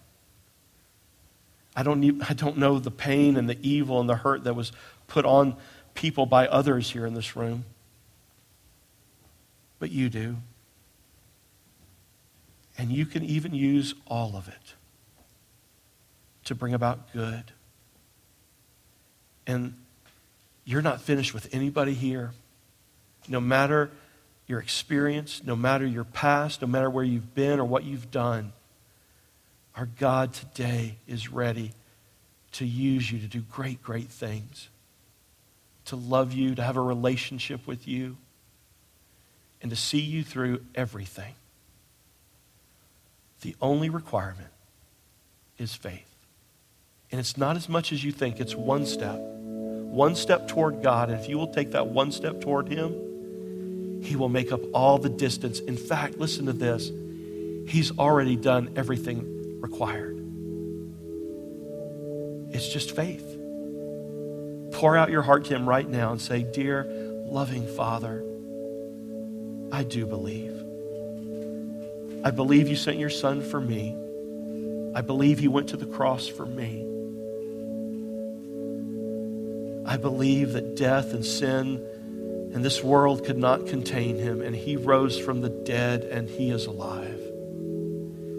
I 1.77 1.83
don't, 1.83 1.99
need, 1.99 2.23
I 2.27 2.33
don't 2.33 2.57
know 2.57 2.79
the 2.79 2.89
pain 2.89 3.37
and 3.37 3.47
the 3.47 3.57
evil 3.61 3.99
and 4.01 4.09
the 4.09 4.15
hurt 4.15 4.45
that 4.45 4.55
was 4.55 4.71
put 5.05 5.25
on 5.25 5.55
people 5.93 6.25
by 6.25 6.47
others 6.47 6.89
here 6.89 7.05
in 7.05 7.13
this 7.13 7.35
room. 7.35 7.65
But 9.77 9.91
you 9.91 10.09
do. 10.09 10.37
And 12.79 12.91
you 12.91 13.05
can 13.05 13.23
even 13.23 13.53
use 13.53 13.93
all 14.07 14.35
of 14.35 14.47
it 14.47 14.73
to 16.45 16.55
bring 16.55 16.73
about 16.73 17.13
good. 17.13 17.43
And 19.45 19.75
you're 20.65 20.81
not 20.81 20.99
finished 20.99 21.31
with 21.35 21.53
anybody 21.53 21.93
here. 21.93 22.31
No 23.27 23.39
matter 23.39 23.91
your 24.47 24.59
experience, 24.59 25.43
no 25.45 25.55
matter 25.55 25.85
your 25.85 26.05
past, 26.05 26.63
no 26.63 26.67
matter 26.67 26.89
where 26.89 27.03
you've 27.03 27.35
been 27.35 27.59
or 27.59 27.65
what 27.65 27.83
you've 27.83 28.09
done, 28.09 28.53
our 29.77 29.85
God 29.85 30.33
today 30.33 30.97
is 31.07 31.31
ready 31.31 31.71
to 32.53 32.65
use 32.65 33.11
you 33.11 33.19
to 33.19 33.27
do 33.27 33.41
great, 33.41 33.83
great 33.83 34.09
things, 34.09 34.69
to 35.85 35.95
love 35.95 36.33
you, 36.33 36.55
to 36.55 36.63
have 36.63 36.77
a 36.77 36.81
relationship 36.81 37.67
with 37.67 37.87
you, 37.87 38.17
and 39.61 39.69
to 39.69 39.75
see 39.75 39.99
you 39.99 40.23
through 40.23 40.61
everything. 40.73 41.35
The 43.41 43.55
only 43.61 43.89
requirement 43.89 44.49
is 45.59 45.75
faith. 45.75 46.09
And 47.11 47.19
it's 47.19 47.37
not 47.37 47.55
as 47.55 47.69
much 47.69 47.91
as 47.91 48.03
you 48.03 48.11
think, 48.11 48.39
it's 48.39 48.55
one 48.55 48.85
step. 48.85 49.19
One 49.19 50.15
step 50.15 50.47
toward 50.47 50.81
God. 50.81 51.11
And 51.11 51.19
if 51.19 51.29
you 51.29 51.37
will 51.37 51.53
take 51.53 51.71
that 51.71 51.87
one 51.87 52.11
step 52.11 52.41
toward 52.41 52.67
Him, 52.67 54.01
He 54.03 54.15
will 54.15 54.29
make 54.29 54.51
up 54.51 54.61
all 54.73 54.97
the 54.97 55.09
distance. 55.09 55.59
In 55.59 55.77
fact, 55.77 56.17
listen 56.17 56.47
to 56.47 56.53
this 56.53 56.91
He's 57.71 57.95
already 57.97 58.35
done 58.35 58.73
everything 58.75 59.36
required. 59.67 60.17
It's 62.51 62.69
just 62.69 62.95
faith. 62.95 63.37
Pour 64.71 64.95
out 64.95 65.09
your 65.09 65.21
heart 65.21 65.45
to 65.45 65.55
Him 65.55 65.67
right 65.67 65.87
now 65.87 66.11
and 66.11 66.21
say, 66.21 66.43
Dear 66.43 66.85
loving 67.25 67.67
Father, 67.75 68.23
I 69.71 69.83
do 69.83 70.05
believe. 70.05 70.53
I 72.23 72.31
believe 72.31 72.69
you 72.69 72.77
sent 72.77 72.97
your 72.97 73.09
Son 73.09 73.41
for 73.41 73.59
me. 73.59 73.95
I 74.95 75.01
believe 75.01 75.39
He 75.39 75.49
went 75.49 75.69
to 75.69 75.77
the 75.77 75.85
cross 75.85 76.27
for 76.27 76.45
me. 76.45 76.83
I 79.85 79.97
believe 79.97 80.53
that 80.53 80.75
death 80.75 81.13
and 81.13 81.25
sin 81.25 81.85
and 82.53 82.63
this 82.63 82.81
world 82.81 83.25
could 83.25 83.37
not 83.37 83.67
contain 83.67 84.15
Him, 84.17 84.41
and 84.41 84.55
He 84.55 84.77
rose 84.77 85.19
from 85.19 85.41
the 85.41 85.49
dead 85.49 86.03
and 86.03 86.29
He 86.29 86.51
is 86.51 86.65
alive. 86.65 87.26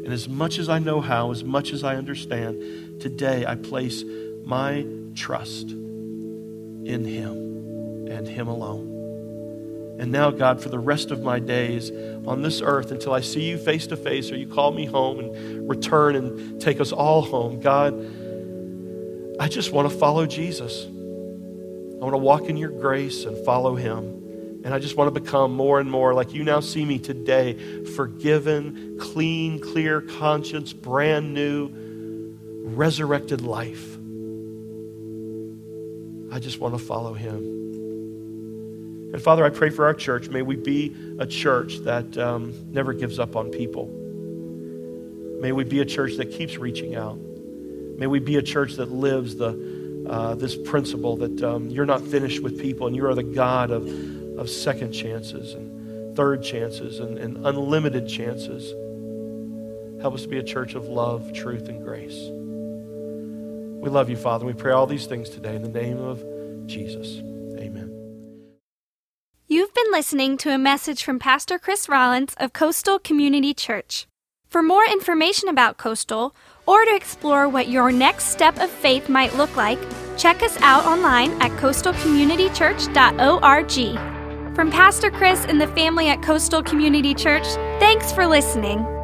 And 0.09 0.15
as 0.15 0.27
much 0.27 0.59
as 0.59 0.71
I 0.71 0.79
know 0.79 1.03
how, 1.03 1.33
as 1.33 1.45
much 1.45 1.75
as 1.75 1.85
I 1.85 1.97
understand, 1.97 2.99
today 2.99 3.45
I 3.45 3.57
place 3.57 4.05
my 4.43 4.87
trust 5.15 5.69
in 5.69 7.05
Him 7.05 8.09
and 8.09 8.27
Him 8.27 8.49
alone. 8.49 9.99
And 10.01 10.11
now, 10.11 10.31
God, 10.31 10.63
for 10.63 10.71
the 10.71 10.79
rest 10.79 11.11
of 11.11 11.21
my 11.21 11.39
days 11.41 11.91
on 12.27 12.41
this 12.41 12.63
earth, 12.63 12.91
until 12.91 13.13
I 13.13 13.21
see 13.21 13.51
you 13.51 13.59
face 13.59 13.87
to 13.89 13.99
face 13.99 14.33
or 14.33 14.37
you 14.37 14.49
call 14.49 14.73
me 14.73 14.87
home 14.87 15.21
and 15.21 15.69
return 15.69 16.17
and 16.17 16.59
take 16.59 16.81
us 16.81 16.91
all 16.91 17.21
home, 17.21 17.61
God, 17.61 17.93
I 19.39 19.47
just 19.47 19.73
want 19.73 19.93
to 19.93 19.99
follow 19.99 20.25
Jesus. 20.25 20.87
I 20.87 22.03
want 22.03 22.15
to 22.15 22.17
walk 22.17 22.45
in 22.45 22.57
your 22.57 22.71
grace 22.71 23.27
and 23.27 23.37
follow 23.45 23.75
Him. 23.75 24.28
And 24.69 24.75
I 24.75 24.81
just 24.81 24.99
want 24.99 25.15
to 25.15 25.19
become 25.19 25.55
more 25.55 25.81
and 25.81 25.91
more 25.91 26.13
like 26.13 26.35
you 26.35 26.45
now 26.45 26.61
see 26.61 26.85
me 26.85 26.99
today 26.99 27.55
forgiven, 27.97 28.99
clean, 29.01 29.61
clear 29.61 30.03
conscience, 30.03 30.75
brand 30.75 31.33
new, 31.33 31.71
resurrected 32.65 33.41
life. 33.41 33.97
I 36.31 36.39
just 36.39 36.61
want 36.61 36.75
to 36.75 36.79
follow 36.79 37.15
him. 37.15 37.37
And 39.15 39.23
Father, 39.23 39.43
I 39.43 39.49
pray 39.49 39.71
for 39.71 39.87
our 39.87 39.95
church. 39.95 40.29
May 40.29 40.43
we 40.43 40.57
be 40.57 40.95
a 41.19 41.27
church 41.27 41.79
that 41.85 42.19
um, 42.19 42.53
never 42.71 42.93
gives 42.93 43.19
up 43.19 43.37
on 43.37 43.49
people. 43.49 43.87
May 45.41 45.53
we 45.53 45.65
be 45.65 45.81
a 45.81 45.87
church 45.87 46.17
that 46.19 46.31
keeps 46.31 46.59
reaching 46.59 46.95
out. 46.95 47.17
May 47.17 48.07
we 48.07 48.19
be 48.19 48.37
a 48.37 48.43
church 48.43 48.75
that 48.75 48.91
lives 48.91 49.35
the, 49.35 50.05
uh, 50.07 50.35
this 50.35 50.59
principle 50.59 51.17
that 51.17 51.43
um, 51.43 51.71
you're 51.71 51.87
not 51.87 52.03
finished 52.03 52.43
with 52.43 52.61
people 52.61 52.87
and 52.87 52.95
you 52.95 53.07
are 53.07 53.15
the 53.15 53.23
God 53.23 53.71
of 53.71 54.18
of 54.39 54.49
second 54.49 54.93
chances 54.93 55.55
and 55.55 56.17
third 56.17 56.43
chances 56.43 57.01
and, 57.01 57.19
and 57.19 57.47
unlimited 57.47 58.09
chances. 58.09 58.73
Help 60.01 60.15
us 60.15 60.23
to 60.23 60.29
be 60.29 60.39
a 60.39 60.43
church 60.43 60.75
of 60.75 60.89
love, 60.89 61.33
truth, 61.33 61.69
and 61.69 61.85
grace. 61.85 62.31
We 63.83 63.91
love 63.91 64.09
you, 64.11 64.17
Father. 64.17 64.47
We 64.47 64.53
pray 64.53 64.73
all 64.73 64.87
these 64.87 65.07
things 65.07 65.31
today 65.31 65.55
in 65.55 65.63
the 65.63 65.69
name 65.69 65.99
of 65.99 66.25
Jesus. 66.67 67.19
Amen. 67.59 67.95
You've 69.47 69.73
been 69.75 69.91
listening 69.91 70.37
to 70.39 70.51
a 70.51 70.59
message 70.59 71.05
from 71.05 71.19
Pastor 71.19 71.59
Chris 71.59 71.89
Rollins 71.89 72.35
of 72.39 72.53
Coastal 72.53 72.99
Community 72.99 73.55
Church. 73.55 74.07
For 74.49 74.63
more 74.63 74.85
information 74.85 75.49
about 75.49 75.79
Coastal, 75.79 76.35
or 76.67 76.85
to 76.85 76.95
explore 76.95 77.49
what 77.49 77.69
your 77.69 77.91
next 77.93 78.25
step 78.25 78.59
of 78.59 78.69
faith 78.71 79.09
might 79.09 79.37
look 79.37 79.57
like, 79.57 79.79
check 80.17 80.43
us 80.43 80.61
out 80.61 80.85
online 80.85 81.31
at 81.41 81.53
coastalcommunitychurch.org. 81.53 84.18
From 84.59 84.73
Pastor 84.73 85.13
Chris 85.13 85.45
and 85.45 85.61
the 85.61 85.69
family 85.69 86.09
at 86.09 86.21
Coastal 86.21 86.65
Community 86.65 87.15
Church, 87.15 87.45
thanks 87.79 88.11
for 88.11 88.27
listening. 88.27 88.98